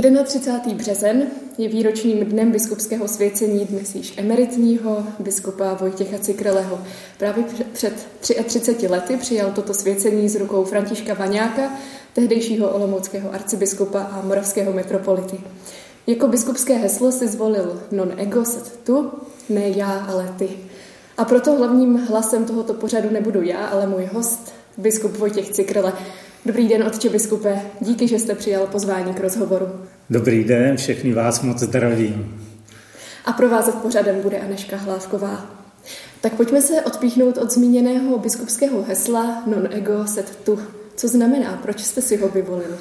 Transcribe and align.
31. 0.00 0.74
březen 0.74 1.26
je 1.58 1.68
výročním 1.68 2.24
dnem 2.24 2.52
biskupského 2.52 3.08
svěcení 3.08 3.64
dnes 3.64 3.94
již 3.94 4.14
emeritního 4.16 5.04
biskupa 5.18 5.74
Vojtěcha 5.74 6.18
Cikreleho. 6.18 6.80
Právě 7.18 7.44
před 7.72 8.06
33 8.44 8.86
lety 8.86 9.16
přijal 9.16 9.52
toto 9.52 9.74
svěcení 9.74 10.28
z 10.28 10.36
rukou 10.36 10.64
Františka 10.64 11.14
Vaňáka, 11.14 11.72
tehdejšího 12.12 12.70
olomouckého 12.70 13.34
arcibiskupa 13.34 14.00
a 14.00 14.22
moravského 14.26 14.72
metropolity. 14.72 15.40
Jako 16.06 16.28
biskupské 16.28 16.74
heslo 16.74 17.12
si 17.12 17.28
zvolil 17.28 17.82
non 17.92 18.12
ego 18.16 18.44
sed 18.44 18.80
tu, 18.84 19.10
ne 19.48 19.68
já, 19.68 19.90
ale 19.90 20.34
ty. 20.38 20.48
A 21.18 21.24
proto 21.24 21.56
hlavním 21.56 21.96
hlasem 21.96 22.44
tohoto 22.44 22.74
pořadu 22.74 23.10
nebudu 23.10 23.42
já, 23.42 23.66
ale 23.66 23.86
můj 23.86 24.08
host, 24.12 24.52
biskup 24.78 25.16
Vojtěch 25.16 25.50
Cikrele. 25.50 25.92
Dobrý 26.46 26.68
den, 26.68 26.82
otče 26.82 27.08
biskupe. 27.08 27.60
Díky, 27.80 28.08
že 28.08 28.18
jste 28.18 28.34
přijal 28.34 28.66
pozvání 28.66 29.14
k 29.14 29.20
rozhovoru. 29.20 29.66
Dobrý 30.10 30.44
den, 30.44 30.76
všechny 30.76 31.12
vás 31.12 31.42
moc 31.42 31.58
zdravím. 31.58 32.42
A 33.24 33.32
provázet 33.32 33.74
pořadem 33.74 34.20
bude 34.22 34.38
Aneška 34.38 34.76
Hlávková. 34.76 35.50
Tak 36.20 36.34
pojďme 36.34 36.62
se 36.62 36.82
odpíchnout 36.82 37.38
od 37.38 37.50
zmíněného 37.50 38.18
biskupského 38.18 38.82
hesla 38.82 39.42
non 39.46 39.68
ego 39.70 40.06
sed 40.06 40.36
tu. 40.44 40.58
Co 40.96 41.08
znamená? 41.08 41.58
Proč 41.62 41.80
jste 41.80 42.02
si 42.02 42.16
ho 42.16 42.28
vyvolil? 42.28 42.78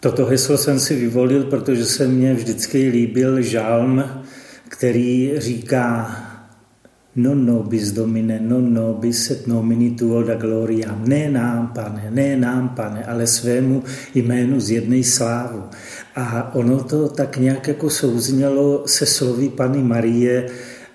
Toto 0.00 0.26
heslo 0.26 0.58
jsem 0.58 0.80
si 0.80 0.96
vyvolil, 0.96 1.44
protože 1.44 1.84
se 1.84 2.08
mně 2.08 2.34
vždycky 2.34 2.88
líbil 2.88 3.42
žálm, 3.42 4.04
který 4.68 5.32
říká 5.36 6.16
non 7.16 7.44
nobis 7.44 7.92
domine, 7.92 8.40
non 8.40 8.72
nobis 8.72 9.30
et 9.30 9.46
nomini 9.46 9.94
tuo 9.94 10.22
da 10.22 10.34
gloria. 10.34 10.96
Ne 11.06 11.30
nám, 11.30 11.72
pane, 11.74 12.10
ne 12.10 12.36
nám, 12.36 12.74
pane, 12.74 13.04
ale 13.04 13.26
svému 13.26 13.82
jménu 14.14 14.60
z 14.60 14.70
jednej 14.70 15.04
slávu. 15.04 15.62
A 16.16 16.54
ono 16.54 16.84
to 16.84 17.08
tak 17.08 17.36
nějak 17.36 17.68
jako 17.68 17.90
souznělo 17.90 18.82
se 18.86 19.06
slovy 19.06 19.48
Pany 19.48 19.82
Marie, 19.82 20.46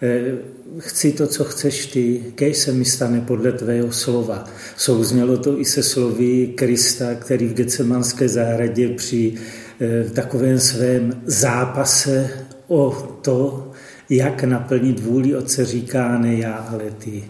eh, 0.02 0.60
chci 0.80 1.12
to, 1.12 1.28
co 1.28 1.44
chceš 1.44 1.86
ty, 1.86 2.24
kej 2.36 2.54
se 2.54 2.72
mi 2.72 2.86
stane 2.86 3.22
podle 3.22 3.52
tvého 3.52 3.92
slova. 3.92 4.44
Souznělo 4.78 5.38
to 5.38 5.60
i 5.60 5.66
se 5.66 5.84
slovy 5.84 6.48
Krista, 6.56 7.16
který 7.16 7.48
v 7.48 7.54
Gecemanské 7.54 8.30
zahradě 8.30 8.90
při 8.90 9.34
eh, 9.82 10.10
takovém 10.10 10.60
svém 10.60 11.22
zápase 11.26 12.30
o 12.68 12.92
to, 13.22 13.69
jak 14.10 14.44
naplnit 14.44 15.00
vůli 15.00 15.36
Otce 15.36 15.66
říká, 15.66 16.18
ne 16.18 16.36
já, 16.36 16.54
ale 16.54 16.84
ty. 16.98 17.24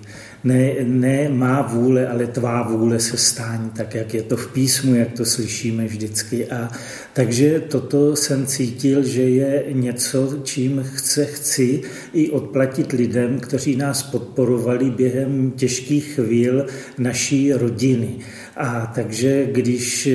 Ne, 0.43 0.73
ne 0.83 1.29
má 1.29 1.61
vůle, 1.61 2.07
ale 2.07 2.27
tvá 2.27 2.63
vůle 2.63 2.99
se 2.99 3.17
stání, 3.17 3.69
tak 3.69 3.95
jak 3.95 4.13
je 4.13 4.23
to 4.23 4.37
v 4.37 4.53
písmu, 4.53 4.95
jak 4.95 5.11
to 5.11 5.25
slyšíme 5.25 5.85
vždycky. 5.85 6.47
A 6.47 6.69
takže 7.13 7.59
toto 7.59 8.15
jsem 8.15 8.45
cítil, 8.45 9.03
že 9.03 9.21
je 9.21 9.63
něco, 9.71 10.39
čím 10.43 10.83
chce, 10.95 11.25
chci 11.25 11.81
i 12.13 12.29
odplatit 12.29 12.91
lidem, 12.91 13.39
kteří 13.39 13.75
nás 13.75 14.03
podporovali 14.03 14.89
během 14.89 15.51
těžkých 15.51 16.13
chvíl 16.13 16.65
naší 16.97 17.53
rodiny. 17.53 18.15
A 18.57 18.91
takže 18.95 19.47
když, 19.51 20.09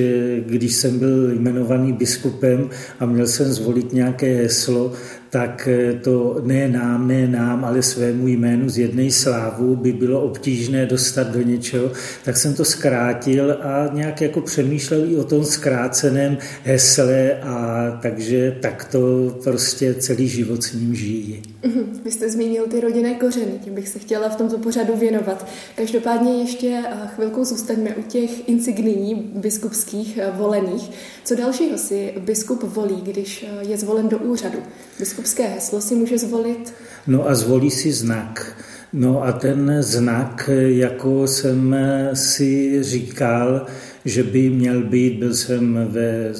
když 0.45 0.75
jsem 0.75 0.99
byl 0.99 1.31
jmenovaný 1.31 1.93
biskupem 1.93 2.69
a 2.99 3.05
měl 3.05 3.27
jsem 3.27 3.53
zvolit 3.53 3.93
nějaké 3.93 4.35
heslo, 4.35 4.93
tak 5.29 5.69
to 6.01 6.41
ne 6.43 6.67
nám, 6.67 7.07
ne 7.07 7.27
nám, 7.27 7.65
ale 7.65 7.81
svému 7.81 8.27
jménu 8.27 8.69
z 8.69 8.77
jedné 8.77 9.11
slávu 9.11 9.75
by 9.75 9.93
bylo 9.93 10.21
obtížné 10.21 10.85
dostat 10.85 11.31
do 11.31 11.41
něčeho, 11.41 11.91
tak 12.25 12.37
jsem 12.37 12.53
to 12.53 12.65
zkrátil 12.65 13.51
a 13.51 13.89
nějak 13.93 14.21
jako 14.21 14.41
přemýšlel 14.41 15.11
i 15.11 15.15
o 15.15 15.23
tom 15.23 15.45
zkráceném 15.45 16.37
hesle 16.63 17.33
a 17.41 17.91
takže 18.01 18.55
tak 18.61 18.85
to 18.91 19.35
prostě 19.43 19.93
celý 19.93 20.27
život 20.27 20.63
s 20.63 20.73
ním 20.73 20.95
žijí. 20.95 21.54
Mhm. 21.65 22.01
Vy 22.03 22.11
jste 22.11 22.29
zmínil 22.29 22.65
ty 22.67 22.81
rodinné 22.81 23.13
kořeny, 23.13 23.59
tím 23.63 23.73
bych 23.75 23.87
se 23.87 23.99
chtěla 23.99 24.29
v 24.29 24.35
tomto 24.35 24.57
pořadu 24.57 24.95
věnovat. 24.97 25.47
Každopádně 25.75 26.41
ještě 26.41 26.83
eh, 26.85 27.07
chvilku 27.15 27.45
zůstaňme 27.45 27.95
u 27.95 28.01
těch 28.01 28.49
insignií 28.49 29.15
biskupských 29.35 30.17
eh, 30.17 30.31
volených. 30.35 30.91
Co 31.23 31.35
dalšího 31.35 31.77
si 31.77 32.13
biskup 32.19 32.63
volí, 32.63 33.01
když 33.01 33.45
eh, 33.47 33.65
je 33.65 33.77
zvolen 33.77 34.09
do 34.09 34.17
úřadu? 34.17 34.59
Biskupské 34.99 35.47
heslo 35.47 35.81
si 35.81 35.95
může 35.95 36.17
zvolit? 36.17 36.73
No 37.07 37.29
a 37.29 37.35
zvolí 37.35 37.71
si 37.71 37.91
znak. 37.91 38.61
No 38.93 39.23
a 39.23 39.31
ten 39.31 39.77
znak, 39.79 40.49
jako 40.67 41.27
jsem 41.27 41.75
si 42.13 42.83
říkal, 42.83 43.67
že 44.05 44.23
by 44.23 44.49
měl 44.49 44.83
být, 44.83 45.19
byl 45.19 45.33
jsem 45.33 45.87
ve, 45.91 46.33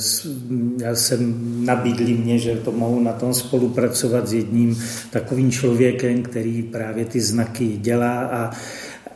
já 0.81 0.95
jsem 0.95 1.35
nabídli 1.65 2.13
mě, 2.13 2.39
že 2.39 2.55
to 2.55 2.71
mohu 2.71 3.03
na 3.03 3.13
tom 3.13 3.33
spolupracovat 3.33 4.27
s 4.27 4.33
jedním 4.33 4.83
takovým 5.09 5.51
člověkem, 5.51 6.23
který 6.23 6.63
právě 6.63 7.05
ty 7.05 7.21
znaky 7.21 7.77
dělá 7.77 8.19
a 8.19 8.51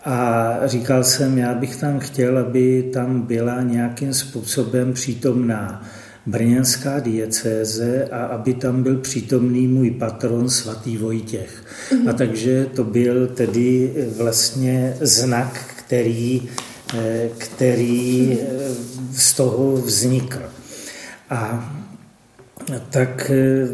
a 0.04 0.60
říkal 0.66 1.04
jsem, 1.04 1.38
já 1.38 1.54
bych 1.54 1.76
tam 1.76 2.00
chtěl, 2.00 2.38
aby 2.38 2.90
tam 2.94 3.22
byla 3.22 3.62
nějakým 3.62 4.14
způsobem 4.14 4.94
přítomná 4.94 5.86
brněnská 6.26 7.00
diecéze 7.00 8.06
a 8.12 8.26
aby 8.26 8.54
tam 8.54 8.84
byl 8.84 8.98
přítomný 8.98 9.68
můj 9.68 9.92
patron 9.92 10.50
svatý 10.50 10.98
Vojtěch. 10.98 11.64
Mm-hmm. 11.92 12.10
A 12.10 12.14
takže 12.14 12.66
to 12.76 12.84
byl 12.84 13.28
tedy 13.28 13.94
vlastně 14.18 14.98
znak, 15.02 15.74
který, 15.76 16.42
který 17.38 18.38
eh, 18.42 18.48
z 19.12 19.34
toho 19.34 19.72
vznikl. 19.76 20.40
A 21.30 21.74
tak 22.90 23.32
eh, 23.34 23.68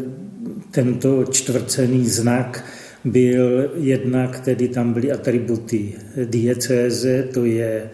tento 0.70 1.24
čtvrcený 1.24 2.08
znak 2.08 2.64
byl 3.04 3.70
jednak, 3.76 4.40
tedy 4.40 4.68
tam 4.68 4.92
byly 4.92 5.12
atributy 5.12 5.94
diecéze, 6.24 7.22
to 7.22 7.44
je 7.44 7.90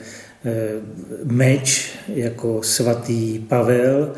meč 1.24 1.90
jako 2.08 2.62
svatý 2.62 3.38
Pavel, 3.38 4.12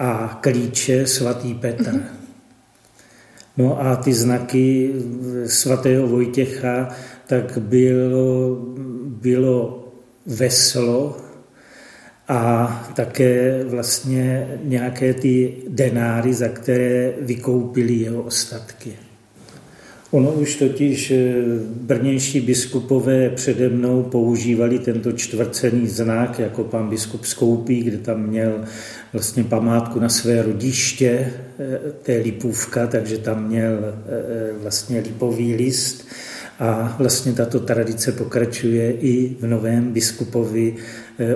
a 0.00 0.38
klíče 0.40 1.06
svatý 1.06 1.54
Petr. 1.54 2.02
No 3.56 3.80
a 3.86 3.96
ty 3.96 4.12
znaky 4.12 4.92
svatého 5.46 6.06
Vojtěcha, 6.06 6.88
tak 7.26 7.58
bylo, 7.58 8.56
bylo 9.04 9.79
veslo 10.26 11.16
a 12.28 12.92
také 12.96 13.64
vlastně 13.64 14.48
nějaké 14.64 15.14
ty 15.14 15.56
denáry, 15.68 16.34
za 16.34 16.48
které 16.48 17.12
vykoupili 17.20 17.92
jeho 17.92 18.22
ostatky. 18.22 18.92
Ono 20.10 20.32
už 20.32 20.56
totiž 20.56 21.10
eh, 21.10 21.34
brnější 21.64 22.40
biskupové 22.40 23.30
přede 23.30 23.68
mnou 23.68 24.02
používali 24.02 24.78
tento 24.78 25.12
čtvrcený 25.12 25.88
znak, 25.88 26.38
jako 26.38 26.64
pan 26.64 26.88
biskup 26.88 27.24
Skoupí, 27.24 27.82
kde 27.82 27.98
tam 27.98 28.22
měl 28.22 28.64
vlastně 29.12 29.44
památku 29.44 30.00
na 30.00 30.08
své 30.08 30.42
rodiště, 30.42 31.32
eh, 31.58 31.78
té 32.02 32.16
lipůvka, 32.16 32.86
takže 32.86 33.18
tam 33.18 33.48
měl 33.48 33.78
eh, 33.78 34.52
vlastně 34.62 35.00
lipový 35.00 35.54
list. 35.54 36.06
A 36.60 36.96
vlastně 36.98 37.32
tato 37.32 37.60
tradice 37.60 38.12
pokračuje 38.12 38.92
i 38.92 39.36
v 39.40 39.46
novém 39.46 39.92
biskupovi 39.92 40.76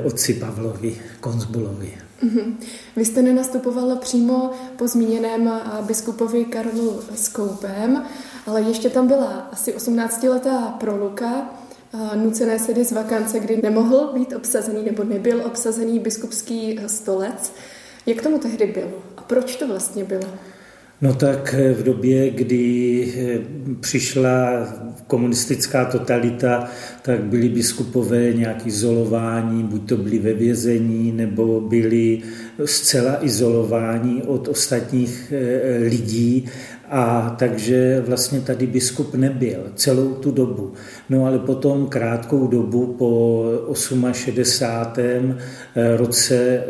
otci 0.05 0.35
Pavlovi 0.35 0.97
Konzbulovi. 1.21 1.95
Mm-hmm. 2.25 2.55
Vy 2.97 3.05
jste 3.05 3.23
nenastupovala 3.23 3.97
přímo 3.97 4.50
po 4.76 4.88
zmíněném 4.88 5.50
biskupovi 5.82 6.44
Karlu 6.44 7.00
Skoupem, 7.15 8.03
ale 8.47 8.62
ještě 8.62 8.91
tam 8.91 9.09
byla 9.09 9.49
asi 9.53 9.73
18-letá 9.73 10.73
proluka, 10.81 11.50
nucené 12.15 12.59
sedy 12.59 12.85
z 12.85 12.93
vakance, 12.93 13.41
kdy 13.41 13.61
nemohl 13.62 14.11
být 14.15 14.32
obsazený 14.32 14.82
nebo 14.85 15.05
nebyl 15.05 15.43
obsazený 15.47 15.99
biskupský 15.99 16.81
stolec. 16.87 17.53
Jak 18.06 18.23
tomu 18.23 18.38
tehdy 18.38 18.67
bylo 18.67 19.03
a 19.17 19.23
proč 19.23 19.56
to 19.56 19.69
vlastně 19.69 20.05
bylo? 20.05 20.29
No 21.00 21.14
tak 21.14 21.55
v 21.75 21.82
době, 21.82 22.31
kdy 22.31 23.06
eh, 23.17 23.38
přišla 23.81 24.67
komunistická 25.06 25.85
totalita, 25.85 26.70
tak 27.02 27.20
byli 27.20 27.49
biskupové 27.49 28.32
nějak 28.32 28.67
izolováni, 28.67 29.62
buď 29.62 29.88
to 29.88 29.96
byli 29.96 30.19
ve 30.19 30.32
vězení, 30.32 31.12
nebo 31.12 31.61
byli 31.61 32.23
zcela 32.64 33.25
izolováni 33.25 34.23
od 34.23 34.49
ostatních 34.49 35.32
eh, 35.37 35.79
lidí 35.79 36.46
a 36.91 37.35
takže 37.39 38.03
vlastně 38.07 38.41
tady 38.41 38.67
biskup 38.67 39.15
nebyl 39.15 39.61
celou 39.75 40.15
tu 40.15 40.31
dobu. 40.31 40.73
No 41.11 41.27
ale 41.27 41.39
potom 41.39 41.87
krátkou 41.87 42.47
dobu 42.47 42.95
po 42.99 43.45
68. 44.13 45.37
Eh, 45.77 45.97
roce 45.97 46.37
eh, 46.37 46.65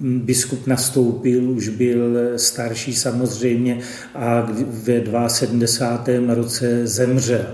biskup 0.00 0.66
nastoupil, 0.66 1.50
už 1.50 1.68
byl 1.68 2.18
starší 2.36 2.94
samozřejmě 2.94 3.78
a 4.14 4.52
ve 4.84 5.02
72. 5.28 6.34
roce 6.34 6.86
zemřel. 6.86 7.46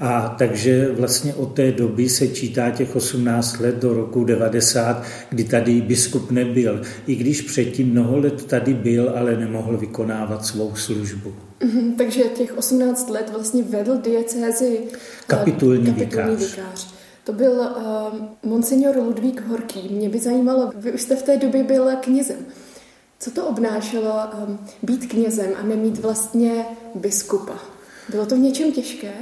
A 0.00 0.34
takže 0.38 0.92
vlastně 0.92 1.34
od 1.34 1.54
té 1.54 1.72
doby 1.72 2.08
se 2.08 2.28
čítá 2.28 2.70
těch 2.70 2.96
18 2.96 3.60
let 3.60 3.74
do 3.74 3.94
roku 3.94 4.24
90, 4.24 5.02
kdy 5.30 5.44
tady 5.44 5.80
biskup 5.80 6.30
nebyl. 6.30 6.82
I 7.06 7.14
když 7.14 7.40
předtím 7.40 7.90
mnoho 7.90 8.18
let 8.18 8.44
tady 8.44 8.74
byl, 8.74 9.12
ale 9.16 9.36
nemohl 9.36 9.76
vykonávat 9.76 10.46
svou 10.46 10.74
službu. 10.74 11.34
Mm-hmm, 11.60 11.96
takže 11.96 12.22
těch 12.22 12.58
18 12.58 13.10
let 13.10 13.30
vlastně 13.32 13.62
vedl 13.62 13.98
diecézi 13.98 14.78
kapitulní, 15.26 15.86
kapitulní 15.86 16.36
vikář. 16.36 16.56
vikář. 16.56 16.94
To 17.24 17.32
byl 17.32 17.52
uh, 17.52 18.50
monsignor 18.50 18.96
Ludvík 18.96 19.46
Horký. 19.46 19.88
Mě 19.88 20.08
by 20.08 20.18
zajímalo, 20.18 20.70
vy 20.76 20.92
už 20.92 21.02
jste 21.02 21.16
v 21.16 21.22
té 21.22 21.36
době 21.36 21.64
byl 21.64 21.88
knězem. 22.00 22.36
Co 23.18 23.30
to 23.30 23.46
obnášelo 23.46 24.14
um, 24.46 24.58
být 24.82 25.06
knězem 25.06 25.50
a 25.56 25.62
nemít 25.62 25.98
vlastně 25.98 26.64
biskupa? 26.94 27.54
Bylo 28.10 28.26
to 28.26 28.36
v 28.36 28.38
něčem 28.38 28.72
těžké? 28.72 29.12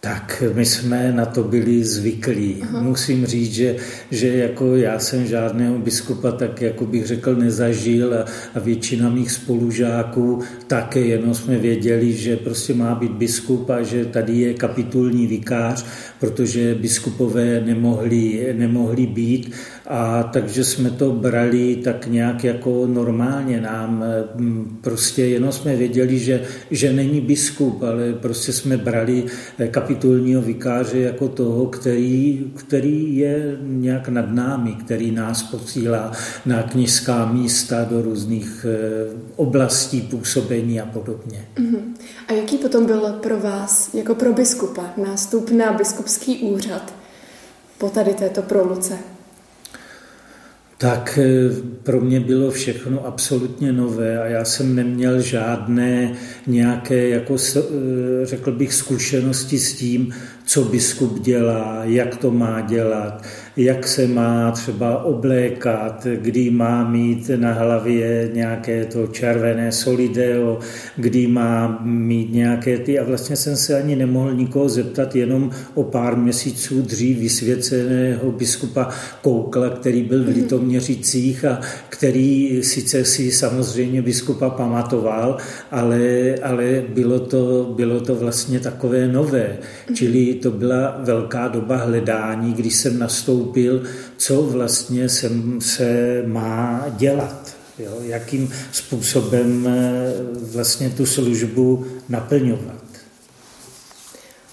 Tak 0.00 0.42
my 0.54 0.66
jsme 0.66 1.12
na 1.12 1.26
to 1.26 1.44
byli 1.44 1.84
zvyklí. 1.84 2.62
Aha. 2.62 2.82
Musím 2.82 3.26
říct, 3.26 3.52
že, 3.52 3.76
že 4.10 4.28
jako 4.28 4.76
já 4.76 4.98
jsem 4.98 5.26
žádného 5.26 5.78
biskupa 5.78 6.32
tak 6.32 6.62
jako 6.62 6.86
bych 6.86 7.06
řekl 7.06 7.36
nezažil 7.36 8.14
a, 8.14 8.24
a 8.54 8.58
většina 8.58 9.10
mých 9.10 9.30
spolužáků 9.30 10.42
také 10.66 11.00
jenom 11.00 11.34
jsme 11.34 11.58
věděli, 11.58 12.12
že 12.12 12.36
prostě 12.36 12.74
má 12.74 12.94
být 12.94 13.12
biskup 13.12 13.70
a 13.70 13.82
že 13.82 14.04
tady 14.04 14.38
je 14.38 14.54
kapitulní 14.54 15.26
vikář, 15.26 15.86
protože 16.20 16.74
biskupové 16.74 17.60
nemohli, 17.60 18.54
nemohli 18.58 19.06
být 19.06 19.52
a 19.88 20.22
takže 20.22 20.64
jsme 20.64 20.90
to 20.90 21.12
brali 21.12 21.76
tak 21.76 22.06
nějak 22.06 22.44
jako 22.44 22.86
normálně 22.86 23.60
nám. 23.60 24.04
Mm, 24.34 24.78
prostě 24.80 25.24
jenom 25.24 25.52
jsme 25.52 25.76
věděli, 25.76 26.18
že, 26.18 26.42
že 26.70 26.92
není 26.92 27.20
biskup, 27.20 27.82
ale 27.82 28.12
prostě 28.12 28.52
jsme 28.52 28.76
brali 28.76 29.24
kapitulního 29.70 30.42
vikáře 30.42 30.98
jako 30.98 31.28
toho, 31.28 31.66
který, 31.66 32.52
který 32.56 33.16
je 33.16 33.56
nějak 33.62 34.08
nad 34.08 34.32
námi, 34.32 34.72
který 34.72 35.10
nás 35.10 35.42
posílá 35.42 36.12
na 36.46 36.62
knižská 36.62 37.32
místa 37.32 37.84
do 37.84 38.02
různých 38.02 38.66
eh, 38.68 39.16
oblastí 39.36 40.00
působení 40.00 40.80
a 40.80 40.86
podobně. 40.86 41.48
Uh-huh. 41.56 41.80
A 42.28 42.32
jaký 42.32 42.56
potom 42.58 42.86
byl 42.86 43.00
pro 43.22 43.40
vás, 43.40 43.94
jako 43.94 44.14
pro 44.14 44.32
biskupa, 44.32 44.84
nástup 44.96 45.50
na 45.50 45.72
biskupský 45.72 46.38
úřad 46.38 46.94
po 47.78 47.88
tady 47.88 48.14
této 48.14 48.42
proluce? 48.42 49.17
Tak 50.78 51.18
eh, 51.22 51.50
pro 51.82 52.00
mě 52.00 52.20
bylo 52.20 52.50
všechno 52.50 53.06
absolutně 53.06 53.72
nové 53.72 54.22
a 54.22 54.26
já 54.26 54.44
jsem 54.44 54.74
neměl 54.74 55.20
žádné 55.20 56.14
nějaké, 56.46 57.08
jako 57.08 57.36
eh, 57.56 57.62
řekl 58.26 58.52
bych, 58.52 58.74
zkušenosti 58.74 59.58
s 59.58 59.74
tím, 59.74 60.14
co 60.46 60.64
biskup 60.64 61.22
dělá, 61.22 61.80
jak 61.82 62.16
to 62.16 62.30
má 62.30 62.60
dělat, 62.60 63.22
jak 63.58 63.88
se 63.88 64.06
má 64.06 64.50
třeba 64.50 65.02
oblékat, 65.04 66.06
kdy 66.14 66.50
má 66.50 66.90
mít 66.90 67.30
na 67.36 67.52
hlavě 67.52 68.30
nějaké 68.34 68.84
to 68.84 69.06
červené 69.06 69.72
solideo, 69.72 70.58
kdy 70.96 71.26
má 71.26 71.78
mít 71.82 72.32
nějaké 72.32 72.78
ty. 72.78 72.98
A 72.98 73.04
vlastně 73.04 73.36
jsem 73.36 73.56
se 73.56 73.78
ani 73.78 73.96
nemohl 73.96 74.34
nikoho 74.34 74.68
zeptat, 74.68 75.16
jenom 75.16 75.50
o 75.74 75.82
pár 75.82 76.16
měsíců 76.16 76.82
dřív 76.82 77.18
vysvěceného 77.18 78.32
biskupa 78.32 78.88
Koukla, 79.22 79.70
který 79.70 80.02
byl 80.02 80.24
v 80.24 80.28
Litoměřicích 80.28 81.44
a 81.44 81.60
který 81.88 82.62
sice 82.62 83.04
si 83.04 83.32
samozřejmě 83.32 84.02
biskupa 84.02 84.50
pamatoval, 84.50 85.36
ale, 85.70 86.34
ale 86.42 86.82
bylo, 86.94 87.20
to, 87.20 87.72
bylo 87.76 88.00
to 88.00 88.14
vlastně 88.14 88.60
takové 88.60 89.08
nové. 89.08 89.56
Čili 89.94 90.34
to 90.34 90.50
byla 90.50 91.00
velká 91.02 91.48
doba 91.48 91.76
hledání, 91.76 92.52
když 92.52 92.74
jsem 92.74 92.98
nastoupil, 92.98 93.47
co 94.16 94.42
vlastně 94.42 95.08
jsem, 95.08 95.60
se 95.60 96.22
má 96.26 96.84
dělat. 96.96 97.56
Jo? 97.78 97.98
Jakým 98.00 98.52
způsobem 98.72 99.66
eh, 99.68 100.12
vlastně 100.52 100.90
tu 100.90 101.06
službu 101.06 101.86
naplňovat. 102.08 102.88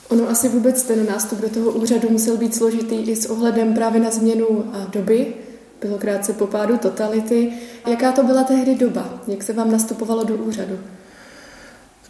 Ono 0.10 0.30
asi 0.30 0.50
vůbec 0.50 0.84
ten 0.84 1.06
nástup 1.06 1.42
do 1.42 1.50
toho 1.50 1.72
úřadu 1.72 2.10
musel 2.10 2.38
být 2.38 2.56
složitý 2.56 2.96
i 2.96 3.16
s 3.16 3.26
ohledem 3.26 3.74
právě 3.74 4.02
na 4.02 4.12
změnu 4.12 4.74
doby. 4.92 5.34
Bylo 5.82 5.98
krátce 5.98 6.34
po 6.34 6.48
pádu 6.48 6.78
totality. 6.78 7.54
Jaká 7.88 8.12
to 8.12 8.24
byla 8.24 8.44
tehdy 8.44 8.76
doba? 8.76 9.24
Jak 9.28 9.44
se 9.44 9.54
vám 9.54 9.72
nastupovalo 9.72 10.24
do 10.24 10.36
úřadu? 10.36 10.80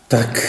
Tak 0.08 0.40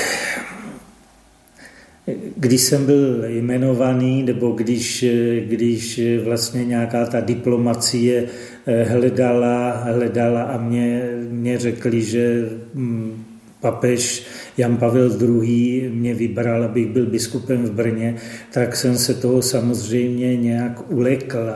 když 2.37 2.61
jsem 2.61 2.87
byl 2.87 3.25
jmenovaný, 3.27 4.23
nebo 4.23 4.51
když, 4.51 5.05
když 5.41 6.01
vlastně 6.25 6.65
nějaká 6.65 7.07
ta 7.07 7.21
diplomacie 7.21 8.25
eh, 8.67 8.85
hledala, 8.85 9.71
hledala 9.71 10.43
a 10.43 10.59
mě, 10.59 11.11
mě 11.31 11.59
řekli, 11.59 12.03
že 12.03 12.49
hm, 12.75 13.25
papež 13.61 14.27
Jan 14.57 14.77
Pavel 14.77 15.19
II. 15.23 15.91
mě 15.95 16.15
vybral, 16.15 16.65
abych 16.65 16.87
byl 16.87 17.07
biskupem 17.07 17.63
v 17.63 17.71
Brně, 17.71 18.17
tak 18.53 18.77
jsem 18.77 18.99
se 18.99 19.15
toho 19.15 19.43
samozřejmě 19.43 20.37
nějak 20.37 20.91
ulekl 20.91 21.51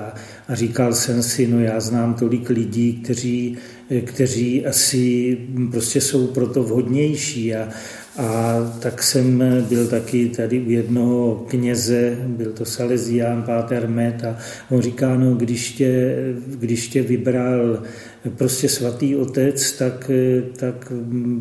a 0.48 0.54
říkal 0.54 0.94
jsem 0.94 1.22
si, 1.22 1.46
no 1.46 1.60
já 1.60 1.80
znám 1.80 2.14
tolik 2.14 2.50
lidí, 2.50 2.92
kteří, 2.92 3.56
kteří 4.04 4.66
asi 4.66 5.38
prostě 5.70 6.00
jsou 6.00 6.26
proto 6.26 6.62
vhodnější 6.62 7.54
a, 7.54 7.68
a 8.20 8.60
tak 8.80 9.02
jsem 9.02 9.44
byl 9.68 9.86
taky 9.86 10.28
tady 10.28 10.60
u 10.60 10.70
jednoho 10.70 11.44
kněze, 11.48 12.16
byl 12.26 12.52
to 12.52 12.64
Salesián, 12.64 13.42
Páter 13.42 13.88
Met, 13.88 14.24
a 14.24 14.36
on 14.70 14.82
říká, 14.82 15.16
no 15.16 15.34
když 15.34 15.72
tě, 15.72 16.16
když 16.46 16.88
tě 16.88 17.02
vybral 17.02 17.82
prostě 18.36 18.68
svatý 18.68 19.16
otec, 19.16 19.72
tak, 19.72 20.10
tak 20.56 20.92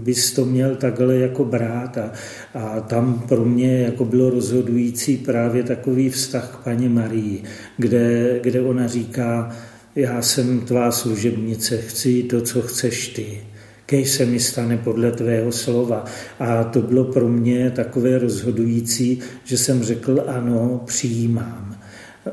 bys 0.03 0.31
to 0.31 0.45
měl 0.45 0.75
takhle 0.75 1.15
jako 1.15 1.45
brát. 1.45 1.97
A, 1.97 2.11
a 2.53 2.79
tam 2.79 3.23
pro 3.27 3.45
mě 3.45 3.81
jako 3.81 4.05
bylo 4.05 4.29
rozhodující 4.29 5.17
právě 5.17 5.63
takový 5.63 6.09
vztah 6.09 6.57
k 6.59 6.63
paní 6.63 6.89
Marii, 6.89 7.43
kde, 7.77 8.39
kde 8.43 8.61
ona 8.61 8.87
říká, 8.87 9.55
já 9.95 10.21
jsem 10.21 10.59
tvá 10.59 10.91
služebnice, 10.91 11.77
chci 11.77 12.23
to, 12.23 12.41
co 12.41 12.61
chceš 12.61 13.07
ty 13.07 13.48
kej 13.89 14.05
se 14.05 14.25
mi 14.25 14.39
stane 14.39 14.77
podle 14.77 15.11
tvého 15.11 15.51
slova. 15.51 16.05
A 16.39 16.63
to 16.63 16.81
bylo 16.81 17.03
pro 17.03 17.27
mě 17.27 17.71
takové 17.71 18.17
rozhodující, 18.19 19.19
že 19.43 19.57
jsem 19.57 19.83
řekl 19.83 20.23
ano, 20.27 20.81
přijímám. 20.85 21.75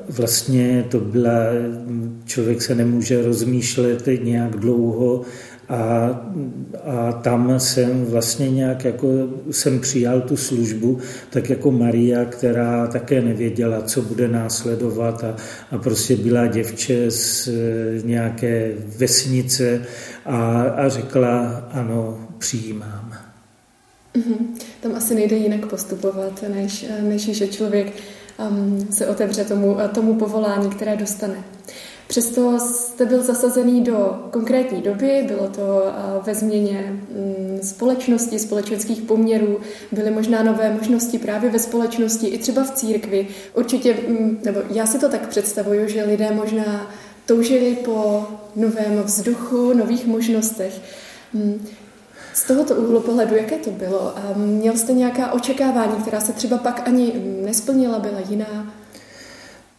Vlastně 0.09 0.85
to 0.89 1.01
byla, 1.01 1.33
člověk 2.25 2.63
se 2.63 2.75
nemůže 2.75 3.23
rozmýšlet 3.23 4.09
nějak 4.23 4.57
dlouho, 4.57 5.23
a, 5.69 6.11
a 6.85 7.13
tam 7.13 7.61
jsem 7.61 8.05
vlastně 8.05 8.51
nějak 8.51 8.85
jako 8.85 9.09
jsem 9.51 9.81
přijal 9.81 10.21
tu 10.21 10.37
službu, 10.37 10.99
tak 11.31 11.51
jako 11.51 11.71
Maria, 11.71 12.25
která 12.25 12.87
také 12.87 13.23
nevěděla, 13.23 13.83
co 13.83 14.03
bude 14.03 14.29
následovat 14.29 15.25
a, 15.25 15.37
a 15.71 15.79
prostě 15.79 16.17
byla 16.17 16.47
děvče 16.47 17.11
z 17.11 17.49
nějaké 18.05 18.73
vesnice 18.99 19.83
a, 20.25 20.63
a 20.63 20.89
řekla, 20.89 21.65
ano, 21.73 22.29
přijímám. 22.39 23.13
Mm-hmm. 24.15 24.47
Tam 24.81 24.95
asi 24.95 25.15
nejde 25.15 25.37
jinak 25.37 25.67
postupovat, 25.67 26.45
než, 26.55 26.87
než 27.03 27.23
že 27.23 27.49
člověk 27.49 27.93
um, 28.51 28.87
se 28.91 29.07
otevře 29.07 29.45
tomu, 29.45 29.77
tomu 29.95 30.15
povolání, 30.15 30.71
které 30.71 30.97
dostane. 30.97 31.45
Přesto 32.09 32.59
jste 32.59 33.07
byl 33.07 33.23
zasazený 33.23 33.81
do 33.81 34.29
konkrétní 34.31 34.83
doby, 34.83 35.25
bylo 35.27 35.49
to 35.49 35.83
ve 36.23 36.35
změně 36.35 37.01
mm, 37.11 37.59
společnosti, 37.63 38.39
společenských 38.39 39.03
poměrů, 39.03 39.61
byly 39.93 40.11
možná 40.11 40.43
nové 40.43 40.73
možnosti 40.73 41.19
právě 41.19 41.51
ve 41.51 41.59
společnosti, 41.59 42.27
i 42.27 42.39
třeba 42.39 42.65
v 42.65 42.71
církvi. 42.71 43.29
Určitě, 43.55 43.97
mm, 44.09 44.41
nebo 44.45 44.61
já 44.71 44.87
si 44.87 44.99
to 44.99 45.09
tak 45.09 45.29
představuju, 45.29 45.89
že 45.89 46.05
lidé 46.05 46.31
možná 46.31 46.91
toužili 47.27 47.77
po 47.85 48.27
novém 48.57 49.03
vzduchu, 49.03 49.73
nových 49.75 50.07
možnostech. 50.07 50.81
Mm, 51.33 51.67
z 52.35 52.45
tohoto 52.45 52.75
úhlu 52.75 53.01
pohledu, 53.01 53.37
jaké 53.37 53.57
to 53.57 53.71
bylo? 53.71 54.15
Měl 54.37 54.77
jste 54.77 54.93
nějaká 54.93 55.33
očekávání, 55.33 55.97
která 56.03 56.21
se 56.21 56.33
třeba 56.33 56.59
pak 56.59 56.89
ani 56.89 57.13
nesplnila, 57.45 57.99
byla 57.99 58.21
jiná? 58.29 58.73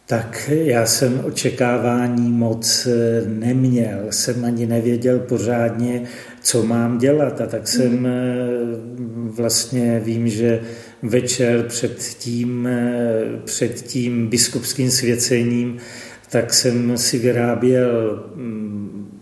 Tak 0.08 0.50
já 0.50 0.86
jsem 0.86 1.20
očekávání 1.24 2.30
moc 2.32 2.86
eh, 2.86 3.22
neměl, 3.28 4.06
jsem 4.10 4.44
ani 4.44 4.66
nevěděl 4.66 5.18
pořádně, 5.18 6.02
co 6.42 6.62
mám 6.62 6.98
dělat 6.98 7.40
a 7.40 7.46
tak 7.46 7.68
jsem 7.68 7.92
mhm. 7.92 8.06
eh, 8.06 9.30
vlastně 9.30 10.00
vím, 10.04 10.28
že 10.28 10.60
večer 11.02 11.62
před 11.62 11.98
tím, 11.98 12.66
eh, 12.66 13.22
před 13.44 13.82
tím 13.82 14.28
biskupským 14.28 14.90
svěcením, 14.90 15.76
tak 16.30 16.54
jsem 16.54 16.98
si 16.98 17.18
vyráběl 17.18 18.24
mm, 18.34 19.17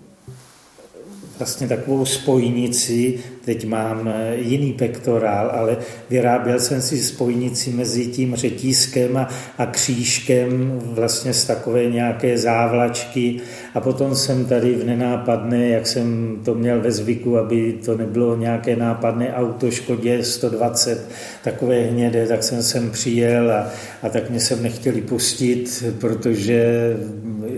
vlastně 1.38 1.69
takovou 1.69 2.05
spojnici, 2.05 3.19
teď 3.45 3.66
mám 3.66 4.09
eh, 4.09 4.37
jiný 4.37 4.73
pektorál, 4.73 5.50
ale 5.50 5.76
vyráběl 6.11 6.61
jsem 6.61 6.83
si 6.83 7.02
spojnici 7.02 7.71
mezi 7.71 8.07
tím 8.07 8.37
řetízkem 8.37 9.16
a, 9.16 9.28
a 9.59 9.66
křížkem 9.66 10.81
vlastně 10.85 11.35
z 11.35 11.45
takové 11.45 11.87
nějaké 11.87 12.38
závlačky. 12.38 13.40
A 13.75 13.81
potom 13.81 14.14
jsem 14.14 14.45
tady 14.45 14.75
v 14.75 14.85
nenápadné, 14.85 15.69
jak 15.69 15.87
jsem 15.87 16.38
to 16.45 16.55
měl 16.55 16.81
ve 16.81 16.93
zvyku, 16.93 17.38
aby 17.38 17.78
to 17.85 17.97
nebylo 17.97 18.37
nějaké 18.37 18.76
nápadné 18.76 19.35
auto 19.35 19.71
Škodě 19.71 20.25
120, 20.25 21.09
takové 21.45 21.83
hnědé, 21.83 22.26
tak 22.26 22.43
jsem 22.43 22.62
sem 22.62 22.90
přijel 22.90 23.52
a, 23.52 23.71
a 24.02 24.09
tak 24.09 24.31
mě 24.31 24.40
sem 24.40 24.62
nechtěli 24.62 25.00
pustit, 25.00 25.85
protože 26.00 26.97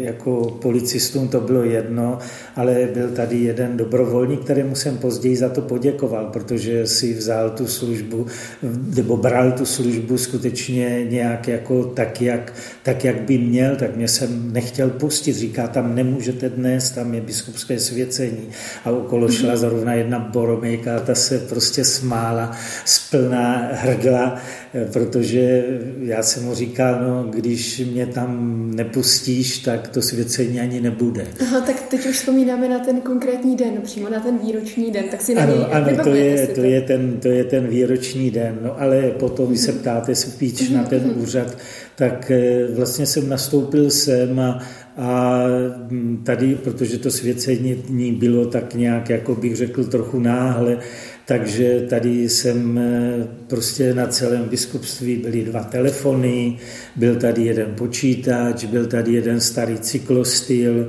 jako 0.08 0.58
policistům 0.62 1.28
to 1.28 1.40
bylo 1.40 1.62
jedno, 1.62 2.18
ale 2.56 2.88
byl 2.94 3.08
tady 3.08 3.36
jeden 3.38 3.76
dobrovolník, 3.76 4.40
kterému 4.44 4.74
jsem 4.74 4.98
později 4.98 5.36
za 5.36 5.48
to 5.48 5.60
poděkoval, 5.60 6.26
protože 6.26 6.86
si 6.86 7.14
vzal 7.14 7.50
tu 7.50 7.66
službu, 7.66 8.26
nebo 8.96 9.16
bral 9.16 9.52
tu 9.52 9.66
službu 9.66 10.18
skutečně 10.18 11.04
nějak 11.10 11.48
jako 11.48 11.84
tak, 11.84 12.22
jak, 12.22 12.52
tak, 12.82 13.04
jak 13.04 13.20
by 13.20 13.38
měl, 13.38 13.76
tak 13.76 13.96
mě 13.96 14.08
jsem 14.08 14.52
nechtěl 14.52 14.90
pustit. 14.90 15.32
Říká, 15.32 15.68
tam 15.68 15.94
nemůžete 15.94 16.48
dnes, 16.48 16.90
tam 16.90 17.14
je 17.14 17.20
biskupské 17.20 17.78
svěcení. 17.78 18.48
A 18.84 18.90
okolo 18.90 19.28
šla 19.28 19.56
zrovna 19.56 19.94
jedna 19.94 20.18
boromejka 20.18 20.96
a 20.96 21.00
ta 21.00 21.14
se 21.14 21.38
prostě 21.38 21.84
smála 21.84 22.56
splná 22.84 23.68
hrdla, 23.72 24.40
protože 24.92 25.64
já 26.00 26.22
jsem 26.22 26.44
mu 26.44 26.54
říkal, 26.54 26.98
no, 27.08 27.30
když 27.30 27.82
mě 27.92 28.06
tam 28.06 28.60
nepustíš, 28.74 29.58
tak 29.58 29.88
to 29.88 30.02
svěcení 30.02 30.60
ani 30.60 30.80
nebude. 30.80 31.26
Aha, 31.40 31.60
tak 31.60 31.82
teď 31.82 32.06
už 32.06 32.16
vzpomínáme 32.16 32.68
na 32.68 32.78
ten 32.78 33.00
konkrétní 33.00 33.56
den, 33.56 33.72
přímo 33.82 34.08
na 34.08 34.20
ten 34.20 34.38
výroční 34.38 34.90
den, 34.90 35.04
tak 35.10 35.20
si 35.22 35.34
na 35.34 35.42
ano, 35.42 35.54
něj 35.54 35.64
ano, 35.72 36.04
to 36.04 36.14
je, 36.14 36.46
to, 36.46 36.62
je 36.62 36.80
ten, 36.80 37.20
to 37.20 37.28
je 37.28 37.44
ten 37.44 37.66
výroční 37.66 38.30
den, 38.30 38.58
no 38.62 38.80
ale 38.80 39.02
potom, 39.02 39.48
když 39.48 39.60
se 39.60 39.72
mhm. 39.72 39.80
ptáte 39.80 40.14
spíš 40.14 40.70
na 40.70 40.84
ten 40.84 41.02
mhm. 41.02 41.22
úřad, 41.22 41.58
tak 41.94 42.30
eh, 42.30 42.66
vlastně 42.74 43.06
jsem 43.06 43.28
nastoupil 43.28 43.90
sem 43.90 44.40
a, 44.40 44.62
a 44.96 45.42
tady, 46.24 46.54
protože 46.54 46.98
to 46.98 47.10
svěcení 47.10 48.12
bylo 48.12 48.46
tak 48.46 48.74
nějak, 48.74 49.10
jako 49.10 49.34
bych 49.34 49.56
řekl, 49.56 49.84
trochu 49.84 50.20
náhle, 50.20 50.78
takže 51.28 51.86
tady 51.88 52.28
jsem 52.28 52.78
eh, 52.78 53.28
prostě 53.46 53.94
na 53.94 54.06
celém 54.06 54.48
biskupství 54.48 55.16
byly 55.16 55.44
dva 55.44 55.64
telefony, 55.64 56.58
byl 56.96 57.16
tady 57.16 57.44
jeden 57.44 57.74
počítač, 57.74 58.64
byl 58.64 58.86
tady 58.86 59.12
jeden 59.12 59.40
starý 59.40 59.78
cyklostyl 59.78 60.88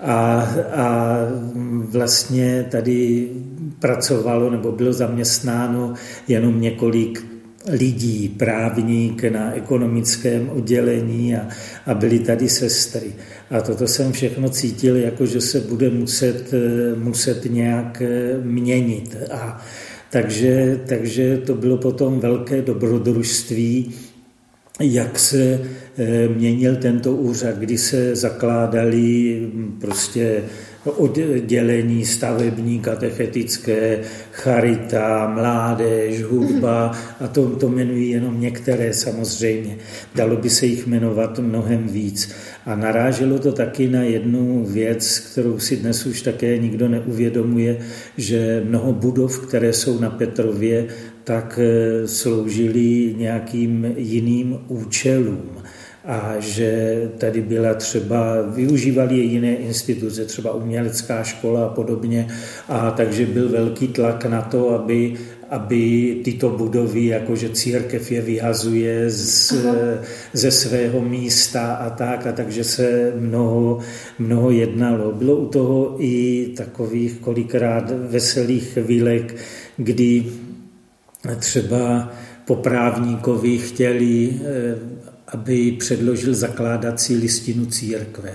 a, 0.00 0.42
a 0.74 1.16
vlastně 1.82 2.66
tady 2.70 3.28
pracovalo 3.78 4.50
nebo 4.50 4.72
bylo 4.72 4.92
zaměstnáno 4.92 5.94
jenom 6.28 6.60
několik 6.60 7.26
lidí, 7.68 8.28
právník 8.28 9.24
na 9.24 9.54
ekonomickém 9.54 10.50
oddělení 10.50 11.36
a, 11.36 11.48
a 11.86 11.94
byly 11.94 12.18
tady 12.18 12.48
sestry. 12.48 13.12
A 13.50 13.60
toto 13.60 13.88
jsem 13.88 14.12
všechno 14.12 14.48
cítil, 14.48 14.96
jako 14.96 15.26
že 15.26 15.40
se 15.40 15.60
bude 15.60 15.90
muset, 15.90 16.50
muset 16.96 17.44
nějak 17.44 18.02
měnit. 18.42 19.16
A 19.30 19.60
takže, 20.10 20.80
takže 20.88 21.36
to 21.36 21.54
bylo 21.54 21.76
potom 21.76 22.20
velké 22.20 22.62
dobrodružství, 22.62 23.94
jak 24.80 25.18
se 25.18 25.60
eh, 25.98 26.28
měnil 26.28 26.76
tento 26.76 27.12
úřad, 27.12 27.58
kdy 27.58 27.78
se 27.78 28.16
zakládali 28.16 29.40
prostě 29.80 30.42
oddělení 30.84 32.04
stavební, 32.04 32.80
katechetické, 32.80 34.00
charita, 34.32 35.32
mládež, 35.34 36.22
hudba 36.22 36.92
a 37.20 37.28
to, 37.28 37.46
to 37.46 37.66
jmenují 37.66 38.10
jenom 38.10 38.40
některé 38.40 38.92
samozřejmě. 38.92 39.76
Dalo 40.14 40.36
by 40.36 40.50
se 40.50 40.66
jich 40.66 40.86
jmenovat 40.86 41.38
mnohem 41.38 41.88
víc. 41.88 42.32
A 42.66 42.74
naráželo 42.74 43.38
to 43.38 43.52
taky 43.52 43.88
na 43.88 44.02
jednu 44.02 44.64
věc, 44.64 45.18
kterou 45.18 45.58
si 45.58 45.76
dnes 45.76 46.06
už 46.06 46.22
také 46.22 46.58
nikdo 46.58 46.88
neuvědomuje, 46.88 47.78
že 48.16 48.62
mnoho 48.68 48.92
budov, 48.92 49.46
které 49.46 49.72
jsou 49.72 50.00
na 50.00 50.10
Petrově, 50.10 50.86
tak 51.24 51.60
eh, 51.62 52.08
sloužily 52.08 53.14
nějakým 53.18 53.94
jiným 53.96 54.58
účelům 54.68 55.59
a 56.04 56.34
že 56.38 56.98
tady 57.18 57.42
byla 57.42 57.74
třeba, 57.74 58.42
využívali 58.42 59.16
je 59.16 59.24
jiné 59.24 59.54
instituce, 59.54 60.24
třeba 60.24 60.52
umělecká 60.52 61.22
škola 61.22 61.66
a 61.66 61.68
podobně, 61.68 62.28
a 62.68 62.90
takže 62.90 63.26
byl 63.26 63.48
velký 63.48 63.88
tlak 63.88 64.24
na 64.24 64.42
to, 64.42 64.70
aby, 64.70 65.14
aby 65.50 66.16
tyto 66.24 66.50
budovy, 66.50 67.06
jakože 67.06 67.48
církev 67.48 68.12
je 68.12 68.20
vyhazuje 68.20 69.10
z, 69.10 69.54
ze 70.32 70.50
svého 70.50 71.00
místa 71.00 71.74
a 71.74 71.90
tak, 71.90 72.26
a 72.26 72.32
takže 72.32 72.64
se 72.64 73.12
mnoho, 73.16 73.78
mnoho 74.18 74.50
jednalo. 74.50 75.12
Bylo 75.12 75.36
u 75.36 75.46
toho 75.46 75.96
i 75.98 76.46
takových 76.56 77.18
kolikrát 77.20 77.92
veselých 78.08 78.68
chvílek, 78.68 79.36
kdy 79.76 80.24
třeba 81.38 82.12
po 82.44 82.56
právníkovi 82.56 83.58
chtěli 83.58 84.32
eh, 84.44 85.00
aby 85.32 85.72
předložil 85.78 86.34
zakládací 86.34 87.16
listinu 87.16 87.66
církve. 87.66 88.32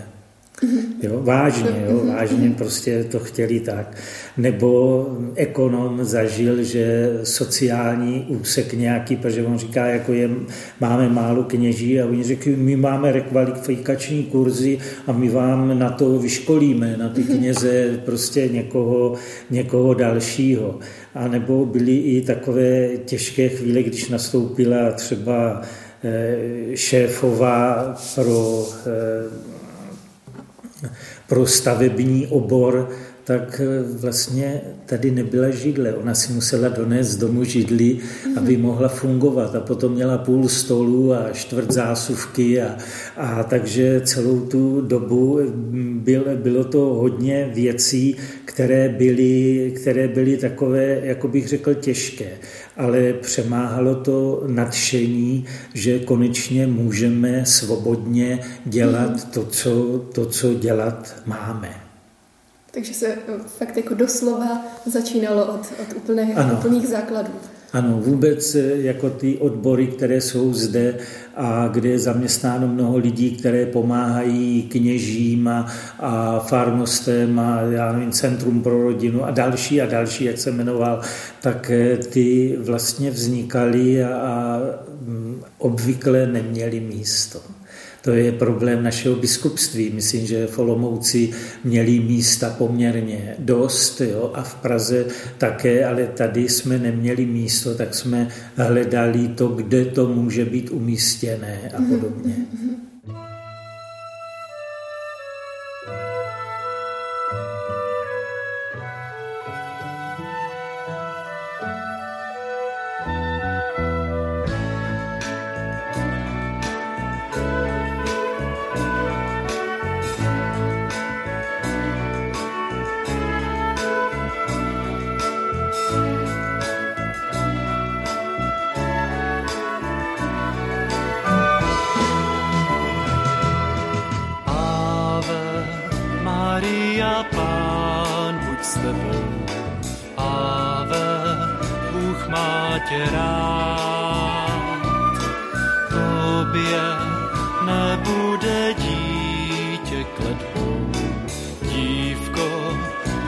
Jo, 1.01 1.21
vážně, 1.23 1.85
jo, 1.89 2.01
vážně 2.05 2.49
prostě 2.49 3.03
to 3.03 3.19
chtěli 3.19 3.59
tak. 3.59 3.97
Nebo 4.37 5.05
ekonom 5.35 6.05
zažil, 6.05 6.63
že 6.63 7.09
sociální 7.23 8.25
úsek 8.27 8.73
nějaký, 8.73 9.15
protože 9.15 9.43
on 9.43 9.57
říká, 9.57 9.85
jako 9.85 10.13
je, 10.13 10.29
máme 10.79 11.09
málo 11.09 11.43
kněží 11.43 12.01
a 12.01 12.05
oni 12.05 12.23
řekli, 12.23 12.55
my 12.55 12.75
máme 12.75 13.11
rekvalifikační 13.11 14.23
kurzy 14.23 14.77
a 15.07 15.11
my 15.11 15.29
vám 15.29 15.79
na 15.79 15.89
to 15.89 16.19
vyškolíme, 16.19 16.97
na 16.97 17.09
ty 17.09 17.23
kněze 17.23 17.99
prostě 18.05 18.47
někoho, 18.47 19.13
někoho 19.49 19.93
dalšího. 19.93 20.79
A 21.15 21.27
nebo 21.27 21.65
byly 21.65 21.97
i 21.97 22.21
takové 22.21 22.89
těžké 23.05 23.49
chvíle, 23.49 23.83
když 23.83 24.09
nastoupila 24.09 24.91
třeba 24.91 25.61
šéfová 26.75 27.95
pro, 28.15 28.67
eh, 28.87 29.29
pro 31.27 31.47
stavební 31.47 32.27
obor, 32.27 32.89
tak 33.25 33.61
eh, 33.63 33.83
vlastně 33.83 34.61
tady 34.85 35.11
nebyla 35.11 35.49
židle. 35.49 35.93
Ona 35.93 36.15
si 36.15 36.33
musela 36.33 36.69
donést 36.69 37.11
z 37.11 37.17
domu 37.17 37.43
židli, 37.43 37.97
aby 38.37 38.57
mohla 38.57 38.87
fungovat. 38.87 39.55
A 39.55 39.59
potom 39.59 39.93
měla 39.93 40.17
půl 40.17 40.49
stolu 40.49 41.13
a 41.13 41.31
čtvrt 41.33 41.71
zásuvky. 41.71 42.61
A, 42.61 42.77
a 43.17 43.43
takže 43.43 44.01
celou 44.05 44.39
tu 44.39 44.81
dobu 44.81 45.39
byl, 46.03 46.23
bylo 46.35 46.63
to 46.63 46.79
hodně 46.79 47.51
věcí, 47.53 48.15
které 48.45 48.89
byly, 48.89 49.73
které 49.81 50.07
byly 50.07 50.37
takové, 50.37 50.99
jako 51.03 51.27
bych 51.27 51.47
řekl, 51.47 51.73
těžké 51.73 52.29
ale 52.77 53.13
přemáhalo 53.13 53.95
to 53.95 54.43
nadšení, 54.47 55.45
že 55.73 55.99
konečně 55.99 56.67
můžeme 56.67 57.45
svobodně 57.45 58.39
dělat 58.65 59.11
mhm. 59.11 59.31
to, 59.33 59.45
co, 59.45 59.99
to, 60.13 60.25
co 60.25 60.53
dělat 60.53 61.15
máme. 61.25 61.84
Takže 62.75 62.93
se 62.93 63.07
eh, 63.07 63.17
fakt 63.57 63.77
jako 63.77 63.93
doslova 63.93 64.65
začínalo 64.85 65.45
od, 65.45 65.59
od 65.81 65.97
úplných, 65.97 66.37
úplných 66.53 66.87
základů. 66.87 67.31
Ano, 67.73 67.99
vůbec 68.01 68.55
eh, 68.55 68.61
jako 68.75 69.09
ty 69.09 69.37
odbory, 69.37 69.87
které 69.87 70.21
jsou 70.21 70.53
zde 70.53 70.97
a 71.35 71.67
kde 71.67 71.89
je 71.89 71.99
zaměstnáno 71.99 72.67
mnoho 72.67 72.97
lidí, 72.97 73.31
které 73.31 73.65
pomáhají 73.65 74.63
kněžím 74.63 75.47
a, 75.47 75.67
a 75.99 76.39
farnostem 76.39 77.39
a 77.39 77.61
já 77.61 77.91
nevím, 77.91 78.11
Centrum 78.11 78.63
pro 78.63 78.83
rodinu 78.83 79.25
a 79.25 79.31
další 79.31 79.81
a 79.81 79.85
další, 79.85 80.23
jak 80.23 80.37
se 80.37 80.51
jmenoval, 80.51 81.01
tak 81.41 81.71
eh, 81.71 81.97
ty 81.97 82.57
vlastně 82.59 83.11
vznikaly 83.11 84.03
a, 84.03 84.17
a 84.17 84.59
mm, 85.01 85.41
obvykle 85.57 86.27
neměly 86.27 86.79
místo. 86.79 87.39
To 88.05 88.13
je 88.13 88.31
problém 88.31 88.83
našeho 88.83 89.15
biskupství. 89.15 89.89
Myslím, 89.93 90.25
že 90.27 90.47
v 90.47 90.59
Olomouci 90.59 91.29
měli 91.63 91.99
místa 91.99 92.49
poměrně 92.57 93.35
dost 93.39 94.01
jo, 94.01 94.31
a 94.33 94.43
v 94.43 94.55
Praze 94.55 95.05
také, 95.37 95.85
ale 95.85 96.07
tady 96.07 96.49
jsme 96.49 96.77
neměli 96.77 97.25
místo, 97.25 97.75
tak 97.75 97.95
jsme 97.95 98.27
hledali 98.55 99.27
to, 99.27 99.47
kde 99.47 99.85
to 99.85 100.07
může 100.07 100.45
být 100.45 100.69
umístěné 100.71 101.71
a 101.77 101.81
podobně. 101.81 102.33
Mm-hmm. 102.33 102.64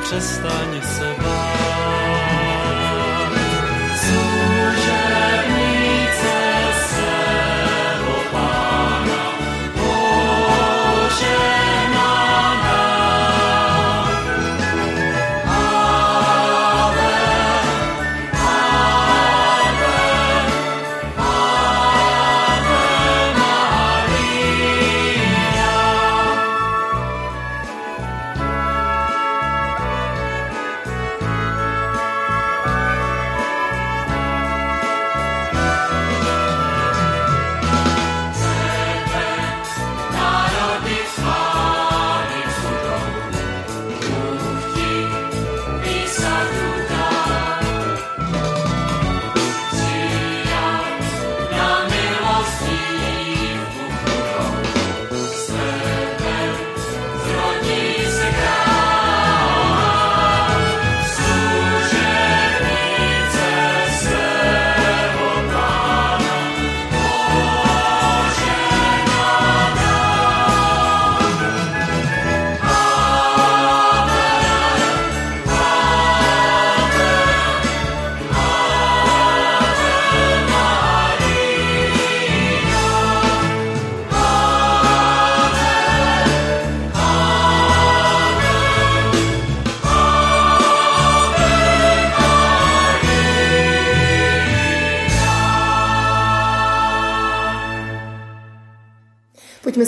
Přestaň 0.08 0.82
se 0.82 1.16
bát. 1.24 1.57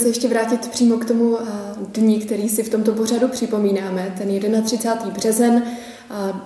Ještě 0.09 0.27
vrátit 0.27 0.67
přímo 0.67 0.97
k 0.97 1.05
tomu 1.05 1.37
eh, 1.39 1.45
dní, 1.93 2.19
který 2.19 2.49
si 2.49 2.63
v 2.63 2.69
tomto 2.69 2.93
pořadu 2.93 3.27
připomínáme, 3.27 4.15
ten 4.17 4.63
31. 4.63 5.09
březen, 5.09 5.63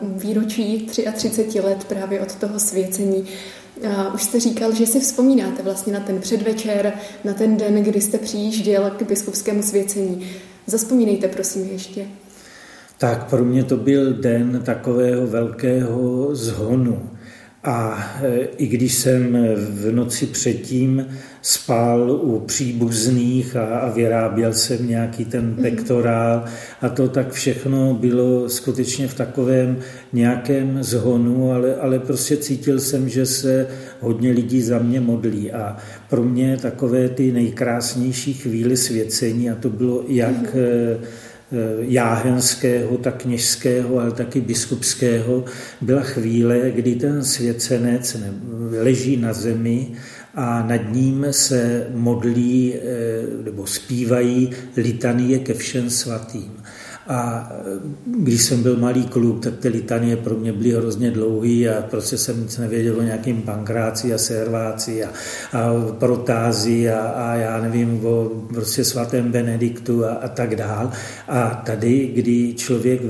výročí 0.02 0.90
33 1.14 1.60
let 1.60 1.84
právě 1.84 2.20
od 2.22 2.36
toho 2.36 2.60
svěcení. 2.60 3.26
Už 4.14 4.24
jste 4.24 4.40
říkal, 4.40 4.74
že 4.74 4.86
si 4.86 5.00
vzpomínáte 5.00 5.64
vlastně 5.64 5.94
na 5.94 6.00
ten 6.00 6.20
předvečer, 6.20 6.94
na 7.24 7.34
ten 7.34 7.58
den, 7.58 7.84
kdy 7.84 8.02
jste 8.02 8.18
přijížděl 8.18 8.92
k 8.98 9.04
biskupskému 9.04 9.64
svěcení. 9.64 10.28
Zaspomínejte 10.68 11.28
prosím 11.28 11.70
ještě. 11.72 12.06
Tak 12.98 13.30
pro 13.30 13.46
mě 13.46 13.64
to 13.64 13.78
byl 13.78 14.14
den 14.14 14.62
takového 14.66 15.28
velkého 15.28 16.36
zhonu. 16.36 17.10
A 17.64 18.06
e, 18.24 18.40
i 18.58 18.68
když 18.68 18.94
jsem 18.94 19.38
v 19.56 19.92
noci 19.92 20.26
předtím 20.26 21.08
spal 21.42 22.12
u 22.12 22.40
příbuzných 22.40 23.56
a, 23.56 23.80
a 23.80 23.90
vyráběl 23.90 24.54
jsem 24.54 24.88
nějaký 24.88 25.26
ten 25.26 25.46
mhm. 25.46 25.62
pektorál 25.62 26.44
a 26.82 26.90
to 26.90 27.08
tak 27.08 27.32
všechno 27.32 27.94
bylo 27.94 28.50
skutečně 28.50 29.08
v 29.08 29.14
takovém 29.14 29.80
nějakém 30.14 30.84
zhonu, 30.84 31.52
ale, 31.52 31.76
ale 31.76 32.00
prostě 32.00 32.38
cítil 32.38 32.80
jsem, 32.80 33.10
že 33.10 33.26
se 33.26 33.68
hodně 34.00 34.32
lidí 34.32 34.62
za 34.62 34.80
mě 34.80 35.02
modlí 35.02 35.52
a 35.52 35.78
pro 36.10 36.24
mě 36.24 36.58
takové 36.62 37.10
ty 37.10 37.32
nejkrásnější 37.32 38.34
chvíly 38.34 38.78
svěcení 38.78 39.50
a 39.50 39.56
to 39.56 39.70
bylo 39.70 40.04
jak 40.08 40.56
mm 40.56 41.23
jáhenského, 41.80 42.98
tak 42.98 43.22
kněžského, 43.22 44.00
ale 44.00 44.12
taky 44.12 44.42
biskupského, 44.42 45.46
byla 45.82 46.02
chvíle, 46.02 46.72
kdy 46.72 46.96
ten 46.96 47.24
svěcenec 47.24 48.18
leží 48.82 49.18
na 49.18 49.34
zemi 49.34 49.88
a 50.36 50.64
nad 50.64 50.82
ním 50.92 51.26
se 51.32 51.88
modlí 51.94 52.74
eh, 52.76 52.82
nebo 53.44 53.68
zpívají 53.68 54.50
litanie 54.78 55.40
ke 55.40 55.54
všem 55.54 55.90
svatým. 55.90 56.63
A 57.08 57.52
eh, 57.52 57.80
když 58.06 58.42
jsem 58.42 58.64
byl 58.64 58.78
malý 58.78 59.06
kluk, 59.06 59.44
tak 59.44 59.58
ty 59.58 59.70
litanie 59.70 60.18
pro 60.18 60.36
mě 60.36 60.54
byly 60.54 60.72
hrozně 60.72 61.12
dlouhý 61.12 61.70
a 61.70 61.82
prostě 61.82 62.18
jsem 62.18 62.42
nic 62.42 62.58
nevěděl 62.58 62.98
o 62.98 63.02
nějakým 63.02 63.42
pankráci 63.42 64.14
a 64.14 64.18
serváci 64.18 65.04
a, 65.04 65.10
a 65.54 65.72
protázi 66.00 66.90
a, 66.90 67.00
a 67.00 67.36
já 67.36 67.62
nevím 67.62 68.06
o 68.06 68.30
prostě 68.54 68.84
svatém 68.84 69.32
Benediktu 69.32 70.06
a, 70.06 70.14
a 70.14 70.28
tak 70.28 70.56
dál. 70.56 70.92
A 71.28 71.62
tady, 71.66 72.12
kdy 72.16 72.54
člověk 72.54 73.02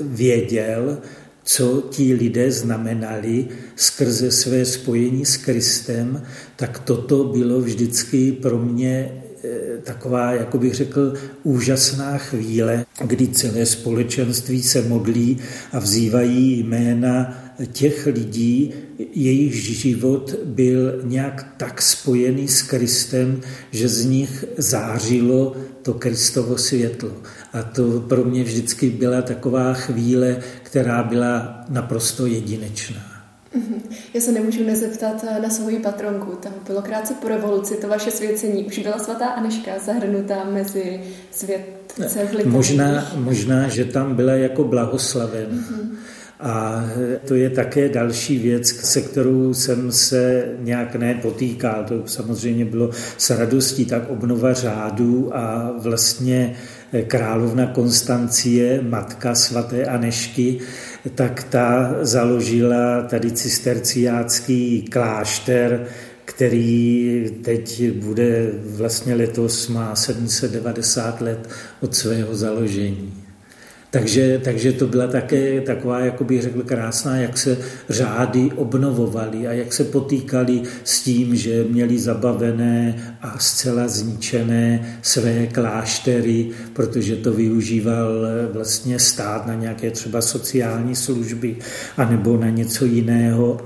věděl, 0.00 0.98
co 1.44 1.82
ti 1.90 2.14
lidé 2.14 2.50
znamenali 2.50 3.48
skrze 3.76 4.30
své 4.30 4.64
spojení 4.64 5.24
s 5.24 5.36
Kristem, 5.36 6.22
tak 6.56 6.78
toto 6.78 7.24
bylo 7.24 7.60
vždycky 7.60 8.32
pro 8.32 8.58
mě 8.58 9.21
taková, 9.84 10.32
jako 10.32 10.58
bych 10.58 10.74
řekl, 10.74 11.14
úžasná 11.42 12.18
chvíle, 12.18 12.86
kdy 13.04 13.28
celé 13.28 13.66
společenství 13.66 14.62
se 14.62 14.82
modlí 14.82 15.38
a 15.72 15.78
vzývají 15.78 16.62
jména 16.62 17.38
těch 17.72 18.06
lidí, 18.06 18.74
jejich 19.14 19.54
život 19.54 20.34
byl 20.44 21.00
nějak 21.04 21.54
tak 21.56 21.82
spojený 21.82 22.48
s 22.48 22.62
Kristem, 22.62 23.40
že 23.70 23.88
z 23.88 24.04
nich 24.04 24.44
zářilo 24.58 25.56
to 25.82 25.94
Kristovo 25.94 26.58
světlo. 26.58 27.12
A 27.52 27.62
to 27.62 28.00
pro 28.00 28.24
mě 28.24 28.44
vždycky 28.44 28.90
byla 28.90 29.22
taková 29.22 29.74
chvíle, 29.74 30.36
která 30.62 31.02
byla 31.02 31.64
naprosto 31.68 32.26
jedinečná. 32.26 33.11
Já 34.14 34.20
se 34.20 34.32
nemůžu 34.32 34.64
nezeptat 34.64 35.24
na 35.42 35.50
svoji 35.50 35.78
patronku. 35.78 36.36
Tam 36.42 36.52
bylo 36.66 36.82
krátce 36.82 37.14
po 37.14 37.28
revoluci, 37.28 37.74
to 37.74 37.88
vaše 37.88 38.10
svěcení. 38.10 38.64
Už 38.64 38.78
byla 38.78 38.98
svatá 38.98 39.26
Aneška 39.26 39.70
zahrnutá 39.86 40.44
mezi 40.44 41.00
světce 41.30 42.28
v 42.42 42.46
možná, 42.46 43.12
možná, 43.16 43.68
že 43.68 43.84
tam 43.84 44.14
byla 44.14 44.32
jako 44.32 44.64
blahoslaven. 44.64 45.48
Mm-hmm. 45.50 45.96
A 46.40 46.84
to 47.28 47.34
je 47.34 47.50
také 47.50 47.88
další 47.88 48.38
věc, 48.38 48.68
se 48.68 49.00
kterou 49.00 49.54
jsem 49.54 49.92
se 49.92 50.44
nějak 50.60 50.96
nepotýkal. 50.96 51.84
To 51.88 52.02
samozřejmě 52.06 52.64
bylo 52.64 52.90
s 53.18 53.30
radostí, 53.30 53.84
tak 53.84 54.10
obnova 54.10 54.52
řádu 54.52 55.36
a 55.36 55.74
vlastně 55.78 56.54
královna 57.06 57.66
Konstancie, 57.66 58.82
matka 58.82 59.34
svaté 59.34 59.84
Anešky, 59.84 60.58
tak 61.14 61.42
ta 61.42 61.94
založila 62.00 63.02
tady 63.02 63.30
cisterciácký 63.30 64.82
klášter, 64.82 65.86
který 66.24 67.26
teď 67.44 67.92
bude 67.92 68.50
vlastně 68.64 69.14
letos 69.14 69.68
má 69.68 69.96
790 69.96 71.20
let 71.20 71.48
od 71.80 71.94
svého 71.94 72.36
založení. 72.36 73.21
Takže, 73.92 74.40
takže 74.44 74.72
to 74.72 74.86
byla 74.86 75.06
také 75.06 75.60
taková, 75.60 76.00
jako 76.00 76.24
bych 76.24 76.42
řekl, 76.42 76.62
krásná, 76.62 77.16
jak 77.16 77.38
se 77.38 77.58
řády 77.88 78.50
obnovovaly 78.56 79.46
a 79.46 79.52
jak 79.52 79.72
se 79.72 79.84
potýkali 79.84 80.62
s 80.84 81.02
tím, 81.02 81.36
že 81.36 81.64
měli 81.64 81.98
zabavené 81.98 82.94
a 83.20 83.38
zcela 83.38 83.88
zničené 83.88 84.96
své 85.02 85.46
kláštery, 85.46 86.50
protože 86.72 87.16
to 87.16 87.32
využíval 87.32 88.26
vlastně 88.52 88.98
stát 88.98 89.46
na 89.46 89.54
nějaké 89.54 89.90
třeba 89.90 90.22
sociální 90.22 90.96
služby 90.96 91.56
anebo 91.96 92.36
na 92.36 92.50
něco 92.50 92.84
jiného 92.84 93.60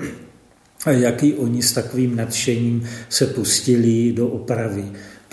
a 0.86 0.90
jaký 0.90 1.34
oni 1.34 1.62
s 1.62 1.72
takovým 1.72 2.16
nadšením 2.16 2.88
se 3.08 3.26
pustili 3.26 4.12
do 4.12 4.28
opravy. 4.28 4.84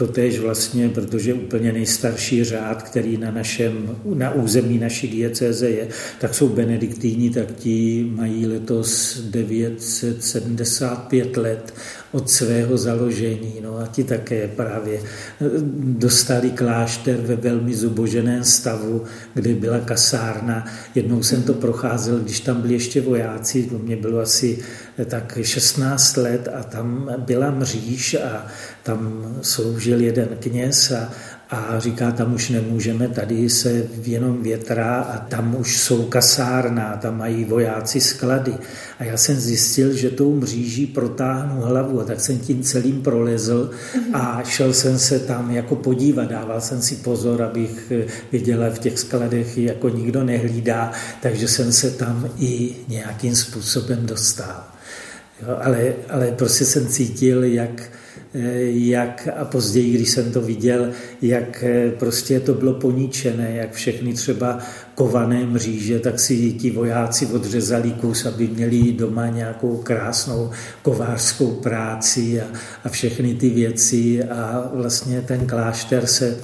Totež 0.03 0.39
vlastně, 0.39 0.89
protože 0.89 1.33
úplně 1.33 1.73
nejstarší 1.73 2.43
řád, 2.43 2.83
který 2.83 3.17
na, 3.17 3.31
našem, 3.31 3.95
na 4.13 4.33
území 4.33 4.79
naší 4.79 5.07
diecéze 5.07 5.69
je, 5.69 5.87
tak 6.19 6.35
jsou 6.35 6.49
benediktíni, 6.49 7.29
tak 7.29 7.55
ti 7.55 8.07
mají 8.15 8.47
letos 8.47 9.19
975 9.19 11.37
let 11.37 11.73
od 12.13 12.29
svého 12.29 12.77
založení. 12.77 13.53
No 13.61 13.77
a 13.77 13.87
ti 13.87 14.03
také 14.03 14.47
právě 14.47 15.01
dostali 15.77 16.51
klášter 16.51 17.17
ve 17.17 17.35
velmi 17.35 17.75
zuboženém 17.75 18.43
stavu, 18.43 19.03
kde 19.33 19.53
byla 19.53 19.79
kasárna. 19.79 20.65
Jednou 20.95 21.23
jsem 21.23 21.43
to 21.43 21.53
procházel, 21.53 22.19
když 22.19 22.39
tam 22.39 22.61
byli 22.61 22.73
ještě 22.73 23.01
vojáci, 23.01 23.63
to 23.63 23.77
mě 23.77 23.95
bylo 23.95 24.19
asi 24.19 24.59
tak 25.05 25.39
16 25.41 26.17
let 26.17 26.49
a 26.53 26.63
tam 26.63 27.09
byla 27.17 27.51
mříž 27.51 28.13
a 28.13 28.47
tam 28.83 29.27
sloužil 29.41 30.01
jeden 30.01 30.27
kněz 30.39 30.91
a, 30.91 31.09
a 31.53 31.79
říká, 31.79 32.11
tam 32.11 32.33
už 32.33 32.49
nemůžeme, 32.49 33.07
tady 33.07 33.49
se 33.49 33.83
jenom 34.03 34.43
větrá 34.43 35.01
a 35.01 35.17
tam 35.17 35.55
už 35.55 35.79
jsou 35.79 36.03
kasárna, 36.03 36.97
tam 36.97 37.17
mají 37.17 37.45
vojáci 37.45 38.01
sklady. 38.01 38.53
A 38.99 39.03
já 39.03 39.17
jsem 39.17 39.35
zjistil, 39.35 39.93
že 39.93 40.09
tou 40.09 40.35
mříží 40.35 40.87
protáhnu 40.87 41.61
hlavu 41.61 42.01
a 42.01 42.03
tak 42.03 42.19
jsem 42.19 42.39
tím 42.39 42.63
celým 42.63 43.01
prolezl 43.01 43.71
a 44.13 44.41
šel 44.45 44.73
jsem 44.73 44.99
se 44.99 45.19
tam 45.19 45.51
jako 45.51 45.75
podívat, 45.75 46.29
dával 46.29 46.61
jsem 46.61 46.81
si 46.81 46.95
pozor, 46.95 47.41
abych 47.41 47.91
viděla 48.31 48.69
v 48.69 48.79
těch 48.79 48.99
skladech 48.99 49.57
jako 49.57 49.89
nikdo 49.89 50.23
nehlídá, 50.23 50.91
takže 51.21 51.47
jsem 51.47 51.71
se 51.71 51.91
tam 51.91 52.29
i 52.39 52.75
nějakým 52.87 53.35
způsobem 53.35 54.05
dostal. 54.05 54.63
Jo, 55.41 55.57
ale, 55.61 55.93
ale 56.09 56.31
prostě 56.31 56.65
jsem 56.65 56.87
cítil, 56.87 57.43
jak 57.43 57.91
jak 58.33 59.27
a 59.35 59.45
později, 59.45 59.93
když 59.93 60.09
jsem 60.09 60.31
to 60.31 60.41
viděl, 60.41 60.91
jak 61.21 61.63
eh, 61.63 61.91
prostě 61.91 62.39
to 62.39 62.53
bylo 62.53 62.73
poničené, 62.73 63.51
jak 63.55 63.73
všechny 63.73 64.13
třeba 64.13 64.59
kované 64.95 65.45
mříže, 65.45 65.99
tak 65.99 66.19
si 66.19 66.53
ti 66.53 66.71
vojáci 66.71 67.25
odřezali 67.25 67.91
kus, 67.91 68.25
aby 68.25 68.47
měli 68.47 68.91
doma 68.91 69.27
nějakou 69.27 69.77
krásnou 69.77 70.51
kovářskou 70.81 71.51
práci 71.51 72.41
a, 72.41 72.45
a 72.83 72.89
všechny 72.89 73.35
ty 73.35 73.49
věci 73.49 74.23
a 74.23 74.71
vlastně 74.73 75.21
ten 75.21 75.47
klášter 75.47 76.05
se 76.05 76.37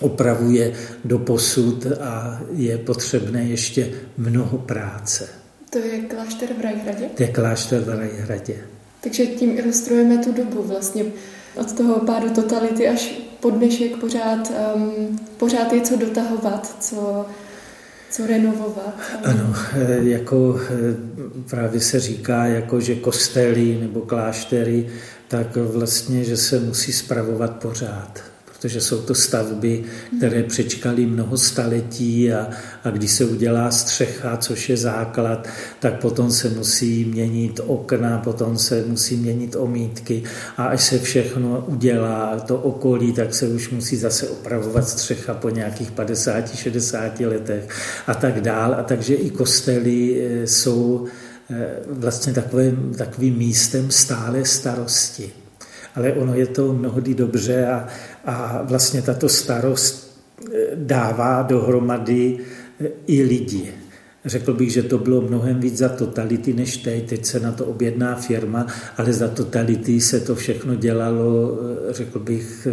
opravuje 0.00 0.72
do 1.04 1.18
posud 1.18 1.86
a 2.00 2.42
je 2.52 2.78
potřebné 2.78 3.44
ještě 3.44 3.90
mnoho 4.18 4.58
práce. 4.58 5.28
To 5.70 5.78
je 5.78 6.00
klášter 6.00 6.48
v 6.58 6.60
Rajhradě? 6.64 7.04
To 7.16 7.22
je 7.22 7.28
klášter 7.28 7.80
v 7.80 7.88
Rajhradě. 7.88 8.73
Takže 9.04 9.26
tím 9.26 9.58
ilustrujeme 9.58 10.18
tu 10.18 10.32
dobu 10.32 10.62
vlastně 10.62 11.04
od 11.56 11.72
toho 11.72 12.00
pádu 12.00 12.30
totality 12.30 12.88
až 12.88 13.20
po 13.40 13.50
dnešek 13.50 13.96
pořád, 13.96 14.52
um, 14.74 15.18
pořád 15.36 15.72
je 15.72 15.80
co 15.80 15.96
dotahovat, 15.96 16.76
co, 16.80 17.26
co 18.10 18.26
renovovat. 18.26 18.94
Ano, 19.24 19.54
eh, 19.74 19.98
jako 20.02 20.60
eh, 20.60 20.94
právě 21.50 21.80
se 21.80 22.00
říká, 22.00 22.46
jako 22.46 22.80
že 22.80 22.94
kostely 22.94 23.78
nebo 23.80 24.00
kláštery, 24.00 24.86
tak 25.28 25.56
vlastně, 25.56 26.24
že 26.24 26.36
se 26.36 26.60
musí 26.60 26.92
spravovat 26.92 27.50
pořád 27.50 28.33
protože 28.64 28.80
jsou 28.80 29.02
to 29.02 29.14
stavby, 29.14 29.84
které 30.16 30.42
přečkaly 30.42 31.06
mnoho 31.06 31.36
staletí 31.36 32.32
a, 32.32 32.48
a 32.84 32.90
když 32.90 33.10
se 33.10 33.24
udělá 33.24 33.70
střecha, 33.70 34.36
což 34.36 34.68
je 34.68 34.76
základ, 34.76 35.48
tak 35.80 36.00
potom 36.00 36.30
se 36.30 36.48
musí 36.48 37.04
měnit 37.04 37.60
okna, 37.66 38.18
potom 38.18 38.58
se 38.58 38.84
musí 38.86 39.16
měnit 39.16 39.56
omítky 39.56 40.22
a 40.56 40.64
až 40.64 40.84
se 40.84 40.98
všechno 40.98 41.64
udělá, 41.68 42.40
to 42.40 42.56
okolí, 42.56 43.12
tak 43.12 43.34
se 43.34 43.48
už 43.48 43.70
musí 43.70 43.96
zase 43.96 44.28
opravovat 44.28 44.88
střecha 44.88 45.34
po 45.34 45.50
nějakých 45.50 45.92
50-60 45.92 47.28
letech 47.28 47.68
a 48.06 48.14
tak 48.14 48.40
dál. 48.40 48.74
A 48.74 48.82
takže 48.82 49.14
i 49.14 49.30
kostely 49.30 50.26
eh, 50.26 50.46
jsou 50.46 51.06
eh, 51.50 51.66
vlastně 51.86 52.32
takovým, 52.32 52.94
takovým 52.98 53.36
místem 53.36 53.90
stále 53.90 54.44
starosti 54.44 55.43
ale 55.94 56.12
ono 56.12 56.34
je 56.34 56.46
to 56.46 56.72
mnohdy 56.72 57.14
dobře 57.14 57.66
a, 57.66 57.88
a 58.24 58.62
vlastně 58.62 59.02
tato 59.02 59.28
starost 59.28 60.20
eh, 60.54 60.58
dává 60.74 61.42
dohromady 61.42 62.38
eh, 62.80 62.88
i 63.06 63.22
lidi. 63.22 63.72
Řekl 64.24 64.54
bych, 64.54 64.72
že 64.72 64.82
to 64.82 64.98
bylo 64.98 65.20
mnohem 65.20 65.60
víc 65.60 65.76
za 65.76 65.88
totality 65.88 66.52
než 66.52 66.76
teď. 66.76 67.08
Teď 67.08 67.24
se 67.24 67.40
na 67.40 67.52
to 67.52 67.66
objedná 67.66 68.16
firma, 68.16 68.66
ale 68.96 69.12
za 69.12 69.28
totality 69.28 70.00
se 70.00 70.20
to 70.20 70.34
všechno 70.34 70.74
dělalo, 70.74 71.58
eh, 71.90 71.92
řekl 71.92 72.18
bych, 72.18 72.68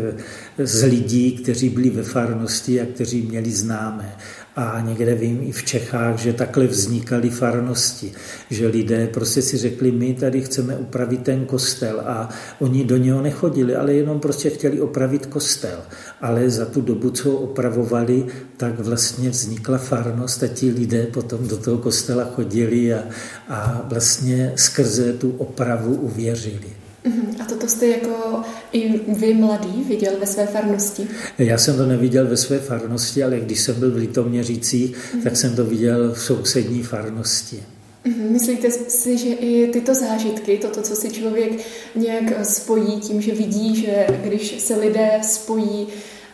z 0.57 0.83
lidí, 0.83 1.31
kteří 1.31 1.69
byli 1.69 1.89
ve 1.89 2.03
farnosti 2.03 2.81
a 2.81 2.85
kteří 2.85 3.21
měli 3.21 3.51
známé. 3.51 4.15
A 4.55 4.79
někde 4.79 5.15
vím 5.15 5.39
i 5.43 5.51
v 5.51 5.63
Čechách, 5.63 6.19
že 6.19 6.33
takhle 6.33 6.67
vznikaly 6.67 7.29
farnosti, 7.29 8.13
že 8.49 8.67
lidé 8.67 9.07
prostě 9.07 9.41
si 9.41 9.57
řekli, 9.57 9.91
my 9.91 10.13
tady 10.13 10.41
chceme 10.41 10.75
upravit 10.75 11.23
ten 11.23 11.45
kostel 11.45 12.01
a 12.05 12.29
oni 12.59 12.83
do 12.85 12.97
něho 12.97 13.21
nechodili, 13.21 13.75
ale 13.75 13.93
jenom 13.93 14.19
prostě 14.19 14.49
chtěli 14.49 14.81
opravit 14.81 15.25
kostel. 15.25 15.79
Ale 16.21 16.49
za 16.49 16.65
tu 16.65 16.81
dobu, 16.81 17.09
co 17.09 17.29
ho 17.31 17.37
opravovali, 17.37 18.25
tak 18.57 18.79
vlastně 18.79 19.29
vznikla 19.29 19.77
farnost 19.77 20.43
a 20.43 20.47
ti 20.47 20.71
lidé 20.71 21.05
potom 21.05 21.47
do 21.47 21.57
toho 21.57 21.77
kostela 21.77 22.23
chodili 22.35 22.93
a, 22.93 23.03
a 23.49 23.81
vlastně 23.89 24.53
skrze 24.55 25.13
tu 25.13 25.31
opravu 25.37 25.95
uvěřili. 25.95 26.69
Mhm. 27.03 27.35
A 27.41 27.45
toto 27.45 27.67
jste 27.67 27.87
jako 27.87 28.41
i 28.71 28.99
vy 29.07 29.33
mladý 29.33 29.83
viděl 29.87 30.13
ve 30.19 30.27
své 30.27 30.45
farnosti? 30.45 31.07
Já 31.37 31.57
jsem 31.57 31.77
to 31.77 31.85
neviděl 31.85 32.27
ve 32.27 32.37
své 32.37 32.59
farnosti, 32.59 33.23
ale 33.23 33.39
když 33.39 33.61
jsem 33.61 33.79
byl 33.79 33.91
v 33.91 33.95
Litoměřících, 33.95 35.13
mm. 35.13 35.21
tak 35.21 35.37
jsem 35.37 35.55
to 35.55 35.65
viděl 35.65 36.13
v 36.13 36.21
sousední 36.21 36.83
farnosti. 36.83 37.63
Mhm. 38.05 38.33
Myslíte 38.33 38.71
si, 38.71 39.17
že 39.17 39.29
i 39.29 39.67
tyto 39.67 39.93
zážitky, 39.93 40.57
toto, 40.57 40.81
co 40.81 40.95
si 40.95 41.09
člověk 41.09 41.51
nějak 41.95 42.45
spojí 42.45 42.99
tím, 42.99 43.21
že 43.21 43.35
vidí, 43.35 43.75
že 43.75 44.07
když 44.23 44.61
se 44.61 44.75
lidé 44.75 45.19
spojí 45.23 45.87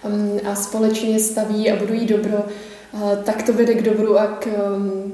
um, 0.04 0.40
a 0.46 0.56
společně 0.56 1.20
staví 1.20 1.72
a 1.72 1.76
budují 1.76 2.06
dobro, 2.06 2.46
uh, 2.94 3.02
tak 3.24 3.44
to 3.44 3.54
vede 3.54 3.74
k 3.74 3.82
dobru 3.82 4.20
a 4.20 4.28
k, 4.28 4.48
um, 4.78 5.14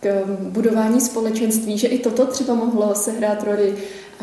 k 0.00 0.24
budování 0.26 1.00
společenství, 1.00 1.78
že 1.78 1.88
i 1.88 1.98
toto 1.98 2.26
třeba 2.26 2.54
mohlo 2.54 2.94
sehrát 2.94 3.42
roli 3.42 3.74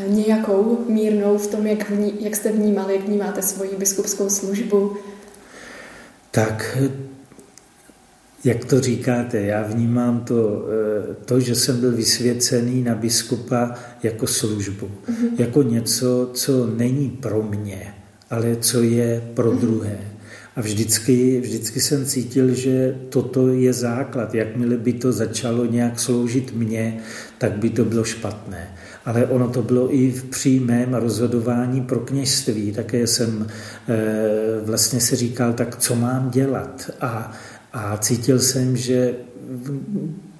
nějakou 0.08 0.86
mírnou 0.90 1.38
v 1.38 1.48
tom, 1.48 1.68
jak, 1.68 1.90
vní, 1.90 2.14
jak 2.20 2.36
jste 2.36 2.52
vnímali, 2.52 2.96
jak 2.96 3.06
vnímáte 3.08 3.42
svoji 3.42 3.76
biskupskou 3.78 4.30
službu? 4.30 4.98
Tak, 6.32 6.78
jak 8.44 8.66
to 8.66 8.82
říkáte, 8.82 9.42
já 9.42 9.64
vnímám 9.64 10.20
to, 10.20 10.66
eh, 11.10 11.16
to 11.26 11.40
že 11.40 11.56
jsem 11.56 11.80
byl 11.80 11.92
vysvěcený 11.92 12.84
na 12.84 12.96
biskupa 12.96 13.76
jako 14.04 14.28
službu, 14.28 14.88
mm-hmm. 14.88 15.30
jako 15.38 15.64
něco, 15.64 16.30
co 16.34 16.68
není 16.68 17.10
pro 17.10 17.44
mě, 17.44 17.94
ale 18.30 18.56
co 18.56 18.84
je 18.84 19.32
pro 19.34 19.52
mm-hmm. 19.52 19.60
druhé. 19.60 20.00
A 20.56 20.62
vždycky, 20.62 21.42
vždycky 21.42 21.82
jsem 21.82 22.06
cítil, 22.06 22.54
že 22.54 22.96
toto 23.10 23.48
je 23.48 23.74
základ. 23.74 24.36
Jakmile 24.36 24.78
by 24.78 24.94
to 24.94 25.12
začalo 25.12 25.66
nějak 25.66 26.00
sloužit 26.00 26.56
mně, 26.56 26.98
tak 27.38 27.52
by 27.52 27.70
to 27.70 27.86
bylo 27.86 28.04
špatné 28.04 28.76
ale 29.06 29.26
ono 29.26 29.50
to 29.50 29.62
bylo 29.62 29.96
i 29.96 30.12
v 30.12 30.24
přímém 30.24 30.94
rozhodování 30.94 31.82
pro 31.82 32.00
kněžství. 32.00 32.72
Také 32.72 33.08
jsem 33.08 33.48
eh, 33.88 33.96
vlastně 34.64 35.02
si 35.02 35.16
říkal, 35.16 35.54
tak 35.54 35.76
co 35.76 35.96
mám 35.96 36.30
dělat? 36.30 36.92
A, 37.02 37.32
a 37.74 37.98
cítil 37.98 38.40
jsem, 38.40 38.78
že 38.78 39.14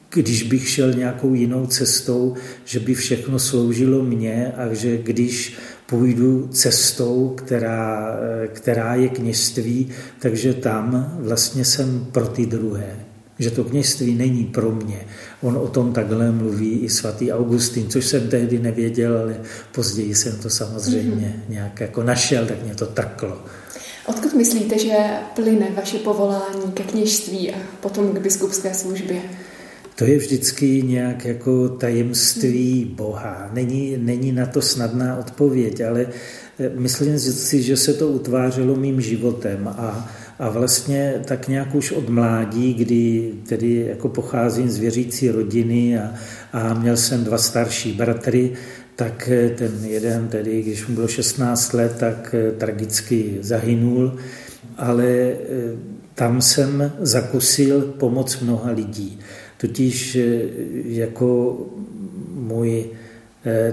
když 0.10 0.44
bych 0.44 0.70
šel 0.70 0.94
nějakou 0.94 1.34
jinou 1.34 1.66
cestou, 1.66 2.36
že 2.66 2.80
by 2.80 2.94
všechno 2.96 3.40
sloužilo 3.40 4.04
mně 4.04 4.54
a 4.58 4.74
že 4.74 4.98
když 4.98 5.58
půjdu 5.86 6.48
cestou, 6.48 7.34
která, 7.38 8.18
eh, 8.44 8.48
která 8.48 8.96
je 8.96 9.10
kněžství, 9.10 9.90
takže 10.20 10.54
tam 10.54 11.16
vlastně 11.20 11.66
jsem 11.66 12.08
pro 12.12 12.28
ty 12.28 12.46
druhé 12.46 13.15
že 13.40 13.52
to 13.52 13.64
kněžství 13.64 14.16
není 14.16 14.44
pro 14.44 14.72
mě. 14.72 15.06
On 15.42 15.58
o 15.58 15.68
tom 15.68 15.94
takhle 15.94 16.32
mluví 16.32 16.80
i 16.80 16.90
svatý 16.90 17.32
Augustín, 17.32 17.90
což 17.90 18.06
jsem 18.06 18.28
tehdy 18.28 18.60
nevěděl, 18.60 19.18
ale 19.18 19.38
později 19.72 20.16
jsem 20.16 20.40
to 20.40 20.50
samozřejmě 20.50 21.36
mm-hmm. 21.40 21.52
nějak 21.54 21.80
jako 21.80 22.04
našel, 22.04 22.46
tak 22.46 22.64
mě 22.64 22.76
to 22.76 22.86
trklo. 22.86 23.38
Odkud 24.06 24.34
myslíte, 24.34 24.80
že 24.80 24.96
plyne 25.36 25.68
vaše 25.76 25.98
povolání 25.98 26.72
ke 26.74 26.84
kněžství 26.84 27.54
a 27.54 27.58
potom 27.80 28.12
k 28.12 28.20
biskupské 28.20 28.74
službě? 28.74 29.22
To 29.96 30.06
je 30.06 30.18
vždycky 30.18 30.84
nějak 30.84 31.26
jako 31.26 31.70
tajemství 31.70 32.92
Boha. 32.96 33.50
Není, 33.54 33.98
není 33.98 34.32
na 34.32 34.46
to 34.46 34.62
snadná 34.62 35.18
odpověď, 35.18 35.82
ale 35.82 36.08
eh, 36.60 36.70
myslím 36.76 37.20
si, 37.20 37.62
že 37.62 37.78
se 37.78 37.94
to 37.94 38.08
utvářelo 38.08 38.76
mým 38.76 39.02
životem 39.02 39.68
a 39.68 40.12
a 40.40 40.50
vlastně 40.50 41.14
tak 41.26 41.48
nějak 41.48 41.76
už 41.76 41.92
od 41.92 42.10
mládí, 42.10 42.74
kdy 42.74 43.34
tedy 43.50 43.86
jako 43.90 44.10
pocházím 44.10 44.70
z 44.70 44.78
věřící 44.78 45.30
rodiny 45.30 46.00
a, 46.00 46.14
a 46.54 46.74
měl 46.74 46.98
jsem 46.98 47.24
dva 47.24 47.38
starší 47.38 47.94
bratry, 47.94 48.52
tak 48.96 49.30
ten 49.58 49.86
jeden, 49.86 50.28
tedy 50.28 50.62
když 50.62 50.88
mu 50.88 50.96
bylo 50.96 51.08
16 51.08 51.74
let, 51.74 51.96
tak 52.00 52.36
tragicky 52.58 53.38
zahynul, 53.42 54.18
ale 54.78 55.34
tam 56.16 56.42
jsem 56.42 56.92
zakusil 57.00 57.82
pomoc 57.82 58.40
mnoha 58.40 58.72
lidí. 58.72 59.20
Totiž 59.58 60.18
jako 60.86 61.58
můj 62.34 62.86
Eh, 62.86 63.05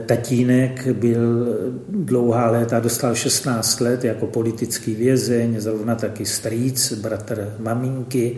tatínek 0.07 0.89
byl 0.93 1.47
dlouhá 1.89 2.51
léta, 2.51 2.81
dostal 2.81 3.15
16 3.15 3.81
let 3.81 4.05
jako 4.05 4.27
politický 4.27 4.95
vězeň, 4.95 5.61
zrovna 5.61 5.95
taky 5.95 6.27
strýc, 6.27 6.93
bratr 6.93 7.55
maminky, 7.59 8.37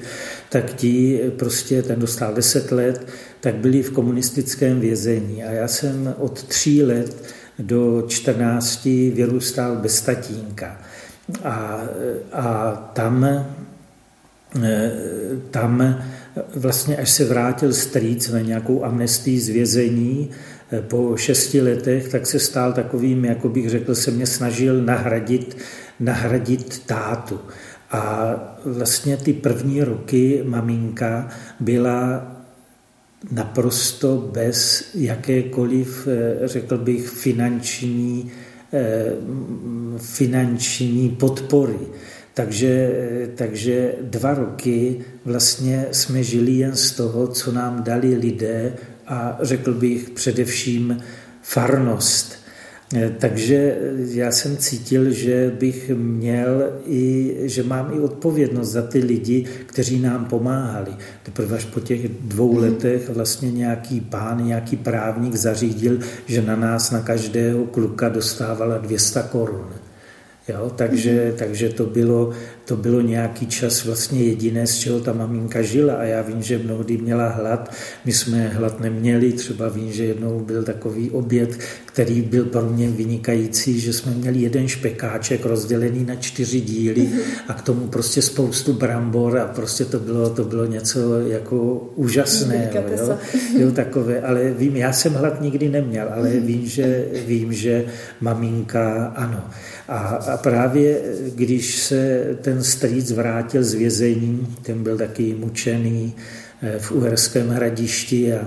tak 0.49 0.75
ti 0.75 1.21
prostě, 1.37 1.83
ten 1.83 2.01
dostal 2.01 2.35
10 2.35 2.73
let, 2.73 3.07
tak 3.41 3.55
byli 3.55 3.83
v 3.83 3.91
komunistickém 3.91 4.81
vězení. 4.81 5.45
A 5.45 5.51
já 5.51 5.69
jsem 5.69 6.15
od 6.19 6.43
tří 6.43 6.83
let 6.83 7.25
do 7.59 8.05
14 8.09 8.85
vyrůstal 9.15 9.77
bez 9.77 10.01
tatínka. 10.01 10.81
A, 11.45 11.83
a 12.33 12.73
tam, 12.95 13.25
eh, 13.25 14.93
tam 15.51 16.01
vlastně, 16.57 16.97
až 16.97 17.11
se 17.11 17.25
vrátil 17.25 17.73
strýc 17.73 18.29
na 18.29 18.41
nějakou 18.41 18.85
amnestii 18.85 19.41
z 19.41 19.49
vězení, 19.49 20.31
Eh, 20.31 20.54
po 20.81 21.17
šesti 21.17 21.61
letech, 21.61 22.09
tak 22.09 22.27
se 22.27 22.39
stál 22.39 22.73
takovým, 22.73 23.25
jako 23.25 23.49
bych 23.49 23.71
řekl, 23.71 23.95
se 23.95 24.11
mě 24.11 24.27
snažil 24.27 24.83
nahradit, 24.83 25.57
nahradit 26.01 26.87
tátu. 26.87 27.41
A 27.91 28.35
vlastně 28.65 29.17
ty 29.17 29.33
první 29.33 29.83
roky 29.83 30.43
maminka 30.47 31.29
byla 31.61 32.31
naprosto 33.31 34.31
bez 34.33 34.85
jakékoliv, 34.95 36.09
eh, 36.09 36.49
řekl 36.49 36.79
bych, 36.79 37.09
finanční, 37.09 38.31
eh, 38.73 39.13
finanční 39.99 41.09
podpory. 41.09 41.79
Takže, 42.35 42.91
takže 43.35 43.95
dva 44.01 44.35
roky 44.35 45.05
vlastně 45.25 45.87
jsme 45.93 46.23
žili 46.23 46.53
jen 46.53 46.77
z 46.77 46.93
toho, 46.93 47.27
co 47.27 47.53
nám 47.53 47.83
dali 47.83 48.15
lidé 48.15 48.73
a 49.07 49.39
řekl 49.43 49.75
bych 49.75 50.11
především 50.11 51.03
farnost. 51.43 52.45
Eh, 52.95 53.15
takže 53.19 53.79
já 53.97 54.33
jsem 54.33 54.57
cítil, 54.57 55.11
že 55.11 55.53
bych 55.59 55.91
měl 55.95 56.73
i, 56.87 57.35
že 57.43 57.63
mám 57.63 57.91
i 57.97 58.01
odpovědnost 58.01 58.69
za 58.69 58.83
ty 58.83 58.99
lidi, 58.99 59.45
kteří 59.67 60.01
nám 60.01 60.25
pomáhali. 60.25 60.93
Teprve 61.23 61.57
až 61.57 61.65
po 61.65 61.81
těch 61.81 62.09
dvou 62.09 62.53
mhm. 62.53 62.63
letech 62.63 63.11
vlastně 63.11 63.53
nějaký 63.53 64.01
pán, 64.01 64.47
nějaký 64.47 64.77
právník 64.77 65.35
zařídil, 65.35 65.99
že 66.27 66.43
na 66.43 66.57
nás, 66.57 66.91
na 66.91 67.01
každého 67.01 67.65
kluka 67.65 68.09
dostávala 68.09 68.79
200 68.79 69.23
korun. 69.31 69.84
Jo, 70.49 70.73
takže, 70.77 71.29
mm. 71.31 71.37
takže 71.37 71.69
to, 71.69 71.87
bylo, 71.87 72.31
to 72.65 72.77
bylo 72.77 73.01
nějaký 73.01 73.47
čas 73.47 73.85
vlastně 73.85 74.23
jediné, 74.23 74.67
z 74.67 74.79
čeho 74.79 75.01
ta 75.01 75.13
maminka 75.13 75.63
žila 75.63 75.95
a 75.95 76.03
já 76.03 76.23
vím, 76.23 76.43
že 76.43 76.59
mnohdy 76.59 76.97
měla 76.97 77.29
hlad, 77.29 77.75
my 78.05 78.13
jsme 78.13 78.49
hlad 78.49 78.81
neměli, 78.81 79.33
třeba 79.33 79.69
vím, 79.69 79.93
že 79.93 80.05
jednou 80.05 80.41
byl 80.41 80.63
takový 80.63 81.11
oběd, 81.11 81.59
který 81.87 82.23
byl 82.23 82.45
pro 82.45 82.63
mě 82.63 82.91
vynikající, 82.91 83.81
že 83.81 83.93
jsme 83.93 84.13
měli 84.13 84.41
jeden 84.41 84.69
špekáček 84.69 85.45
rozdělený 85.47 86.05
na 86.05 86.15
čtyři 86.15 86.61
díly 86.61 87.01
mm. 87.01 87.19
a 87.49 87.53
k 87.55 87.63
tomu 87.63 87.89
prostě 87.89 88.23
spoustu 88.23 88.73
brambor 88.73 89.39
a 89.39 89.47
prostě 89.47 89.85
to 89.85 89.99
bylo, 89.99 90.31
to 90.31 90.45
bylo 90.45 90.67
něco 90.67 91.21
jako 91.21 91.57
úžasného. 91.95 92.71
Jo, 92.75 93.19
jo, 93.59 93.73
takové, 93.73 94.21
ale 94.21 94.51
vím, 94.51 94.77
já 94.77 94.93
jsem 94.93 95.15
hlad 95.15 95.41
nikdy 95.41 95.69
neměl, 95.69 96.09
ale 96.13 96.31
vím, 96.31 96.67
že, 96.67 97.05
vím, 97.27 97.53
že 97.53 97.85
maminka 98.21 99.07
ano. 99.17 99.45
A, 99.89 99.99
a 99.99 100.37
právě 100.37 101.01
když 101.35 101.79
se 101.79 102.25
ten 102.43 102.65
strýc 102.65 103.13
vrátil 103.13 103.65
z 103.65 103.75
vězení, 103.75 104.57
ten 104.63 104.83
byl 104.83 104.99
taky 104.99 105.35
mučený 105.35 106.15
eh, 106.63 106.79
v 106.79 106.93
Uherském 106.93 107.49
hradišti 107.49 108.33
a 108.33 108.47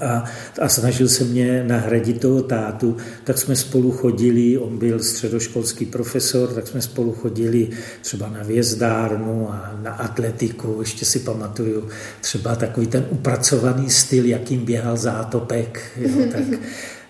a, 0.00 0.24
a 0.62 0.68
snažil 0.68 1.08
se 1.08 1.24
mě 1.24 1.64
nahradit 1.64 2.20
toho 2.20 2.42
tátu, 2.42 2.96
tak 3.24 3.38
jsme 3.38 3.56
spolu 3.56 3.92
chodili, 3.92 4.58
on 4.58 4.78
byl 4.78 5.02
středoškolský 5.02 5.86
profesor, 5.86 6.48
tak 6.48 6.68
jsme 6.68 6.82
spolu 6.82 7.12
chodili 7.12 7.68
třeba 8.00 8.28
na 8.28 8.42
vězdárnu 8.42 9.50
a 9.50 9.78
na 9.82 9.92
atletiku, 9.92 10.76
ještě 10.80 11.04
si 11.04 11.18
pamatuju 11.18 11.88
třeba 12.20 12.56
takový 12.56 12.86
ten 12.86 13.06
upracovaný 13.10 13.90
styl, 13.90 14.24
jakým 14.24 14.64
běhal 14.64 14.96
zátopek, 14.96 15.80
jo, 15.96 16.26
tak 16.32 16.42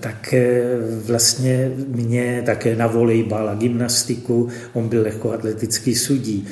tak 0.00 0.34
eh, 0.34 0.64
vlastně 1.06 1.72
mě 1.88 2.42
také 2.46 2.76
na 2.76 2.86
volejbal 2.86 3.48
a 3.48 3.54
gymnastiku, 3.54 4.48
on 4.72 4.88
byl 4.88 5.02
lehkoatletický 5.02 5.94
sudí. 5.94 6.48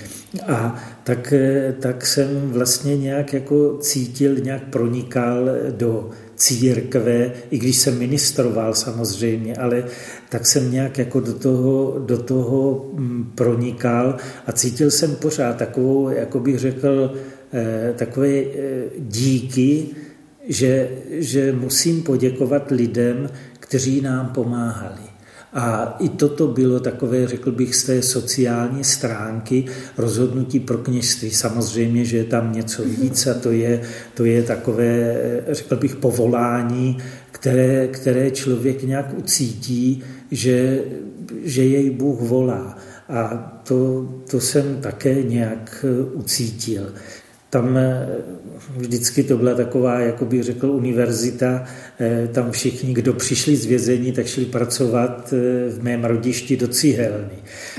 A 0.46 0.84
tak, 1.04 1.32
eh, 1.32 1.74
tak 1.80 2.06
jsem 2.06 2.50
vlastně 2.50 2.96
nějak 2.96 3.32
jako 3.32 3.78
cítil, 3.78 4.34
nějak 4.34 4.62
pronikal 4.64 5.48
do 5.70 6.10
církve, 6.36 7.32
i 7.50 7.58
když 7.58 7.76
jsem 7.76 7.98
ministroval 7.98 8.74
samozřejmě, 8.74 9.56
ale 9.56 9.84
tak 10.28 10.46
jsem 10.46 10.72
nějak 10.72 10.98
jako 10.98 11.20
do 11.20 11.34
toho, 11.34 11.98
do 11.98 12.18
toho 12.18 12.90
mm, 12.92 13.32
pronikal 13.34 14.16
a 14.46 14.52
cítil 14.52 14.90
jsem 14.90 15.16
pořád 15.16 15.56
takovou, 15.56 16.08
jako 16.08 16.40
bych 16.40 16.58
řekl, 16.58 17.14
takové 17.96 18.42
díky, 18.98 19.86
že, 20.48 20.90
že 21.10 21.52
musím 21.52 22.02
poděkovat 22.02 22.70
lidem, 22.70 23.30
kteří 23.60 24.00
nám 24.00 24.28
pomáhali. 24.28 25.14
A 25.54 25.96
i 25.98 26.08
toto 26.08 26.46
bylo 26.46 26.80
takové, 26.80 27.26
řekl 27.26 27.52
bych, 27.52 27.74
z 27.74 27.84
té 27.84 28.02
sociální 28.02 28.84
stránky 28.84 29.64
rozhodnutí 29.98 30.60
pro 30.60 30.78
kněžství. 30.78 31.30
Samozřejmě, 31.30 32.04
že 32.04 32.16
je 32.16 32.24
tam 32.24 32.52
něco 32.52 32.82
víc 32.84 33.26
a 33.26 33.34
to 33.34 33.50
je, 33.50 33.80
to 34.14 34.24
je 34.24 34.42
takové, 34.42 35.16
řekl 35.48 35.76
bych, 35.76 35.96
povolání, 35.96 36.98
které, 37.30 37.88
které 37.88 38.30
člověk 38.30 38.82
nějak 38.82 39.18
ucítí, 39.18 40.02
že, 40.30 40.80
že 41.44 41.64
jej 41.64 41.90
Bůh 41.90 42.20
volá. 42.20 42.78
A 43.08 43.28
to, 43.64 44.08
to 44.30 44.40
jsem 44.40 44.80
také 44.80 45.22
nějak 45.22 45.84
ucítil. 46.12 46.92
Tam 47.54 47.78
vždycky 48.76 49.22
to 49.22 49.36
byla 49.36 49.54
taková, 49.54 50.00
jako 50.00 50.24
bych 50.24 50.42
řekl, 50.42 50.70
univerzita. 50.70 51.64
Eh, 51.98 52.28
tam 52.32 52.50
všichni, 52.50 52.94
kdo 52.94 53.12
přišli 53.12 53.56
z 53.56 53.66
vězení, 53.66 54.12
tak 54.12 54.26
šli 54.26 54.44
pracovat 54.44 55.32
eh, 55.32 55.70
v 55.70 55.82
mém 55.82 56.04
rodišti 56.04 56.56
do 56.56 56.68
cihelny. 56.68 57.38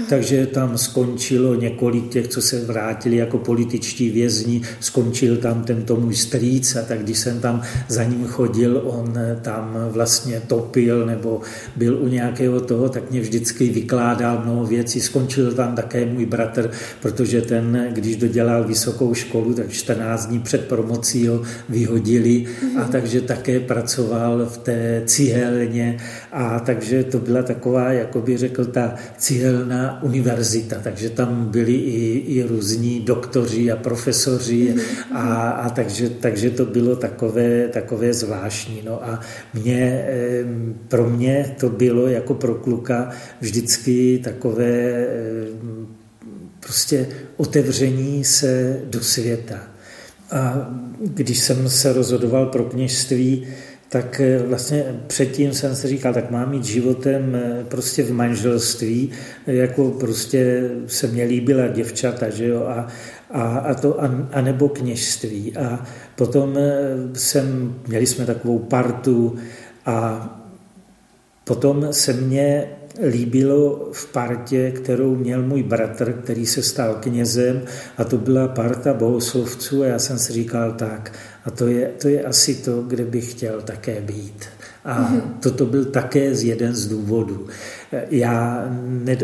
Takže 0.09 0.47
tam 0.47 0.77
skončilo 0.77 1.55
několik 1.55 2.09
těch, 2.09 2.27
co 2.27 2.41
se 2.41 2.61
vrátili 2.61 3.15
jako 3.15 3.37
političtí 3.37 4.09
vězni, 4.09 4.61
skončil 4.79 5.37
tam 5.37 5.63
tento 5.63 5.95
můj 5.95 6.15
strýc 6.15 6.75
a 6.75 6.81
tak 6.81 6.99
když 6.99 7.17
jsem 7.17 7.39
tam 7.39 7.61
za 7.87 8.03
ním 8.03 8.27
chodil, 8.27 8.81
on 8.85 9.13
eh, 9.17 9.39
tam 9.41 9.77
vlastně 9.89 10.41
topil 10.47 11.05
nebo 11.05 11.41
byl 11.75 11.97
u 12.01 12.07
nějakého 12.07 12.59
toho, 12.59 12.89
tak 12.89 13.11
mě 13.11 13.21
vždycky 13.21 13.69
vykládal 13.69 14.41
mnoho 14.43 14.65
věcí. 14.65 15.01
Skončil 15.01 15.51
tam 15.51 15.75
také 15.75 16.05
můj 16.05 16.25
bratr, 16.25 16.71
protože 17.01 17.41
ten, 17.41 17.87
když 17.91 18.15
dodělal 18.15 18.63
vysokou 18.63 19.13
školu, 19.13 19.53
tak 19.53 19.69
14 19.69 20.25
dní 20.25 20.39
před 20.39 20.67
promocí 20.67 21.27
ho 21.27 21.41
vyhodili 21.69 22.45
a 22.75 22.79
mhm. 22.79 22.91
takže 22.91 23.21
také 23.21 23.59
pracoval 23.59 24.04
v 24.45 24.57
té 24.57 25.01
cihelně 25.05 25.97
a 26.31 26.59
takže 26.59 27.03
to 27.03 27.19
byla 27.19 27.43
taková, 27.43 27.91
jako 27.91 28.21
by 28.21 28.37
řekl, 28.37 28.65
ta 28.65 28.95
cihelná 29.17 30.03
univerzita, 30.03 30.79
takže 30.83 31.09
tam 31.09 31.45
byli 31.45 31.73
i, 31.73 32.17
i 32.17 32.43
různí 32.43 32.99
doktoři 32.99 33.71
a 33.71 33.75
profesoři 33.75 34.73
mhm. 34.75 34.81
a, 35.17 35.49
a 35.49 35.69
takže, 35.69 36.09
takže 36.09 36.49
to 36.49 36.65
bylo 36.65 36.95
takové, 36.95 37.67
takové 37.67 38.13
zvláštní. 38.13 38.81
No 38.85 39.03
a 39.03 39.19
mě, 39.53 40.05
pro 40.87 41.09
mě 41.09 41.55
to 41.59 41.69
bylo 41.69 42.07
jako 42.07 42.33
pro 42.33 42.55
kluka 42.55 43.09
vždycky 43.41 44.21
takové 44.23 45.05
prostě 46.59 47.07
otevření 47.37 48.23
se 48.23 48.79
do 48.85 49.01
světa. 49.01 49.59
A 50.31 50.69
když 50.99 51.39
jsem 51.39 51.69
se 51.69 51.93
rozhodoval 51.93 52.45
pro 52.45 52.63
kněžství, 52.63 53.47
tak 53.89 54.19
eh, 54.19 54.39
vlastně 54.47 55.01
předtím 55.07 55.53
jsem 55.53 55.75
si 55.75 55.87
říkal, 55.87 56.13
tak 56.13 56.31
mám 56.31 56.49
mít 56.49 56.65
životem 56.65 57.35
eh, 57.35 57.65
prostě 57.67 58.03
v 58.03 58.11
manželství, 58.11 59.11
jako 59.47 59.91
prostě 59.91 60.69
se 60.87 61.07
mě 61.07 61.23
líbila 61.23 61.67
děvčata, 61.67 62.29
že 62.29 62.47
jo, 62.47 62.63
a, 62.63 62.87
a, 63.31 63.41
a 63.57 63.73
to, 63.73 64.03
a, 64.03 64.27
a 64.31 64.41
nebo 64.41 64.69
kněžství. 64.69 65.57
A 65.57 65.85
potom 66.15 66.57
eh, 66.57 66.71
jsem, 67.13 67.75
měli 67.87 68.05
jsme 68.05 68.25
takovou 68.25 68.59
partu 68.59 69.35
a 69.85 70.29
potom 71.43 71.87
se 71.91 72.13
mě 72.13 72.67
líbilo 73.09 73.89
v 73.91 74.11
partě, 74.11 74.71
kterou 74.71 75.15
měl 75.15 75.41
můj 75.43 75.63
bratr, 75.63 76.13
který 76.13 76.45
se 76.45 76.63
stal 76.63 76.95
knězem 76.95 77.61
a 77.97 78.03
to 78.03 78.17
byla 78.17 78.47
parta 78.47 78.93
bohoslovců 78.93 79.83
a 79.83 79.85
já 79.85 79.99
jsem 79.99 80.19
si 80.19 80.33
říkal 80.33 80.71
tak 80.71 81.11
a 81.45 81.51
to 81.51 81.67
je, 81.67 81.91
to 82.01 82.07
je 82.07 82.23
asi 82.23 82.55
to, 82.55 82.81
kde 82.81 83.05
bych 83.05 83.31
chtěl 83.31 83.61
také 83.61 84.01
být. 84.01 84.45
A 84.85 85.13
toto 85.39 85.65
byl 85.65 85.85
také 85.85 86.35
z 86.35 86.43
jeden 86.43 86.75
z 86.75 86.87
důvodů. 86.87 87.47
Já 88.09 88.69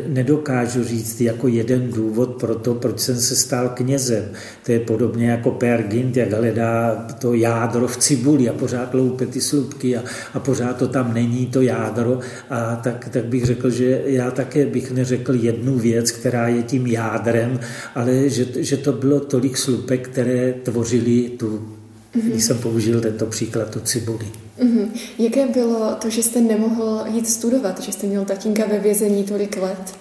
nedokážu 0.08 0.84
říct 0.84 1.22
jako 1.22 1.48
jeden 1.48 1.92
důvod 1.92 2.30
pro 2.40 2.56
to, 2.56 2.76
proč 2.76 3.00
jsem 3.00 3.16
se 3.16 3.36
stal 3.36 3.70
knězem. 3.70 4.26
To 4.66 4.72
je 4.72 4.80
podobně 4.80 5.32
jako 5.32 5.52
Per 5.52 5.84
Gint, 5.84 6.18
jak 6.18 6.32
hledá 6.32 7.08
to 7.20 7.34
jádro 7.34 7.88
v 7.88 7.98
cibuli 7.98 8.50
a 8.50 8.54
pořád 8.54 8.94
loupe 8.94 9.26
ty 9.26 9.42
slupky 9.42 9.98
a, 9.98 10.04
a 10.34 10.40
pořád 10.40 10.78
to 10.78 10.88
tam 10.88 11.14
není, 11.14 11.48
to 11.48 11.62
jádro. 11.62 12.20
A 12.50 12.76
tak, 12.76 13.10
tak 13.10 13.26
bych 13.26 13.46
řekl, 13.46 13.70
že 13.70 14.02
já 14.06 14.32
také 14.32 14.66
bych 14.66 14.92
neřekl 14.92 15.34
jednu 15.34 15.80
věc, 15.80 16.12
která 16.12 16.48
je 16.48 16.64
tím 16.64 16.88
jádrem, 16.88 17.60
ale 17.96 18.30
že, 18.30 18.46
že 18.58 18.78
to 18.78 18.94
bylo 18.94 19.20
tolik 19.20 19.58
slupek, 19.58 20.10
které 20.10 20.54
tvořily 20.54 21.30
tu, 21.30 21.81
mm-hmm. 22.15 22.30
když 22.30 22.43
jsem 22.43 22.58
použil 22.58 23.02
tento 23.02 23.26
příklad, 23.26 23.69
tu 23.69 23.80
cibuli. 23.80 24.26
Mm-hmm. 24.63 24.89
Jaké 25.17 25.47
bylo 25.47 25.95
to, 26.02 26.10
že 26.10 26.24
jste 26.24 26.41
nemohl 26.41 27.04
jít 27.13 27.30
studovat, 27.30 27.82
že 27.82 27.91
jste 27.91 28.08
měl 28.08 28.26
tatínka 28.26 28.65
ve 28.65 28.80
vězení 28.80 29.24
tolik 29.24 29.58
let? 29.58 29.93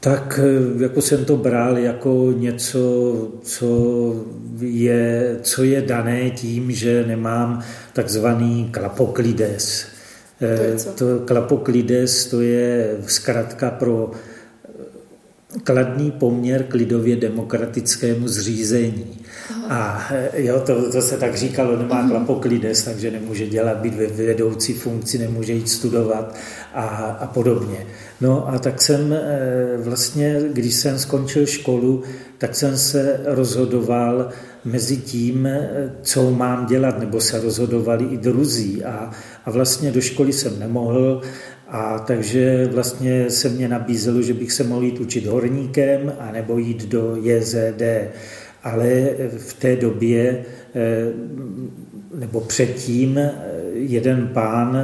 Tak 0.00 0.40
eh, 0.42 0.82
jako 0.82 1.02
jsem 1.02 1.24
to 1.24 1.36
bral 1.36 1.78
jako 1.78 2.32
něco, 2.36 2.80
co 3.42 3.68
je, 4.60 5.38
co 5.42 5.64
je 5.64 5.82
dané 5.82 6.30
tím, 6.30 6.72
že 6.72 7.04
nemám 7.06 7.64
takzvaný 7.92 8.68
klapoklides. 8.70 9.86
To, 10.38 10.44
je 10.44 10.72
eh, 10.74 10.78
co? 10.78 10.90
to 10.92 11.04
klapoklides 11.24 12.26
to 12.26 12.40
je 12.40 12.96
zkrátka 13.06 13.70
pro 13.70 14.10
kladný 15.64 16.10
poměr 16.10 16.62
k 16.62 16.74
lidově 16.74 17.16
demokratickému 17.16 18.28
zřízení. 18.28 19.18
A 19.68 20.06
eh, 20.10 20.30
jo, 20.42 20.60
to, 20.60 20.92
to 20.92 21.02
se 21.02 21.16
tak 21.16 21.34
říkalo, 21.34 21.76
nemá 21.76 22.04
uh-huh. 22.04 22.10
klapoklides, 22.10 22.84
takže 22.84 23.10
nemůže 23.10 23.46
dělat, 23.46 23.76
být 23.76 23.94
ve 23.94 24.06
vedoucí 24.06 24.72
funkci, 24.72 25.18
nemůže 25.18 25.52
jít 25.52 25.68
studovat 25.68 26.34
a, 26.74 26.86
a 27.20 27.26
podobně. 27.26 27.86
No 28.20 28.48
a 28.48 28.58
tak 28.58 28.82
jsem 28.82 29.12
eh, 29.12 29.76
vlastně, 29.78 30.40
když 30.52 30.74
jsem 30.74 30.98
skončil 30.98 31.46
školu, 31.46 32.02
tak 32.38 32.54
jsem 32.54 32.78
se 32.78 33.20
rozhodoval 33.24 34.28
mezi 34.64 34.96
tím, 34.96 35.46
eh, 35.46 35.92
co 36.02 36.30
mám 36.30 36.66
dělat, 36.66 36.98
nebo 36.98 37.20
se 37.20 37.40
rozhodovali 37.40 38.04
i 38.04 38.16
druzí. 38.16 38.84
A, 38.84 39.10
a 39.44 39.50
vlastně 39.50 39.92
do 39.92 40.00
školy 40.00 40.32
jsem 40.32 40.58
nemohl, 40.58 41.22
a 41.68 41.98
takže 41.98 42.68
vlastně 42.72 43.30
se 43.30 43.48
mě 43.48 43.68
nabízelo, 43.68 44.22
že 44.22 44.34
bych 44.34 44.52
se 44.52 44.64
mohl 44.64 44.84
jít 44.84 45.00
učit 45.00 45.26
horníkem 45.26 46.12
a 46.18 46.32
nebo 46.32 46.58
jít 46.58 46.86
do 46.88 47.16
JZD. 47.16 47.82
Ale 48.62 49.10
v 49.38 49.54
té 49.54 49.76
době 49.76 50.44
eh, 50.74 51.12
nebo 52.14 52.40
předtím 52.40 53.20
jeden 53.74 54.26
pán 54.26 54.76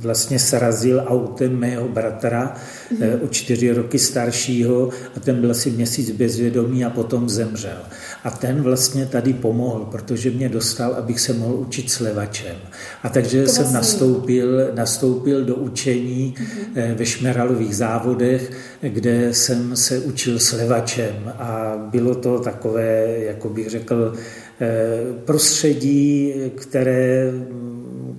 vlastně 0.00 0.38
srazil 0.38 1.02
autem 1.06 1.58
mého 1.58 1.88
bratra 1.88 2.54
mm-hmm. 2.54 3.24
o 3.24 3.28
čtyři 3.28 3.72
roky 3.72 3.98
staršího 3.98 4.90
a 5.16 5.20
ten 5.20 5.40
byl 5.40 5.50
asi 5.50 5.70
měsíc 5.70 6.10
bezvědomý 6.10 6.84
a 6.84 6.90
potom 6.90 7.28
zemřel. 7.28 7.78
A 8.24 8.30
ten 8.30 8.62
vlastně 8.62 9.06
tady 9.06 9.32
pomohl, 9.32 9.84
protože 9.84 10.30
mě 10.30 10.48
dostal, 10.48 10.94
abych 10.94 11.20
se 11.20 11.32
mohl 11.32 11.54
učit 11.54 11.90
slevačem. 11.90 12.56
A 13.02 13.08
takže 13.08 13.42
to 13.42 13.48
jsem 13.48 13.62
vlastně... 13.62 13.76
nastoupil, 13.78 14.74
nastoupil 14.74 15.44
do 15.44 15.54
učení 15.54 16.34
mm-hmm. 16.36 16.94
ve 16.94 17.06
Šmeralových 17.06 17.76
závodech, 17.76 18.50
kde 18.80 19.34
jsem 19.34 19.76
se 19.76 19.98
učil 19.98 20.38
slevačem 20.38 21.32
a 21.38 21.76
bylo 21.90 22.14
to 22.14 22.38
takové, 22.38 23.18
jako 23.18 23.48
bych 23.48 23.70
řekl, 23.70 24.14
eh, 24.60 24.98
prostředí, 25.24 26.34
které 26.56 27.32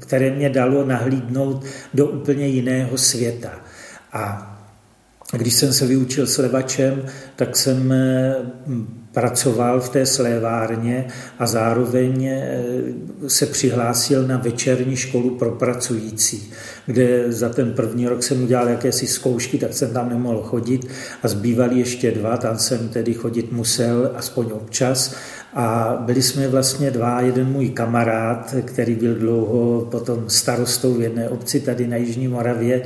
které 0.01 0.31
mě 0.31 0.49
dalo 0.49 0.85
nahlídnout 0.85 1.65
do 1.93 2.07
úplně 2.07 2.47
jiného 2.47 2.97
světa. 2.97 3.51
A 4.13 4.47
když 5.37 5.53
jsem 5.53 5.73
se 5.73 5.85
vyučil 5.85 6.27
slevačem, 6.27 7.05
tak 7.35 7.57
jsem 7.57 7.91
eh, 7.91 8.35
pracoval 9.13 9.81
v 9.81 9.89
té 9.89 10.05
slévárně 10.05 11.07
a 11.39 11.47
zároveň 11.47 12.25
eh, 12.25 12.63
se 13.27 13.45
přihlásil 13.45 14.27
na 14.27 14.37
večerní 14.37 14.95
školu 14.95 15.29
pro 15.29 15.51
pracující, 15.51 16.53
kde 16.85 17.31
za 17.31 17.49
ten 17.49 17.73
první 17.73 18.07
rok 18.07 18.23
jsem 18.23 18.43
udělal 18.43 18.69
jakési 18.69 19.07
zkoušky, 19.07 19.57
tak 19.57 19.73
jsem 19.73 19.93
tam 19.93 20.09
nemohl 20.09 20.41
chodit 20.41 20.87
a 21.23 21.27
zbývali 21.27 21.79
ještě 21.79 22.11
dva, 22.11 22.37
tam 22.37 22.57
jsem 22.57 22.89
tedy 22.89 23.13
chodit 23.13 23.51
musel, 23.51 24.11
aspoň 24.15 24.45
občas. 24.53 25.15
A 25.53 25.97
byli 26.05 26.21
jsme 26.21 26.47
vlastně 26.47 26.91
dva, 26.91 27.21
jeden 27.21 27.47
můj 27.47 27.69
kamarád, 27.69 28.55
který 28.65 28.95
byl 28.95 29.15
dlouho 29.15 29.87
potom 29.91 30.23
starostou 30.27 30.93
v 30.93 31.01
jedné 31.01 31.29
obci 31.29 31.59
tady 31.59 31.87
na 31.87 31.97
Jižní 31.97 32.27
Moravě 32.27 32.81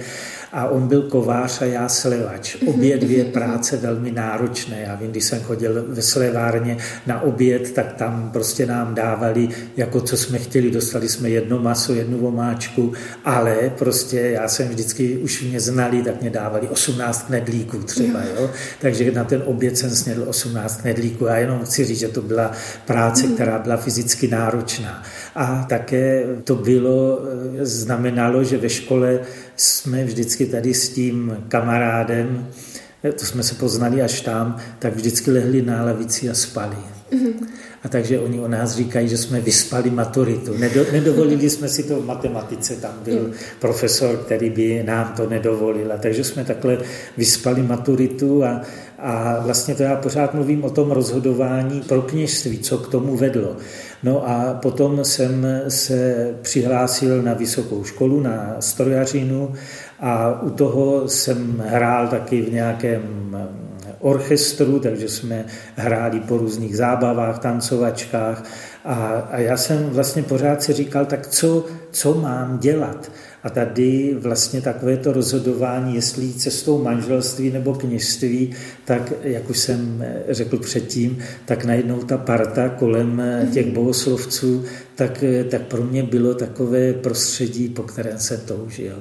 a 0.55 0.65
on 0.65 0.87
byl 0.87 1.01
kovář 1.01 1.61
a 1.61 1.65
já 1.65 1.89
slevač. 1.89 2.55
Obě 2.65 2.97
dvě 2.97 3.25
práce 3.25 3.77
velmi 3.77 4.11
náročné. 4.11 4.81
Já 4.87 4.95
vím, 4.95 5.11
když 5.11 5.23
jsem 5.23 5.41
chodil 5.41 5.85
ve 5.87 6.01
slevárně 6.01 6.77
na 7.07 7.21
oběd, 7.21 7.71
tak 7.71 7.93
tam 7.93 8.29
prostě 8.33 8.65
nám 8.65 8.95
dávali, 8.95 9.49
jako 9.77 10.01
co 10.01 10.17
jsme 10.17 10.39
chtěli, 10.39 10.71
dostali 10.71 11.09
jsme 11.09 11.29
jedno 11.29 11.59
maso, 11.59 11.93
jednu 11.93 12.27
omáčku, 12.27 12.93
ale 13.25 13.71
prostě 13.77 14.19
já 14.19 14.47
jsem 14.47 14.67
vždycky, 14.67 15.17
už 15.17 15.43
mě 15.43 15.59
znali, 15.59 16.03
tak 16.03 16.21
mě 16.21 16.29
dávali 16.29 16.67
18 16.67 17.27
knedlíků 17.27 17.77
třeba, 17.77 18.19
jo. 18.39 18.49
Takže 18.81 19.11
na 19.11 19.23
ten 19.23 19.43
oběd 19.45 19.77
jsem 19.77 19.89
snědl 19.89 20.23
18 20.27 20.81
knedlíků 20.81 21.29
a 21.29 21.37
jenom 21.37 21.65
chci 21.65 21.85
říct, 21.85 21.99
že 21.99 22.07
to 22.07 22.21
byla 22.21 22.51
práce, 22.85 23.27
která 23.27 23.59
byla 23.59 23.77
fyzicky 23.77 24.27
náročná. 24.27 25.03
A 25.35 25.65
také 25.69 26.23
to 26.43 26.55
bylo, 26.55 27.21
znamenalo, 27.61 28.43
že 28.43 28.57
ve 28.57 28.69
škole 28.69 29.19
jsme 29.55 30.03
vždycky 30.03 30.45
tady 30.45 30.73
s 30.73 30.89
tím 30.89 31.37
kamarádem, 31.47 32.47
to 33.19 33.25
jsme 33.25 33.43
se 33.43 33.55
poznali 33.55 34.01
až 34.01 34.21
tam, 34.21 34.57
tak 34.79 34.95
vždycky 34.95 35.31
lehli 35.31 35.61
na 35.61 35.85
lavici 35.85 36.29
a 36.29 36.33
spali. 36.33 36.77
Mm-hmm. 37.11 37.47
A 37.83 37.87
takže 37.87 38.19
oni 38.19 38.39
o 38.39 38.47
nás 38.47 38.75
říkají, 38.75 39.07
že 39.07 39.17
jsme 39.17 39.41
vyspali 39.41 39.89
maturitu. 39.89 40.57
Nedo, 40.57 40.85
nedovolili 40.91 41.49
jsme 41.49 41.69
si 41.69 41.83
to 41.83 42.01
v 42.01 42.05
matematice, 42.05 42.75
tam 42.75 42.93
byl 43.03 43.19
mm. 43.19 43.33
profesor, 43.59 44.17
který 44.17 44.49
by 44.49 44.83
nám 44.83 45.13
to 45.17 45.29
nedovolil. 45.29 45.93
A 45.93 45.97
takže 45.97 46.23
jsme 46.23 46.45
takhle 46.45 46.77
vyspali 47.17 47.61
maturitu 47.61 48.43
a, 48.43 48.61
a 48.99 49.39
vlastně 49.39 49.75
to 49.75 49.83
já 49.83 49.95
pořád 49.95 50.33
mluvím 50.33 50.63
o 50.63 50.69
tom 50.69 50.91
rozhodování 50.91 51.81
pro 51.81 52.01
kněžství, 52.01 52.59
co 52.59 52.77
k 52.77 52.87
tomu 52.87 53.17
vedlo. 53.17 53.57
No 54.05 54.29
a 54.29 54.53
potom 54.61 55.05
jsem 55.05 55.47
se 55.67 56.29
přihlásil 56.41 57.21
na 57.21 57.33
vysokou 57.33 57.83
školu, 57.83 58.19
na 58.19 58.55
strojařinu 58.59 59.53
a 59.99 60.41
u 60.41 60.49
toho 60.49 61.07
jsem 61.09 61.63
hrál 61.65 62.07
taky 62.07 62.41
v 62.41 62.53
nějakém 62.53 63.37
orchestru, 63.99 64.79
takže 64.79 65.09
jsme 65.09 65.45
hráli 65.75 66.19
po 66.19 66.37
různých 66.37 66.77
zábavách, 66.77 67.39
tancovačkách 67.39 68.43
a, 68.85 68.95
a 69.31 69.37
já 69.37 69.57
jsem 69.57 69.89
vlastně 69.89 70.23
pořád 70.23 70.63
si 70.63 70.73
říkal, 70.73 71.05
tak 71.05 71.27
co, 71.27 71.65
co 71.91 72.13
mám 72.13 72.57
dělat? 72.57 73.11
A 73.45 73.49
tady 73.49 74.17
vlastně 74.19 74.61
takové 74.61 74.97
to 74.97 75.13
rozhodování, 75.13 75.95
jestli 75.95 76.33
cestou 76.33 76.83
manželství 76.83 77.51
nebo 77.51 77.73
kněžství, 77.73 78.55
tak, 78.85 79.13
jak 79.23 79.49
už 79.49 79.57
jsem 79.57 80.05
řekl 80.29 80.57
předtím, 80.57 81.17
tak 81.45 81.65
najednou 81.65 81.99
ta 81.99 82.17
parta 82.17 82.69
kolem 82.69 83.21
těch 83.53 83.73
bohoslovců, 83.73 84.65
tak, 84.95 85.23
tak 85.49 85.61
pro 85.61 85.83
mě 85.83 86.03
bylo 86.03 86.33
takové 86.33 86.93
prostředí, 86.93 87.69
po 87.69 87.83
kterém 87.83 88.19
jsem 88.19 88.39
toužil. 88.39 88.95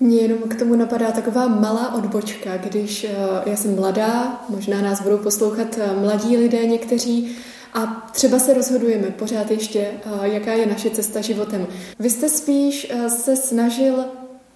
Mně 0.00 0.16
jenom 0.16 0.38
k 0.38 0.54
tomu 0.54 0.76
napadá 0.76 1.12
taková 1.12 1.48
malá 1.48 1.94
odbočka, 1.94 2.56
když 2.56 3.04
eh, 3.04 3.16
já 3.46 3.56
jsem 3.56 3.76
mladá, 3.76 4.44
možná 4.48 4.82
nás 4.82 5.02
budou 5.02 5.18
poslouchat 5.18 5.78
eh, 5.78 6.00
mladí 6.00 6.36
lidé 6.36 6.66
někteří, 6.66 7.36
a 7.74 8.10
třeba 8.12 8.38
se 8.38 8.54
rozhodujeme 8.54 9.10
pořád 9.10 9.50
ještě, 9.50 9.80
eh, 9.80 10.28
jaká 10.28 10.52
je 10.52 10.66
naše 10.66 10.90
cesta 10.90 11.20
životem. 11.20 11.66
Vy 11.98 12.10
jste 12.10 12.28
spíš 12.28 12.92
se 13.08 13.36
snažil 13.36 14.04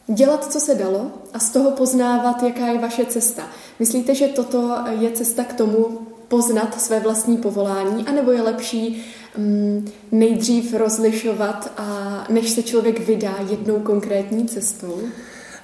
dělat, 0.07 0.53
co 0.53 0.61
se 0.61 0.75
dalo 0.75 1.11
a 1.33 1.39
z 1.39 1.51
toho 1.51 1.71
poznávat, 1.71 2.43
jaká 2.43 2.67
je 2.67 2.79
vaše 2.79 3.05
cesta. 3.05 3.43
Myslíte, 3.79 4.15
že 4.15 4.29
toto 4.29 4.77
je 5.01 5.11
cesta 5.11 5.45
k 5.45 5.53
tomu 5.53 6.07
poznat 6.29 6.81
své 6.81 7.01
vlastní 7.01 7.37
povolání, 7.37 8.05
anebo 8.07 8.31
je 8.31 8.43
lepší 8.43 9.05
um, 9.39 9.85
nejdřív 10.13 10.75
rozlišovat, 10.75 11.73
a 11.77 12.27
než 12.29 12.51
se 12.51 12.63
člověk 12.63 13.01
vydá 13.01 13.35
jednou 13.51 13.81
konkrétní 13.81 14.49
cestou? 14.49 15.01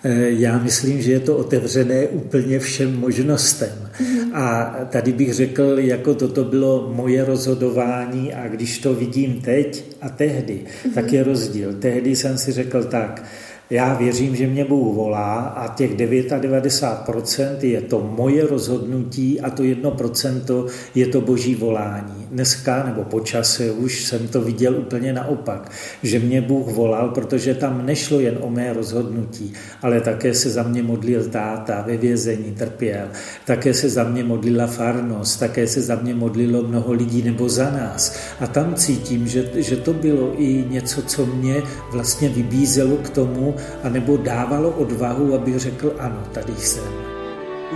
Eh, 0.05 0.31
já 0.31 0.59
myslím, 0.59 1.03
že 1.03 1.13
je 1.13 1.21
to 1.21 1.37
otevřené 1.37 2.07
úplně 2.07 2.59
všem 2.59 3.01
možnostem. 3.01 3.91
Mm-hmm. 4.01 4.31
A 4.35 4.75
tady 4.91 5.13
bych 5.13 5.35
řekl, 5.35 5.77
jako 5.79 6.15
toto 6.15 6.45
bylo 6.45 6.93
moje 6.95 7.25
rozhodování 7.25 8.35
a 8.35 8.49
když 8.49 8.79
to 8.79 8.95
vidím 8.95 9.41
teď 9.41 9.85
a 10.01 10.09
tehdy, 10.09 10.61
mm-hmm. 10.65 10.95
tak 10.95 11.13
je 11.13 11.23
rozdíl. 11.23 11.75
Tehdy 11.75 12.17
jsem 12.17 12.39
si 12.39 12.53
řekl 12.53 12.85
tak, 12.85 13.25
já 13.71 13.95
věřím, 13.95 14.37
že 14.37 14.47
mě 14.47 14.65
Bůh 14.65 14.95
volá 14.97 15.35
a 15.35 15.75
těch 15.75 15.97
99% 15.97 17.57
je 17.61 17.81
to 17.81 18.13
moje 18.17 18.47
rozhodnutí 18.47 19.41
a 19.41 19.51
to 19.51 19.63
1% 19.63 20.67
je 20.95 21.07
to 21.07 21.21
boží 21.21 21.55
volání. 21.55 22.26
Dneska 22.31 22.83
nebo 22.87 23.05
po 23.05 23.21
čase 23.21 23.71
už 23.71 24.05
jsem 24.05 24.29
to 24.29 24.41
viděl 24.41 24.77
úplně 24.77 25.13
naopak, 25.13 25.71
že 26.03 26.19
mě 26.19 26.41
Bůh 26.41 26.67
volal, 26.73 27.09
protože 27.09 27.55
tam 27.55 27.87
nešlo 27.87 28.21
jen 28.21 28.39
o 28.41 28.51
mé 28.51 28.73
rozhodnutí, 28.73 29.53
ale 29.83 30.01
také 30.01 30.35
se 30.35 30.51
za 30.51 30.63
mě 30.63 30.83
modlil 30.83 31.25
táta, 31.25 31.85
ve 31.87 31.97
vězení 31.97 32.53
trpěl, 32.53 33.09
také 33.45 33.75
se 33.75 33.89
za 33.89 34.05
mě 34.05 34.25
modlila 34.25 34.67
farnost, 34.67 35.41
také 35.41 35.67
se 35.67 35.81
za 35.81 35.97
mě 35.97 36.15
modlilo 36.15 36.63
mnoho 36.63 36.93
lidí 36.93 37.23
nebo 37.23 37.49
za 37.49 37.71
nás. 37.71 38.19
A 38.41 38.47
tam 38.47 38.75
cítím, 38.75 39.29
že, 39.29 39.51
že 39.55 39.77
to 39.77 39.93
bylo 39.93 40.33
i 40.37 40.65
něco, 40.69 41.03
co 41.03 41.27
mě 41.27 41.63
vlastně 41.93 42.29
vybízelo 42.29 42.97
k 42.97 43.11
tomu, 43.11 43.55
anebo 43.83 44.17
dávalo 44.17 44.71
odvahu, 44.71 45.35
abych 45.35 45.59
řekl 45.59 45.95
ano, 45.99 46.23
tady 46.33 46.53
jsem. 46.57 46.85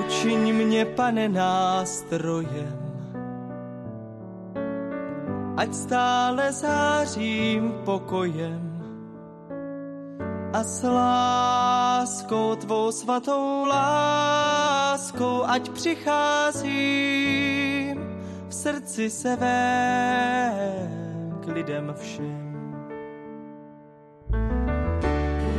Učiň 0.06 0.54
mě, 0.54 0.84
pane, 0.84 1.28
nástrojem, 1.28 2.79
ať 5.60 5.74
stále 5.74 6.52
zářím 6.52 7.84
pokojem. 7.84 8.80
A 10.52 10.64
s 10.64 10.82
láskou 10.88 12.56
tvou 12.56 12.92
svatou 12.92 13.64
láskou, 13.68 15.44
ať 15.44 15.68
přicházím 15.68 16.80
v 18.48 18.54
srdci 18.54 19.10
se 19.10 19.36
k 21.40 21.46
lidem 21.46 21.94
všem. 22.00 22.50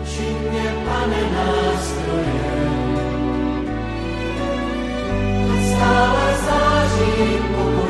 Učiň 0.02 0.38
mě, 0.52 0.74
pane, 0.86 1.24
nástrojem, 1.32 2.82
stále 5.62 6.38
zářím 6.38 7.81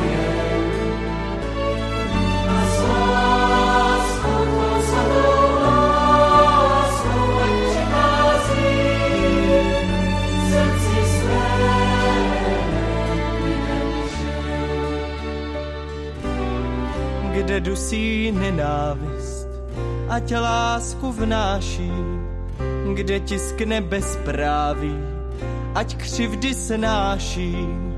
kde 17.41 17.59
dusí 17.59 18.31
nenávist, 18.31 19.49
ať 20.09 20.37
lásku 20.37 21.11
vnáší, 21.11 21.91
kde 22.93 23.19
tiskne 23.19 23.81
bezpráví, 23.81 24.93
ať 25.75 25.95
křivdy 25.97 26.53
snáším, 26.53 27.97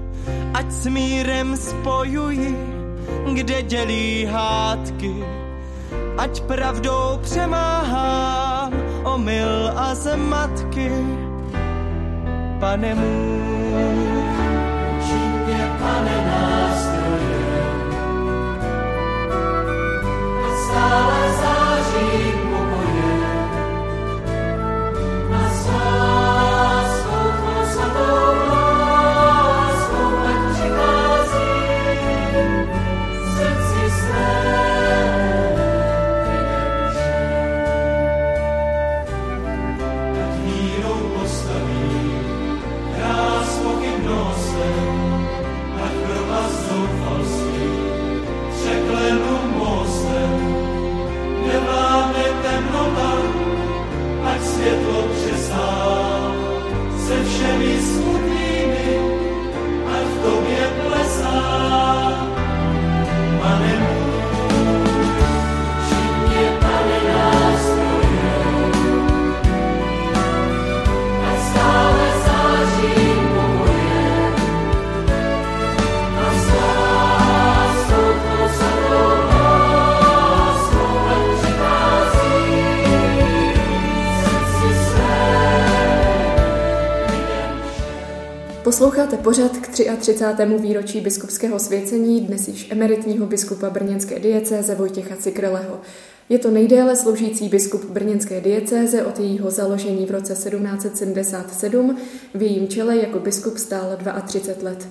ať 0.53 0.71
s 0.71 0.87
mírem 0.87 1.57
spojuji, 1.57 2.55
kde 3.33 3.61
dělí 3.61 4.25
hádky, 4.31 5.13
ať 6.17 6.41
pravdou 6.41 7.19
přemáhám 7.21 8.71
omyl 9.03 9.71
a 9.75 9.95
zmatky. 9.95 10.91
Pane 12.59 12.95
můj, 12.95 13.62
stále 20.73 21.22
světlo 54.63 55.03
třesá 55.15 55.91
se 57.07 57.23
všemi 57.23 57.81
smutnými. 57.81 58.32
Posloucháte 88.63 89.17
pořad 89.17 89.57
k 89.57 89.67
33. 89.67 90.45
výročí 90.59 91.01
biskupského 91.01 91.59
svěcení 91.59 92.21
dnes 92.21 92.47
již 92.47 92.71
emeritního 92.71 93.25
biskupa 93.25 93.69
brněnské 93.69 94.19
diecéze 94.19 94.75
Vojtěcha 94.75 95.15
Cikreleho. 95.15 95.81
Je 96.29 96.39
to 96.39 96.51
nejdéle 96.51 96.95
sloužící 96.95 97.49
biskup 97.49 97.85
brněnské 97.85 98.41
diecéze 98.41 99.05
od 99.05 99.19
jejího 99.19 99.51
založení 99.51 100.05
v 100.05 100.11
roce 100.11 100.33
1777, 100.33 101.97
v 102.33 102.41
jejím 102.41 102.67
čele 102.67 102.97
jako 102.97 103.19
biskup 103.19 103.57
stál 103.57 103.97
32 104.25 104.69
let. 104.69 104.87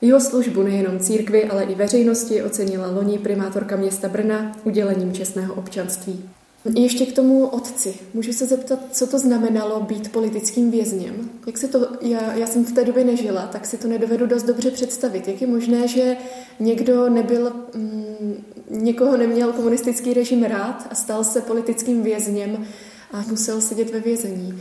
Jeho 0.00 0.20
službu 0.20 0.62
nejenom 0.62 0.98
církvi, 0.98 1.44
ale 1.44 1.64
i 1.64 1.74
veřejnosti 1.74 2.42
ocenila 2.42 2.90
loni 2.90 3.18
primátorka 3.18 3.76
města 3.76 4.08
Brna 4.08 4.52
udělením 4.64 5.12
čestného 5.12 5.54
občanství. 5.54 6.35
Ještě 6.74 7.06
k 7.06 7.12
tomu 7.12 7.46
otci. 7.46 7.94
Můžu 8.14 8.32
se 8.32 8.46
zeptat, 8.46 8.78
co 8.92 9.06
to 9.06 9.18
znamenalo 9.18 9.80
být 9.80 10.12
politickým 10.12 10.70
vězněm? 10.70 11.30
Jak 11.46 11.58
se 11.58 11.68
to, 11.68 11.88
já, 12.00 12.32
já 12.32 12.46
jsem 12.46 12.64
v 12.64 12.72
té 12.72 12.84
době 12.84 13.04
nežila, 13.04 13.46
tak 13.46 13.66
si 13.66 13.76
to 13.76 13.88
nedovedu 13.88 14.26
dost 14.26 14.42
dobře 14.42 14.70
představit. 14.70 15.28
Jak 15.28 15.40
je 15.40 15.46
možné, 15.46 15.88
že 15.88 16.16
někdo 16.60 17.08
nebyl, 17.08 17.52
mm, 17.74 18.44
někoho 18.70 19.16
neměl 19.16 19.52
komunistický 19.52 20.14
režim 20.14 20.42
rád 20.42 20.86
a 20.90 20.94
stal 20.94 21.24
se 21.24 21.40
politickým 21.40 22.02
vězněm 22.02 22.66
a 23.12 23.24
musel 23.30 23.60
sedět 23.60 23.92
ve 23.92 24.00
vězení? 24.00 24.60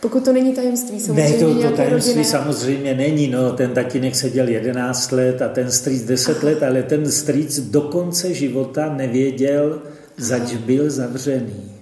Pokud 0.00 0.24
to 0.24 0.32
není 0.32 0.52
tajemství, 0.52 1.00
samozřejmě 1.00 1.22
Ne, 1.22 1.38
to, 1.38 1.70
to 1.70 1.76
tajemství 1.76 2.12
rodinné... 2.12 2.24
samozřejmě 2.24 2.94
není. 2.94 3.28
No, 3.28 3.52
ten 3.52 3.70
tatínek 3.70 4.16
seděl 4.16 4.48
11 4.48 5.12
let 5.12 5.42
a 5.42 5.48
ten 5.48 5.70
strýc 5.70 6.02
10 6.02 6.36
Aha. 6.36 6.46
let, 6.46 6.62
ale 6.62 6.82
ten 6.82 7.10
strýc 7.10 7.60
do 7.60 7.80
konce 7.80 8.34
života 8.34 8.94
nevěděl, 8.94 9.82
zač 10.16 10.54
byl 10.54 10.90
zavřený. 10.90 11.72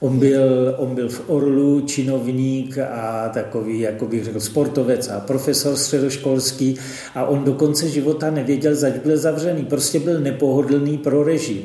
On 0.00 0.18
byl, 0.18 0.74
on 0.78 0.94
byl 0.94 1.08
v 1.08 1.22
Orlu 1.26 1.80
činovník 1.80 2.78
a 2.78 3.30
takový, 3.34 3.80
jako 3.80 4.06
bych 4.06 4.24
řekl, 4.24 4.40
sportovec 4.40 5.08
a 5.08 5.20
profesor 5.20 5.76
středoškolský 5.76 6.76
a 7.14 7.24
on 7.24 7.44
do 7.44 7.54
konce 7.54 7.88
života 7.88 8.30
nevěděl, 8.30 8.74
zač 8.74 8.94
byl 9.04 9.16
zavřený. 9.16 9.64
Prostě 9.64 10.00
byl 10.00 10.20
nepohodlný 10.20 10.98
pro 10.98 11.24
režim 11.24 11.62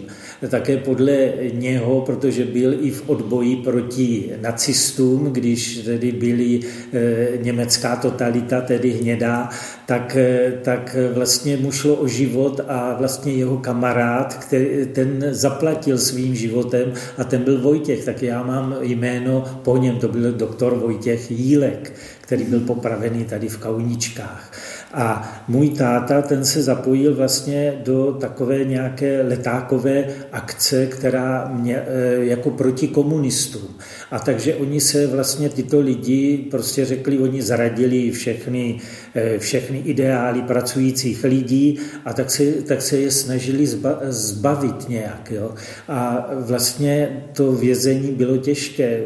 také 0.50 0.78
podle 0.78 1.34
něho, 1.54 2.02
protože 2.02 2.46
byl 2.46 2.74
i 2.82 2.92
v 2.92 3.10
odboji 3.10 3.56
proti 3.56 4.32
nacistům, 4.42 5.34
když 5.34 5.78
tedy 5.78 6.12
byly 6.12 6.60
eh, 6.94 7.28
německá 7.42 7.96
totalita, 7.96 8.62
tedy 8.62 8.90
hnědá, 8.92 9.50
tak, 9.86 10.16
eh, 10.16 10.54
tak 10.62 10.96
vlastně 11.14 11.58
mu 11.58 11.72
šlo 11.72 11.96
o 11.96 12.08
život 12.08 12.62
a 12.68 12.96
vlastně 13.00 13.34
jeho 13.34 13.58
kamarád, 13.58 14.34
který, 14.34 14.86
ten 14.94 15.26
zaplatil 15.32 15.98
svým 15.98 16.36
životem 16.36 16.94
a 17.18 17.24
ten 17.24 17.44
byl 17.44 17.62
Vojtěch, 17.62 18.06
tak 18.06 18.24
já 18.24 18.44
mám 18.44 18.76
jméno 18.82 19.44
po 19.64 19.78
něm, 19.78 19.98
to 19.98 20.08
byl 20.08 20.32
doktor 20.32 20.76
Vojtěch 20.76 21.32
Jílek, 21.32 21.94
který 22.22 22.44
byl 22.44 22.60
popravený 22.60 23.26
tady 23.26 23.50
v 23.50 23.58
Kauničkách. 23.58 24.52
A 24.96 25.34
můj 25.48 25.70
táta, 25.70 26.22
ten 26.22 26.46
se 26.46 26.64
zapojil 26.64 27.16
vlastně 27.16 27.82
do 27.86 28.18
takové 28.20 28.64
nějaké 28.64 29.22
letákové 29.22 30.06
akce, 30.32 30.86
která 30.86 31.52
mě 31.54 31.76
e, 31.76 32.26
jako 32.26 32.50
proti 32.50 32.88
komunistům. 32.88 33.68
A 34.12 34.20
takže 34.20 34.56
oni 34.56 34.82
se 34.82 35.08
vlastně, 35.08 35.50
tyto 35.50 35.80
lidi, 35.80 36.48
prostě 36.52 36.86
řekli, 36.86 37.20
oni 37.20 37.42
zradili 37.42 38.12
všechny, 38.12 38.80
e, 39.16 39.40
všechny 39.40 39.78
ideály 39.78 40.42
pracujících 40.42 41.24
lidí 41.24 41.80
a 42.06 42.14
tak 42.14 42.32
se, 42.32 42.46
tak 42.46 42.82
se 42.82 42.98
je 42.98 43.12
snažili 43.12 43.68
zba, 43.68 44.00
zbavit 44.04 44.90
nějak. 44.90 45.32
Jo. 45.32 45.52
A 45.88 46.30
vlastně 46.40 47.24
to 47.34 47.52
vězení 47.52 48.12
bylo 48.12 48.38
těžké. 48.38 49.02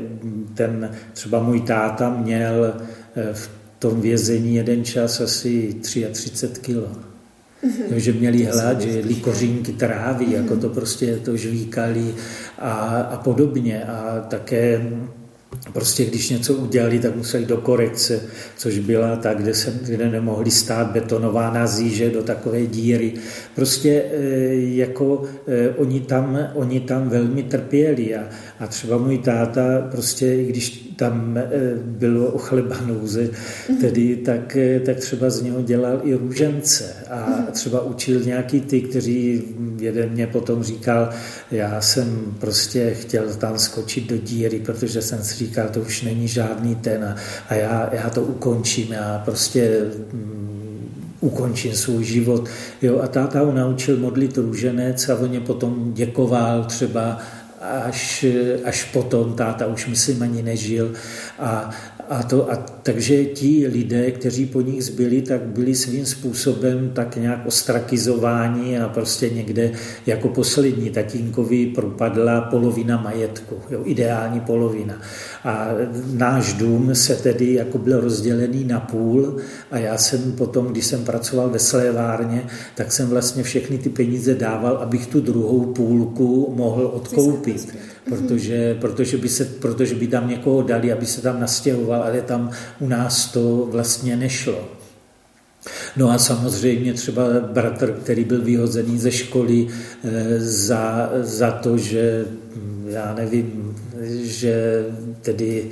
Ten 0.53 0.91
třeba 1.13 1.43
můj 1.43 1.61
táta 1.61 2.09
měl 2.09 2.73
e, 3.15 3.33
v 3.33 3.58
tom 3.79 4.01
vězení 4.01 4.55
jeden 4.55 4.83
čas 4.83 5.21
asi 5.21 5.75
33 5.81 6.47
kilo. 6.61 6.87
Mm-hmm. 7.63 7.95
že 7.95 8.13
měli 8.13 8.43
hlad, 8.43 8.81
že 8.81 8.89
jedli 8.89 9.15
kořínky 9.15 9.71
trávy, 9.71 10.25
mm-hmm. 10.25 10.33
jako 10.33 10.55
to 10.57 10.69
prostě 10.69 11.15
to 11.15 11.37
žvíkali 11.37 12.15
a, 12.57 12.71
a 13.01 13.17
podobně. 13.17 13.83
A 13.83 14.25
také 14.29 14.81
Prostě 15.73 16.05
když 16.05 16.29
něco 16.29 16.53
udělali, 16.53 16.99
tak 16.99 17.15
museli 17.15 17.45
do 17.45 17.57
korekce, 17.57 18.21
což 18.57 18.79
byla 18.79 19.15
ta, 19.15 19.33
kde, 19.33 19.53
se, 19.53 19.79
kde 19.81 20.09
nemohli 20.09 20.51
stát 20.51 20.91
betonována 20.91 21.67
zíže 21.67 22.09
do 22.09 22.23
takové 22.23 22.65
díry. 22.65 23.13
Prostě 23.55 23.89
e, 23.89 24.19
jako 24.53 25.23
e, 25.47 25.69
oni, 25.69 25.99
tam, 25.99 26.39
oni 26.53 26.79
tam 26.79 27.09
velmi 27.09 27.43
trpěli 27.43 28.15
a, 28.15 28.29
a 28.59 28.67
třeba 28.67 28.97
můj 28.97 29.17
táta, 29.17 29.87
prostě 29.91 30.43
když 30.43 30.88
tam 30.99 31.37
e, 31.37 31.49
bylo 31.75 32.25
o 32.25 32.37
chleba 32.37 32.75
nouze, 32.85 33.29
tedy, 33.81 34.15
tak, 34.15 34.57
tak 34.85 34.97
třeba 34.97 35.29
z 35.29 35.41
něho 35.41 35.61
dělal 35.61 36.01
i 36.03 36.13
růžence. 36.13 36.95
A 37.09 37.47
třeba 37.51 37.81
učil 37.81 38.19
nějaký 38.19 38.61
ty, 38.61 38.81
kteří 38.81 39.43
jeden 39.79 40.09
mě 40.09 40.27
potom 40.27 40.63
říkal, 40.63 41.09
já 41.51 41.81
jsem 41.81 42.35
prostě 42.39 42.93
chtěl 42.93 43.23
tam 43.37 43.59
skočit 43.59 44.09
do 44.09 44.17
díry, 44.17 44.59
protože 44.59 45.01
jsem 45.01 45.23
si 45.23 45.35
říkal, 45.35 45.69
to 45.69 45.79
už 45.79 46.01
není 46.01 46.27
žádný 46.27 46.75
ten 46.75 47.03
a, 47.03 47.15
a 47.49 47.53
já, 47.55 47.89
já 47.91 48.09
to 48.09 48.21
ukončím, 48.21 48.91
já 48.91 49.21
prostě 49.25 49.79
mm, 50.13 50.59
ukončím 51.19 51.73
svůj 51.73 52.03
život. 52.03 52.49
Jo, 52.81 52.99
a 52.99 53.07
táta 53.07 53.39
ho 53.39 53.53
naučil 53.53 53.97
modlit 53.97 54.37
růženec 54.37 55.09
a 55.09 55.15
on 55.15 55.33
je 55.33 55.39
potom 55.39 55.93
děkoval 55.93 56.63
třeba 56.63 57.19
až, 57.61 58.25
až 58.65 58.83
potom, 58.83 59.35
táta 59.35 59.67
už 59.67 59.87
myslím 59.87 60.21
ani 60.21 60.41
nežil 60.41 60.93
a, 61.39 61.69
a, 62.09 62.23
to, 62.23 62.51
a 62.51 62.55
takže 62.83 63.25
ti 63.25 63.67
lidé, 63.67 64.11
kteří 64.11 64.45
po 64.45 64.61
nich 64.61 64.83
zbyli, 64.83 65.21
tak 65.21 65.41
byli 65.41 65.75
svým 65.75 66.05
způsobem 66.05 66.91
tak 66.93 67.15
nějak 67.15 67.45
ostrakizováni 67.45 68.79
a 68.79 68.89
prostě 68.89 69.29
někde 69.29 69.71
jako 70.05 70.27
poslední 70.29 70.89
tatínkovi 70.89 71.65
propadla 71.65 72.41
polovina 72.41 73.01
majetku, 73.01 73.55
jo, 73.69 73.81
ideální 73.83 74.39
polovina. 74.39 75.01
A 75.43 75.67
náš 76.13 76.53
dům 76.53 76.95
se 76.95 77.15
tedy 77.15 77.53
jako 77.53 77.77
byl 77.77 78.01
rozdělený 78.01 78.63
na 78.63 78.79
půl 78.79 79.37
a 79.71 79.77
já 79.77 79.97
jsem 79.97 80.31
potom, 80.31 80.67
když 80.67 80.85
jsem 80.85 81.05
pracoval 81.05 81.49
ve 81.49 81.59
slévárně, 81.59 82.43
tak 82.75 82.91
jsem 82.91 83.09
vlastně 83.09 83.43
všechny 83.43 83.77
ty 83.77 83.89
peníze 83.89 84.35
dával, 84.35 84.77
abych 84.77 85.07
tu 85.07 85.21
druhou 85.21 85.73
půlku 85.73 86.53
mohl 86.55 86.85
odkoupit 86.85 87.75
protože, 88.05 88.77
protože, 88.81 89.17
by 89.17 89.29
se, 89.29 89.45
protože 89.45 89.95
by 89.95 90.07
tam 90.07 90.29
někoho 90.29 90.61
dali, 90.61 90.91
aby 90.91 91.05
se 91.05 91.21
tam 91.21 91.39
nastěhoval, 91.39 92.03
ale 92.03 92.21
tam 92.21 92.51
u 92.79 92.87
nás 92.87 93.31
to 93.31 93.67
vlastně 93.71 94.15
nešlo. 94.15 94.69
No 95.97 96.11
a 96.11 96.17
samozřejmě 96.17 96.93
třeba 96.93 97.23
bratr, 97.39 97.91
který 97.91 98.23
byl 98.23 98.41
vyhozený 98.41 98.99
ze 98.99 99.11
školy 99.11 99.67
eh, 99.67 100.39
za, 100.39 101.11
za 101.21 101.51
to, 101.51 101.77
že 101.77 102.25
hm, 102.55 102.85
já 102.89 103.13
nevím, 103.13 103.75
že 104.21 104.85
tedy 105.21 105.69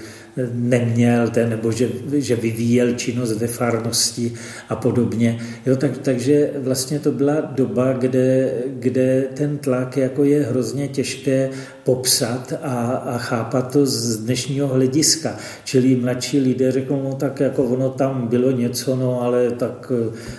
neměl, 0.54 1.30
ten, 1.30 1.50
nebo 1.50 1.72
že, 1.72 1.90
že 2.14 2.36
vyvíjel 2.36 2.94
činnost 2.94 3.34
ve 3.34 3.48
farnosti 3.48 4.34
a 4.70 4.76
podobně. 4.76 5.40
Jo, 5.66 5.76
tak, 5.76 5.98
takže 5.98 6.52
vlastně 6.58 7.00
to 7.00 7.12
byla 7.12 7.42
doba, 7.42 7.94
kde, 7.94 8.54
kde 8.68 9.28
ten 9.34 9.58
tlak 9.58 9.98
jako 9.98 10.24
je 10.24 10.44
hrozně 10.44 10.88
těžké 10.88 11.50
popsat 11.88 12.54
a, 12.62 12.76
a 12.88 13.18
chápat 13.18 13.72
to 13.72 13.86
z 13.86 14.18
dnešního 14.18 14.68
hlediska. 14.68 15.38
Čili 15.64 15.96
mladší 15.96 16.40
lidé 16.40 16.72
řeknou, 16.72 17.04
no 17.04 17.16
tak 17.16 17.40
jako 17.40 17.64
ono 17.64 17.90
tam 17.90 18.28
bylo 18.28 18.52
něco, 18.52 18.96
no 18.96 19.22
ale 19.22 19.52
tak, 19.52 19.92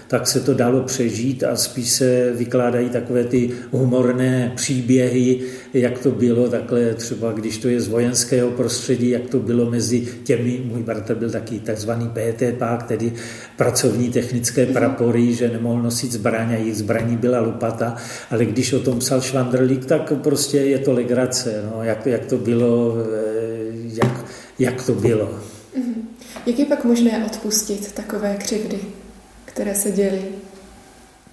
tak 0.09 0.27
se 0.27 0.41
to 0.41 0.55
dalo 0.55 0.83
přežít 0.83 1.45
a 1.45 1.57
spíš 1.57 1.91
se 1.91 2.33
vykládají 2.33 2.91
takové 2.91 3.25
ty 3.25 3.51
humorné 3.71 4.53
příběhy, 4.57 5.41
jak 5.75 5.99
to 5.99 6.11
bylo 6.11 6.49
takhle 6.49 6.95
třeba, 6.95 7.33
když 7.33 7.59
to 7.59 7.69
je 7.69 7.81
z 7.81 7.89
vojenského 7.89 8.51
prostředí, 8.51 9.11
jak 9.11 9.27
to 9.31 9.39
bylo 9.39 9.71
mezi 9.71 10.07
těmi, 10.25 10.61
můj 10.65 10.83
bratr 10.83 11.15
byl 11.15 11.31
taky 11.31 11.59
takzvaný 11.59 12.09
PTP, 12.09 12.63
tedy 12.89 13.13
pracovní 13.59 14.11
technické 14.11 14.67
prapory, 14.67 15.35
že 15.35 15.51
nemohl 15.51 15.83
nosit 15.83 16.13
zbraň 16.13 16.49
a 16.49 16.57
jejich 16.57 16.77
zbraní 16.77 17.17
byla 17.17 17.41
lopata, 17.41 17.97
ale 18.31 18.45
když 18.45 18.73
o 18.73 18.81
tom 18.81 18.99
psal 18.99 19.21
Švandrlík, 19.21 19.87
tak 19.87 20.13
prostě 20.23 20.57
je 20.59 20.79
to 20.79 20.93
legrace, 20.93 21.63
no, 21.71 21.83
jak, 21.83 22.07
jak 22.07 22.27
to 22.27 22.39
bylo, 22.39 22.95
eh, 22.97 23.99
jak, 24.03 24.25
jak 24.59 24.83
to 24.83 24.95
bylo. 24.95 25.39
Mhm. 25.77 26.09
Jak 26.47 26.59
je 26.59 26.65
pak 26.65 26.85
možné 26.85 27.27
odpustit 27.27 27.93
takové 27.93 28.37
křivdy, 28.37 28.79
které 29.45 29.75
se 29.75 29.91
dělí? 29.91 30.25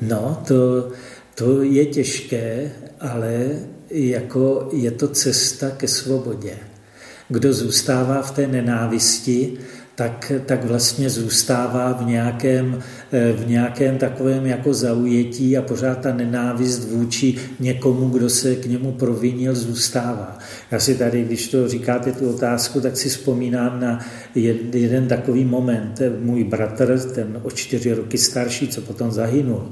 No, 0.01 0.43
to, 0.47 0.89
to 1.35 1.61
je 1.61 1.85
těžké, 1.85 2.71
ale 2.99 3.49
jako 3.89 4.69
je 4.73 4.91
to 4.91 5.07
cesta 5.07 5.69
ke 5.69 5.87
svobodě. 5.87 6.57
Kdo 7.29 7.53
zůstává 7.53 8.21
v 8.21 8.31
té 8.31 8.47
nenávisti, 8.47 9.57
tak, 9.95 10.31
tak 10.45 10.63
vlastně 10.63 11.09
zůstává 11.09 11.93
v 11.93 12.05
nějakém, 12.05 12.79
eh, 13.11 13.31
v 13.31 13.47
nějakém 13.47 13.97
takovém 13.97 14.45
jako 14.45 14.73
zaujetí 14.73 15.57
a 15.57 15.61
pořád 15.61 15.99
ta 15.99 16.13
nenávist 16.13 16.89
vůči 16.89 17.35
někomu, 17.59 18.09
kdo 18.09 18.29
se 18.29 18.55
k 18.55 18.65
němu 18.65 18.91
provinil, 18.91 19.55
zůstává. 19.55 20.39
Já 20.71 20.79
si 20.79 20.95
tady, 20.95 21.23
když 21.23 21.47
to 21.47 21.67
říkáte 21.67 22.11
tu 22.11 22.29
otázku, 22.29 22.81
tak 22.81 22.97
si 22.97 23.09
vzpomínám 23.09 23.79
na 23.79 24.05
jeden 24.73 25.07
takový 25.07 25.45
moment. 25.45 26.01
Můj 26.19 26.43
bratr, 26.43 26.99
ten 27.15 27.39
o 27.43 27.51
čtyři 27.51 27.93
roky 27.93 28.17
starší, 28.17 28.67
co 28.67 28.81
potom 28.81 29.11
zahynul, 29.11 29.69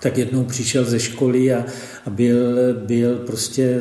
tak 0.00 0.18
jednou 0.18 0.44
přišel 0.44 0.84
ze 0.84 1.00
školy 1.00 1.54
a, 1.54 1.64
a 2.06 2.10
byl, 2.10 2.58
byl 2.86 3.16
prostě 3.16 3.80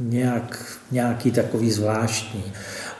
nějak, 0.00 0.78
nějaký 0.90 1.30
takový 1.30 1.70
zvláštní. 1.70 2.44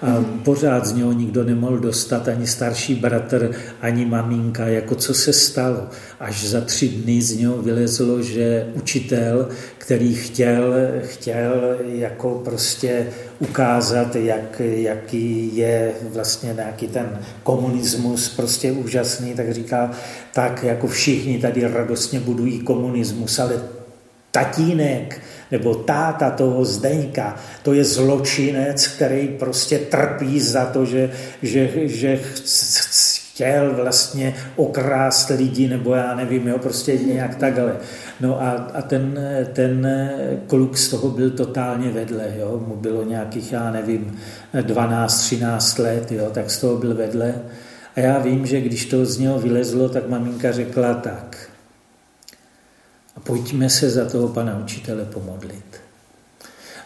A 0.02 0.24
pořád 0.44 0.86
z 0.86 0.92
něho 0.92 1.12
nikdo 1.12 1.44
nemohl 1.44 1.78
dostat, 1.78 2.28
ani 2.28 2.46
starší 2.46 2.94
bratr, 2.94 3.50
ani 3.80 4.06
maminka, 4.06 4.66
jako 4.66 4.94
co 4.94 5.14
se 5.14 5.32
stalo. 5.32 5.88
Až 6.20 6.46
za 6.46 6.60
tři 6.60 6.88
dny 6.88 7.22
z 7.22 7.36
něho 7.36 7.62
vylezlo, 7.62 8.22
že 8.22 8.66
učitel, 8.74 9.48
který 9.78 10.14
chtěl, 10.14 10.74
chtěl 11.02 11.76
jako 11.82 12.42
prostě 12.44 13.06
ukázat, 13.38 14.16
jak, 14.16 14.60
jaký 14.60 15.56
je 15.56 15.92
vlastně 16.12 16.52
nějaký 16.52 16.88
ten 16.88 17.18
komunismus 17.42 18.28
prostě 18.28 18.72
úžasný, 18.72 19.34
tak 19.34 19.52
říká, 19.52 19.90
tak 20.34 20.64
jako 20.64 20.86
všichni 20.86 21.38
tady 21.38 21.68
radostně 21.68 22.20
budují 22.20 22.58
komunismus, 22.58 23.38
ale 23.38 23.62
tatínek 24.30 25.20
nebo 25.50 25.74
táta 25.74 26.30
toho 26.30 26.64
Zdeňka, 26.64 27.36
to 27.62 27.72
je 27.72 27.84
zločinec, 27.84 28.86
který 28.86 29.28
prostě 29.28 29.78
trpí 29.78 30.40
za 30.40 30.66
to, 30.66 30.84
že, 30.84 31.10
že, 31.42 31.70
že 31.88 32.20
chtěl 33.40 33.74
vlastně 33.74 34.34
okrást 34.56 35.28
lidi, 35.28 35.68
nebo 35.68 35.94
já 35.94 36.14
nevím, 36.14 36.48
jo, 36.48 36.58
prostě 36.58 36.98
nějak 36.98 37.34
takhle. 37.34 37.76
No 38.20 38.42
a, 38.42 38.50
a 38.50 38.82
ten, 38.82 39.20
ten 39.52 39.88
kluk 40.46 40.76
z 40.76 40.90
toho 40.90 41.08
byl 41.08 41.30
totálně 41.30 41.90
vedle, 41.90 42.24
jo, 42.38 42.64
mu 42.66 42.76
bylo 42.76 43.04
nějakých, 43.04 43.52
já 43.52 43.70
nevím, 43.70 44.18
12-13 44.54 45.82
let, 45.82 46.12
jo, 46.12 46.30
tak 46.32 46.50
z 46.50 46.60
toho 46.60 46.76
byl 46.76 46.94
vedle. 46.94 47.34
A 47.96 48.00
já 48.00 48.18
vím, 48.18 48.46
že 48.46 48.60
když 48.60 48.84
to 48.84 49.04
z 49.04 49.18
něho 49.18 49.38
vylezlo, 49.38 49.88
tak 49.88 50.08
maminka 50.08 50.52
řekla 50.52 50.94
tak, 50.94 51.29
pojďme 53.24 53.70
se 53.70 53.90
za 53.90 54.04
toho 54.04 54.28
pana 54.28 54.58
učitele 54.58 55.04
pomodlit. 55.04 55.80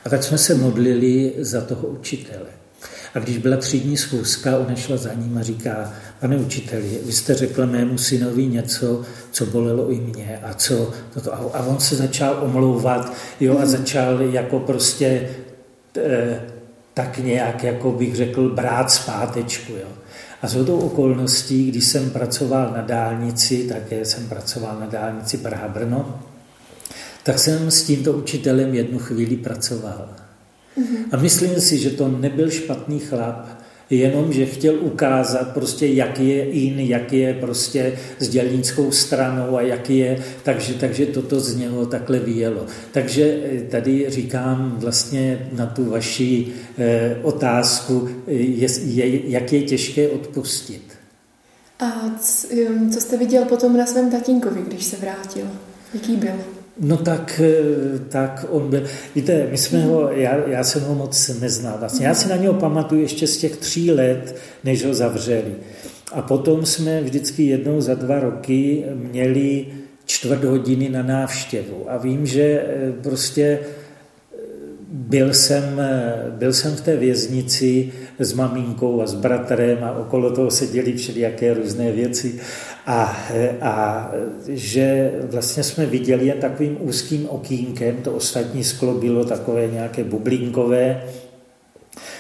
A 0.05 0.09
tak 0.09 0.23
jsme 0.23 0.39
se 0.39 0.55
modlili 0.55 1.33
za 1.39 1.61
toho 1.61 1.89
učitele. 1.89 2.47
A 3.15 3.19
když 3.19 3.39
byla 3.39 3.57
třídní 3.57 3.97
schůzka, 3.97 4.59
ona 4.59 4.75
šla 4.75 4.97
za 4.97 5.15
ním 5.15 5.39
a 5.39 5.43
říká, 5.43 5.93
pane 6.21 6.37
učiteli, 6.37 7.01
vy 7.07 7.13
jste 7.13 7.35
řekl 7.35 7.67
mému 7.67 7.99
synovi 7.99 8.47
něco, 8.47 9.03
co 9.31 9.47
bolelo 9.47 9.91
i 9.91 10.01
mě 10.01 10.41
a 10.43 10.55
co 10.55 10.93
toto. 11.15 11.35
A 11.57 11.67
on 11.67 11.81
se 11.81 11.97
začal 11.97 12.39
omlouvat 12.43 13.13
jo, 13.41 13.59
a 13.59 13.67
začal 13.67 14.23
jako 14.23 14.61
prostě 14.61 15.31
e, 15.97 16.41
tak 16.95 17.19
nějak, 17.19 17.65
jako 17.65 17.93
bych 17.93 18.17
řekl, 18.17 18.49
brát 18.49 18.91
zpátečku. 18.91 19.73
Jo. 19.73 19.89
A 20.45 20.49
z 20.49 20.65
tou 20.65 20.79
okolností, 20.79 21.71
když 21.71 21.85
jsem 21.85 22.11
pracoval 22.11 22.73
na 22.77 22.83
dálnici, 22.83 23.69
také 23.69 24.05
jsem 24.05 24.29
pracoval 24.29 24.81
na 24.81 24.87
dálnici 24.87 25.37
Praha-Brno, 25.37 26.21
tak 27.23 27.39
jsem 27.39 27.71
s 27.71 27.83
tímto 27.83 28.13
učitelem 28.13 28.75
jednu 28.75 28.99
chvíli 28.99 29.37
pracoval. 29.37 30.09
Mm-hmm. 30.79 31.05
A 31.13 31.17
myslím 31.17 31.61
si, 31.61 31.79
že 31.79 31.91
to 31.91 32.09
nebyl 32.09 32.51
špatný 32.51 32.99
chlap, 32.99 33.49
jenom, 33.91 34.33
že 34.33 34.47
chtěl 34.47 34.75
ukázat 34.81 35.55
prostě, 35.55 35.87
jak 35.87 36.21
je 36.21 36.45
in, 36.45 36.81
jak 36.81 37.13
je 37.13 37.35
prostě 37.35 37.93
s 38.19 38.29
dělnickou 38.29 38.91
stranou 38.91 39.57
a 39.57 39.63
jak 39.63 39.91
je, 39.91 40.25
takže, 40.43 40.75
takže 40.75 41.07
toto 41.07 41.41
z 41.41 41.57
něho 41.57 41.87
takhle 41.87 42.19
vyjelo. 42.19 42.67
Takže 42.93 43.41
eh, 43.45 43.61
tady 43.61 44.07
říkám 44.09 44.77
vlastně 44.79 45.49
na 45.53 45.67
tu 45.67 45.85
vaši 45.85 46.47
eh, 46.79 47.17
otázku, 47.23 48.09
je, 48.27 48.69
je, 48.85 49.31
jak 49.31 49.53
je 49.53 49.63
těžké 49.63 50.09
odpustit. 50.09 50.83
A 51.81 52.19
co 52.93 53.01
jste 53.01 53.17
viděl 53.17 53.45
potom 53.45 53.77
na 53.77 53.87
svém 53.87 54.11
tatínkovi, 54.11 54.63
když 54.67 54.85
se 54.85 54.97
vrátil? 54.97 55.47
Jaký 55.95 56.17
byl? 56.17 56.54
No 56.81 56.97
tak, 56.97 57.41
eh, 57.45 57.99
tak 58.09 58.47
on 58.51 58.71
byl, 58.71 58.85
víte, 59.15 59.47
my 59.51 59.59
jsme 59.59 59.85
ho, 59.85 60.11
já, 60.11 60.49
já 60.49 60.65
jsem 60.65 60.83
ho 60.83 60.95
moc 60.95 61.29
neznal 61.41 61.77
vlastně. 61.79 62.07
Já 62.07 62.15
si 62.15 62.29
na 62.29 62.37
něho 62.37 62.55
pamatuju 62.55 63.01
ještě 63.01 63.27
z 63.27 63.37
těch 63.37 63.57
tří 63.57 63.91
let, 63.91 64.37
než 64.65 64.85
ho 64.85 64.95
zavřeli. 64.95 65.55
A 66.13 66.23
potom 66.23 66.67
jsme 66.67 67.01
vždycky 67.03 67.43
jednou 67.43 67.81
za 67.81 67.95
dva 67.95 68.21
roky 68.21 68.85
měli 68.95 69.67
čtvrt 70.05 70.45
hodiny 70.45 70.89
na 70.89 71.03
návštěvu. 71.03 71.91
A 71.91 71.97
vím, 71.97 72.27
že 72.27 72.43
eh, 72.43 72.93
prostě 73.03 73.59
byl 74.95 75.35
jsem, 75.35 75.81
byl 76.31 76.53
jsem 76.53 76.77
v 76.77 76.81
té 76.81 76.97
věznici 76.97 77.93
s 78.19 78.33
maminkou 78.33 79.03
a 79.03 79.07
s 79.07 79.15
bratrem 79.15 79.85
a 79.85 79.93
okolo 79.93 80.31
toho 80.31 80.51
se 80.51 80.67
děli 80.67 80.93
všelijaké 80.93 81.55
různé 81.55 81.93
věci 81.93 82.41
a, 82.87 83.17
a 83.61 84.11
že 84.49 85.13
vlastně 85.23 85.63
jsme 85.63 85.87
viděli 85.87 86.27
jen 86.27 86.39
takovým 86.39 86.77
úzkým 86.81 87.29
okýnkem, 87.29 87.97
to 87.97 88.13
ostatní 88.13 88.65
sklo 88.65 88.95
bylo 88.95 89.25
takové 89.25 89.67
nějaké 89.67 90.05
bublinkové, 90.05 91.03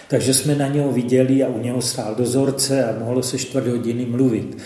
takže 0.08 0.34
jsme 0.34 0.54
na 0.54 0.68
něho 0.68 0.92
viděli 0.92 1.44
a 1.44 1.48
u 1.48 1.58
něho 1.60 1.82
stál 1.82 2.14
dozorce 2.14 2.84
a 2.84 2.98
mohlo 2.98 3.22
se 3.22 3.38
čtvrt 3.38 3.66
hodiny 3.66 4.06
mluvit 4.06 4.56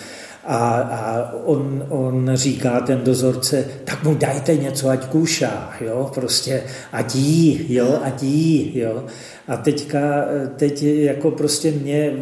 a, 0.48 0.56
a 0.78 1.32
on, 1.44 1.84
on 1.88 2.30
říká, 2.34 2.80
ten 2.80 3.00
dozorce, 3.04 3.64
tak 3.84 4.04
mu 4.04 4.14
dajte 4.14 4.56
něco, 4.56 4.88
ať 4.88 5.06
kůšá, 5.06 5.72
jo, 5.80 6.10
prostě, 6.14 6.62
ať 6.92 7.14
jí, 7.14 7.74
jo, 7.74 8.00
ať 8.04 8.22
jí, 8.22 8.78
jo. 8.78 9.04
A 9.48 9.56
teďka, 9.56 10.24
teď 10.56 10.82
jako 10.82 11.30
prostě 11.30 11.72
mě 11.72 12.12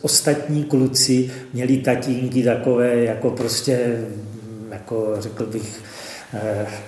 ostatní 0.00 0.64
kluci 0.64 1.30
měli 1.52 1.76
tatínky 1.76 2.42
takové, 2.42 3.04
jako 3.04 3.30
prostě, 3.30 4.04
jako 4.70 5.14
řekl 5.18 5.46
bych, 5.46 5.80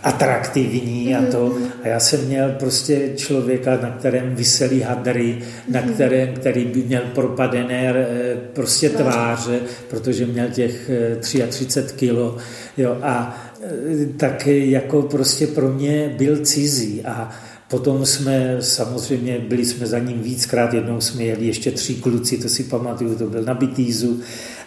atraktivní 0.03 1.16
a 1.16 1.22
to. 1.30 1.57
A 1.82 1.88
já 1.88 2.01
jsem 2.01 2.26
měl 2.26 2.51
prostě 2.51 3.11
člověka, 3.16 3.78
na 3.82 3.90
kterém 3.90 4.34
vysely 4.34 4.80
hadry, 4.80 5.38
na 5.68 5.80
mhm. 5.80 5.93
kterém, 5.93 6.34
který 6.34 6.64
by 6.64 6.82
měl 6.82 7.03
propadené 7.14 7.95
eh, 7.97 8.36
prostě 8.53 8.90
tváře, 8.90 9.61
protože 9.90 10.26
měl 10.26 10.49
těch 10.49 10.90
33 11.20 11.80
eh, 11.80 11.97
kilo. 11.97 12.36
Jo, 12.76 12.99
a 13.03 13.38
tak 14.16 14.47
jako 14.47 15.03
prostě 15.03 15.47
pro 15.47 15.68
mě 15.68 16.14
byl 16.18 16.36
cizí 16.38 17.03
a 17.05 17.32
Potom 17.72 18.07
jsme 18.07 18.57
samozřejmě, 18.61 19.38
byli 19.38 19.64
jsme 19.64 19.86
za 19.86 19.99
ním 19.99 20.22
víckrát, 20.22 20.74
jednou 20.74 21.01
jsme 21.01 21.24
jeli 21.24 21.47
ještě 21.47 21.70
tři 21.70 21.95
kluci, 21.95 22.38
to 22.38 22.49
si 22.49 22.64
pamatuju, 22.64 23.14
to 23.14 23.26
byl 23.26 23.43
na 23.43 23.55
Bitýzu 23.55 24.20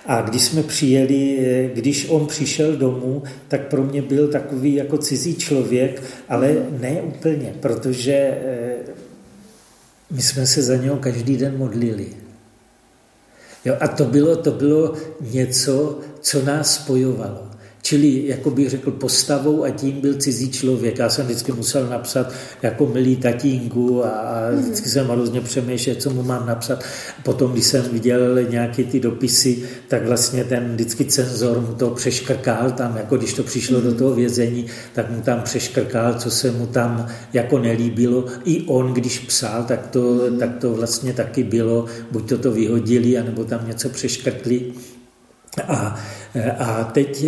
a 0.05 0.21
když 0.21 0.43
jsme 0.43 0.63
přijeli, 0.63 1.71
když 1.73 2.09
on 2.09 2.27
přišel 2.27 2.75
domů, 2.75 3.23
tak 3.47 3.67
pro 3.67 3.83
mě 3.83 4.01
byl 4.01 4.27
takový 4.27 4.73
jako 4.73 4.97
cizí 4.97 5.35
člověk, 5.35 6.03
ale 6.29 6.55
ne 6.79 7.01
úplně, 7.01 7.55
protože 7.59 8.13
eh, 8.13 8.75
my 10.11 10.21
jsme 10.21 10.47
se 10.47 10.61
za 10.61 10.75
něho 10.75 10.97
každý 10.97 11.37
den 11.37 11.57
modlili. 11.57 12.07
Jo, 13.65 13.77
a 13.79 13.87
to 13.87 14.05
bylo, 14.05 14.35
to 14.35 14.51
bylo 14.51 14.93
něco, 15.21 15.99
co 16.21 16.45
nás 16.45 16.75
spojovalo. 16.75 17.54
Čili, 17.85 18.23
jako 18.25 18.51
bych 18.51 18.69
řekl, 18.69 18.91
postavou 18.91 19.63
a 19.63 19.69
tím 19.69 20.01
byl 20.01 20.13
cizí 20.13 20.51
člověk. 20.51 20.99
Já 20.99 21.09
jsem 21.09 21.25
vždycky 21.25 21.51
musel 21.51 21.87
napsat 21.87 22.33
jako 22.61 22.85
milý 22.85 23.15
tatínku 23.15 24.05
a 24.05 24.49
mhm. 24.51 24.61
vždycky 24.61 24.89
jsem 24.89 25.07
hrozně 25.07 25.41
přemýšlel, 25.41 25.95
co 25.95 26.09
mu 26.09 26.23
mám 26.23 26.45
napsat. 26.45 26.83
Potom, 27.23 27.51
když 27.51 27.65
jsem 27.65 27.83
viděl 27.83 28.43
nějaké 28.49 28.83
ty 28.83 28.99
dopisy, 28.99 29.63
tak 29.87 30.07
vlastně 30.07 30.43
ten 30.43 30.73
vždycky 30.73 31.05
cenzor 31.05 31.61
mu 31.61 31.73
to 31.73 31.89
přeškrkal 31.89 32.71
tam, 32.71 32.97
jako 32.97 33.17
když 33.17 33.33
to 33.33 33.43
přišlo 33.43 33.81
do 33.81 33.89
mhm. 33.89 33.97
toho 33.97 34.15
vězení, 34.15 34.65
tak 34.93 35.11
mu 35.11 35.21
tam 35.21 35.41
přeškrkal, 35.41 36.13
co 36.13 36.31
se 36.31 36.51
mu 36.51 36.67
tam 36.67 37.07
jako 37.33 37.59
nelíbilo. 37.59 38.25
I 38.45 38.61
on, 38.61 38.93
když 38.93 39.19
psal, 39.19 39.63
tak 39.63 39.87
to, 39.87 40.01
mhm. 40.01 40.37
tak 40.37 40.57
to 40.57 40.73
vlastně 40.73 41.13
taky 41.13 41.43
bylo, 41.43 41.85
buď 42.11 42.29
to 42.29 42.37
to 42.37 42.51
vyhodili, 42.51 43.17
anebo 43.17 43.43
tam 43.43 43.67
něco 43.67 43.89
přeškrtli. 43.89 44.73
A, 45.63 45.99
a 46.57 46.83
teď, 46.83 47.25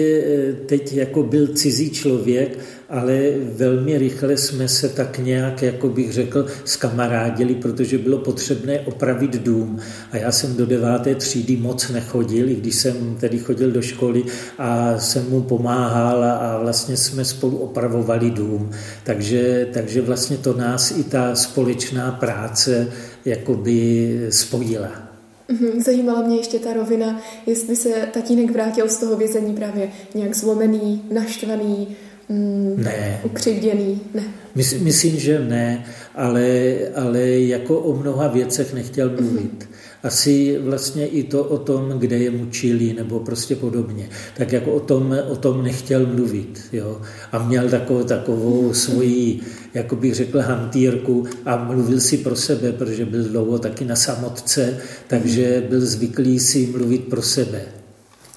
teď 0.65 0.93
jako 0.93 1.23
byl 1.23 1.47
cizí 1.47 1.89
člověk, 1.89 2.59
ale 2.89 3.31
velmi 3.55 3.97
rychle 3.97 4.37
jsme 4.37 4.67
se 4.67 4.89
tak 4.89 5.19
nějak, 5.19 5.63
jako 5.63 5.89
bych 5.89 6.13
řekl, 6.13 6.45
skamarádili, 6.65 7.55
protože 7.55 7.97
bylo 7.97 8.17
potřebné 8.17 8.79
opravit 8.79 9.35
dům. 9.43 9.79
A 10.11 10.17
já 10.17 10.31
jsem 10.31 10.55
do 10.55 10.65
deváté 10.65 11.15
třídy 11.15 11.55
moc 11.55 11.89
nechodil, 11.89 12.49
i 12.49 12.55
když 12.55 12.75
jsem 12.75 13.15
tedy 13.19 13.39
chodil 13.39 13.71
do 13.71 13.81
školy 13.81 14.23
a 14.57 14.99
jsem 14.99 15.29
mu 15.29 15.41
pomáhal 15.41 16.23
a 16.23 16.59
vlastně 16.61 16.97
jsme 16.97 17.25
spolu 17.25 17.57
opravovali 17.57 18.31
dům. 18.31 18.71
Takže, 19.03 19.67
takže 19.73 20.01
vlastně 20.01 20.37
to 20.37 20.53
nás 20.53 20.91
i 20.91 21.03
ta 21.03 21.35
společná 21.35 22.11
práce 22.11 22.87
jakoby 23.25 24.27
spojila. 24.29 25.06
Mhm, 25.47 25.81
zajímala 25.83 26.21
mě 26.21 26.37
ještě 26.37 26.59
ta 26.59 26.73
rovina, 26.73 27.21
jestli 27.45 27.75
se 27.75 27.89
tatínek 28.13 28.51
vrátil 28.51 28.89
z 28.89 28.97
toho 28.97 29.17
vězení 29.17 29.55
právě 29.55 29.89
nějak 30.15 30.35
zlomený, 30.35 31.03
naštvaný, 31.11 31.87
mm, 32.29 32.83
ne. 32.83 33.21
ukřivděný. 33.23 34.01
Ne. 34.13 34.23
Mys, 34.55 34.73
myslím, 34.73 35.19
že 35.19 35.39
ne, 35.39 35.85
ale, 36.15 36.75
ale 36.95 37.29
jako 37.29 37.79
o 37.79 37.99
mnoha 37.99 38.27
věcech 38.27 38.73
nechtěl 38.73 39.09
mluvit. 39.09 39.59
Mm-hmm 39.59 39.76
asi 40.03 40.57
vlastně 40.59 41.07
i 41.07 41.23
to 41.23 41.43
o 41.43 41.57
tom, 41.57 41.89
kde 41.89 42.17
je 42.17 42.31
mučili 42.31 42.93
nebo 42.93 43.19
prostě 43.19 43.55
podobně. 43.55 44.09
Tak 44.37 44.51
jako 44.51 44.73
o 44.73 44.79
tom, 44.79 45.17
o 45.27 45.35
tom 45.35 45.63
nechtěl 45.63 46.05
mluvit. 46.05 46.61
Jo? 46.73 47.01
A 47.31 47.43
měl 47.43 47.69
takovou, 47.69 48.03
takovou 48.03 48.73
svoji, 48.73 49.39
jako 49.73 49.95
bych 49.95 50.15
řekl, 50.15 50.39
hantýrku 50.39 51.25
a 51.45 51.63
mluvil 51.63 51.99
si 51.99 52.17
pro 52.17 52.35
sebe, 52.35 52.71
protože 52.71 53.05
byl 53.05 53.23
dlouho 53.23 53.59
taky 53.59 53.85
na 53.85 53.95
samotce, 53.95 54.77
takže 55.07 55.65
byl 55.69 55.81
zvyklý 55.81 56.39
si 56.39 56.67
mluvit 56.67 57.07
pro 57.07 57.21
sebe. 57.21 57.61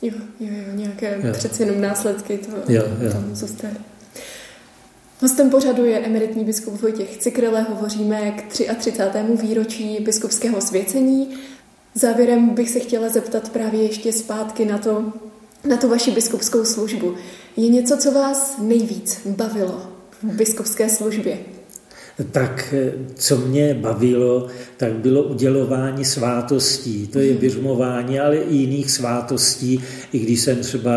Jo, 0.02 0.12
jo, 0.40 0.48
jo 0.50 0.74
nějaké 0.74 1.18
jo. 1.22 1.32
přeci 1.32 1.62
jenom 1.62 1.80
následky 1.80 2.38
to, 2.38 2.72
jo, 2.72 2.82
jo. 3.00 3.12
tam 3.12 3.34
zůstaly. 3.34 3.74
Hostem 5.22 5.50
pořadu 5.50 5.84
je 5.84 5.98
emeritní 5.98 6.44
biskup 6.44 6.80
Vojtěch 6.80 7.16
Cikrele. 7.18 7.62
Hovoříme 7.62 8.30
k 8.30 8.46
33. 8.46 8.92
výročí 9.42 9.98
biskupského 10.00 10.60
svěcení. 10.60 11.28
Závěrem 11.94 12.48
bych 12.48 12.70
se 12.70 12.80
chtěla 12.80 13.08
zeptat 13.08 13.48
právě 13.48 13.82
ještě 13.82 14.12
zpátky 14.12 14.64
na 14.64 14.78
to, 14.78 15.12
na 15.64 15.76
tu 15.76 15.88
vaši 15.88 16.10
biskupskou 16.10 16.64
službu. 16.64 17.14
Je 17.56 17.68
něco, 17.68 17.96
co 17.96 18.12
vás 18.12 18.54
nejvíc 18.58 19.20
bavilo 19.26 19.82
v 20.22 20.24
biskupské 20.24 20.88
službě? 20.88 21.38
Tak 22.24 22.74
co 23.14 23.36
mě 23.36 23.74
bavilo, 23.74 24.46
tak 24.76 24.92
bylo 24.92 25.22
udělování 25.22 26.04
svátostí. 26.04 27.06
To 27.06 27.18
je 27.18 27.34
běžmování, 27.34 28.14
mhm. 28.14 28.24
ale 28.24 28.36
i 28.36 28.56
jiných 28.56 28.90
svátostí, 28.90 29.80
i 30.12 30.18
když 30.18 30.40
jsem 30.40 30.56
třeba 30.56 30.92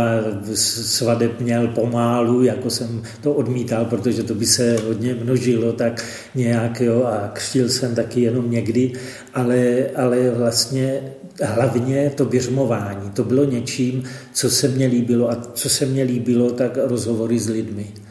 svadeb 0.53 1.39
měl 1.39 1.67
pomálu, 1.67 2.43
jako 2.43 2.69
jsem 2.69 3.03
to 3.21 3.33
odmítal, 3.33 3.85
protože 3.85 4.23
to 4.23 4.35
by 4.35 4.45
se 4.45 4.77
hodně 4.87 5.13
množilo, 5.23 5.73
tak 5.73 6.05
nějak, 6.35 6.81
jo, 6.81 7.03
a 7.03 7.27
křtil 7.33 7.69
jsem 7.69 7.95
taky 7.95 8.21
jenom 8.21 8.51
někdy, 8.51 8.91
ale, 9.33 9.89
ale 9.95 10.29
vlastně 10.29 11.01
hlavně 11.41 12.11
to 12.15 12.25
běžmování, 12.25 13.11
to 13.11 13.23
bylo 13.23 13.43
něčím, 13.43 14.03
co 14.33 14.49
se 14.49 14.67
mně 14.67 14.87
líbilo 14.87 15.31
a 15.31 15.35
co 15.53 15.69
se 15.69 15.85
mně 15.85 16.03
líbilo, 16.03 16.51
tak 16.51 16.77
rozhovory 16.83 17.39
s 17.39 17.49
lidmi 17.49 18.02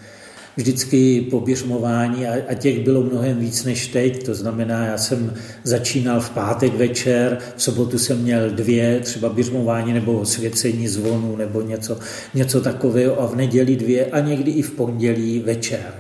vždycky 0.57 1.21
po 1.31 1.41
běžmování 1.41 2.27
a, 2.27 2.35
a 2.49 2.55
těch 2.55 2.85
bylo 2.85 3.03
mnohem 3.03 3.39
víc 3.39 3.65
než 3.65 3.87
teď. 3.87 4.27
To 4.27 4.35
znamená, 4.35 4.87
já 4.87 4.99
jsem 4.99 5.35
začínal 5.65 6.21
v 6.21 6.31
pátek 6.31 6.75
večer, 6.75 7.39
v 7.57 7.63
sobotu 7.63 7.99
jsem 7.99 8.19
měl 8.19 8.51
dvě, 8.51 9.01
třeba 9.01 9.29
běžmování 9.29 9.93
nebo 9.93 10.25
svěcení 10.25 10.89
zvonu 10.89 11.37
nebo 11.37 11.63
něco, 11.63 11.99
něco 12.35 12.61
takového 12.61 13.21
a 13.21 13.27
v 13.27 13.37
neděli 13.37 13.77
dvě 13.77 14.07
a 14.07 14.21
někdy 14.21 14.51
i 14.51 14.63
v 14.63 14.71
pondělí 14.71 15.39
večer. 15.39 15.95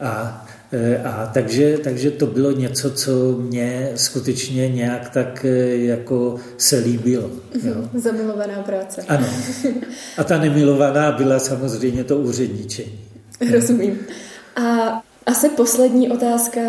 A 0.00 0.46
e, 0.72 0.98
a 1.02 1.30
takže, 1.34 1.78
takže 1.78 2.10
to 2.10 2.26
bylo 2.26 2.50
něco, 2.50 2.90
co 2.90 3.36
mě 3.38 3.90
skutečně 3.94 4.68
nějak 4.68 5.10
tak 5.10 5.44
e, 5.44 5.76
jako 5.76 6.36
se 6.58 6.78
líbilo. 6.78 7.30
Jo. 7.62 7.74
Zamilovaná 7.94 8.62
práce. 8.62 9.02
Ano. 9.08 9.26
A 10.18 10.24
ta 10.24 10.38
nemilovaná 10.38 11.12
byla 11.12 11.38
samozřejmě 11.38 12.04
to 12.04 12.16
úředničení. 12.16 13.05
Rozumím. 13.52 14.06
A 14.56 14.62
asi 15.26 15.48
poslední 15.48 16.10
otázka. 16.10 16.60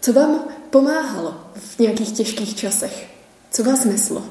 Co 0.00 0.12
vám 0.12 0.40
pomáhalo 0.70 1.34
v 1.56 1.78
nějakých 1.78 2.12
těžkých 2.12 2.56
časech? 2.56 3.10
Co 3.50 3.64
vás 3.64 3.84
neslo? 3.84 4.24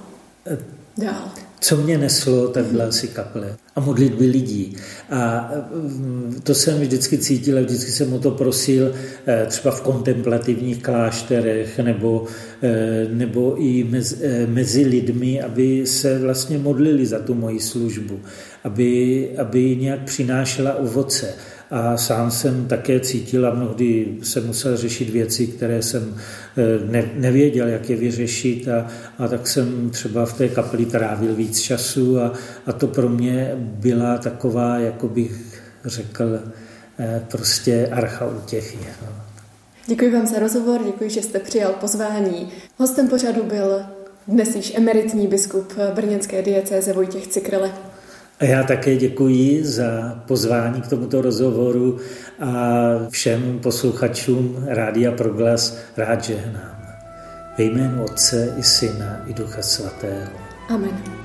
dál? 0.98 1.32
Co 1.60 1.78
mě 1.78 1.98
neslo, 1.98 2.48
tak 2.48 2.66
byla 2.66 2.86
asi 2.86 3.08
kaple 3.08 3.58
a 3.76 3.80
modlitby 3.80 4.26
lidí. 4.26 4.78
A 5.10 5.52
mm, 5.74 6.40
to 6.44 6.56
jsem 6.56 6.80
vždycky 6.80 7.18
cítil 7.18 7.58
a 7.58 7.62
vždycky 7.62 7.92
jsem 7.92 8.14
o 8.14 8.20
to 8.20 8.32
prosil 8.32 8.94
eh, 9.28 9.46
třeba 9.46 9.76
v 9.76 9.82
kontemplativních 9.82 10.84
klášterech 10.84 11.80
nebo, 11.80 12.26
eh, 12.62 13.08
nebo 13.10 13.56
i 13.58 13.84
mezi, 13.84 14.16
eh, 14.22 14.48
mezi 14.48 14.86
lidmi, 14.86 15.42
aby 15.42 15.88
se 15.88 16.20
vlastně 16.20 16.58
modlili 16.58 17.06
za 17.06 17.20
tu 17.20 17.34
moji 17.34 17.60
službu, 17.60 18.20
aby, 18.64 19.30
aby 19.38 19.76
nějak 19.76 20.04
přinášela 20.04 20.76
ovoce 20.76 21.34
a 21.72 21.98
sám 21.98 22.32
jsem 22.32 22.68
také 22.68 23.00
cítil 23.00 23.48
a 23.48 23.54
mnohdy 23.54 24.18
jsem 24.24 24.48
musel 24.48 24.78
řešit 24.78 25.10
věci, 25.10 25.48
které 25.48 25.82
jsem 25.82 26.16
eh, 26.58 27.10
nevěděl, 27.16 27.68
jak 27.68 27.90
je 27.90 27.96
vyřešit 27.96 28.68
a, 28.68 28.88
a 29.18 29.28
tak 29.28 29.48
jsem 29.48 29.90
třeba 29.90 30.26
v 30.26 30.38
té 30.38 30.50
kapli 30.50 30.86
trávil 30.86 31.36
víc 31.36 31.62
času 31.62 32.20
a, 32.20 32.34
a 32.66 32.74
to 32.74 32.88
pro 32.88 33.10
mě 33.10 33.52
byla 33.58 34.18
taková, 34.18 34.78
jako 34.78 35.08
bych 35.08 35.62
řekl, 35.86 36.40
eh, 37.00 37.26
prostě 37.32 37.88
archa 37.92 38.28
útěchy. 38.28 38.78
No. 39.02 39.08
Děkuji 39.88 40.12
vám 40.12 40.28
za 40.28 40.40
rozhovor, 40.40 40.82
děkuji, 40.86 41.10
že 41.10 41.22
jste 41.22 41.40
přijal 41.40 41.74
pozvání. 41.74 42.50
Hostem 42.78 43.08
pořadu 43.08 43.44
byl 43.44 43.82
dnes 44.28 44.56
již 44.56 44.74
emeritní 44.76 45.28
biskup 45.28 45.74
brněnské 45.96 46.42
diecéze 46.42 46.94
Vojtěch 46.94 47.28
Cikrele. 47.28 47.72
A 48.40 48.46
já 48.46 48.64
také 48.64 48.96
děkuji 48.96 49.66
za 49.66 50.22
pozvání 50.28 50.82
k 50.82 50.88
tomuto 50.88 51.22
rozhovoru 51.22 51.98
a 52.40 52.50
všem 53.10 53.60
posluchačům 53.60 54.64
Rádia 54.68 55.12
Proglas 55.12 55.78
rád 55.98 56.24
žehnám. 56.24 56.78
Ve 57.58 57.64
jménu 57.64 58.04
Otce 58.04 58.54
i 58.58 58.64
Syna 58.64 59.24
i 59.28 59.34
Ducha 59.34 59.62
Svatého. 59.62 60.32
Amen. 60.70 61.17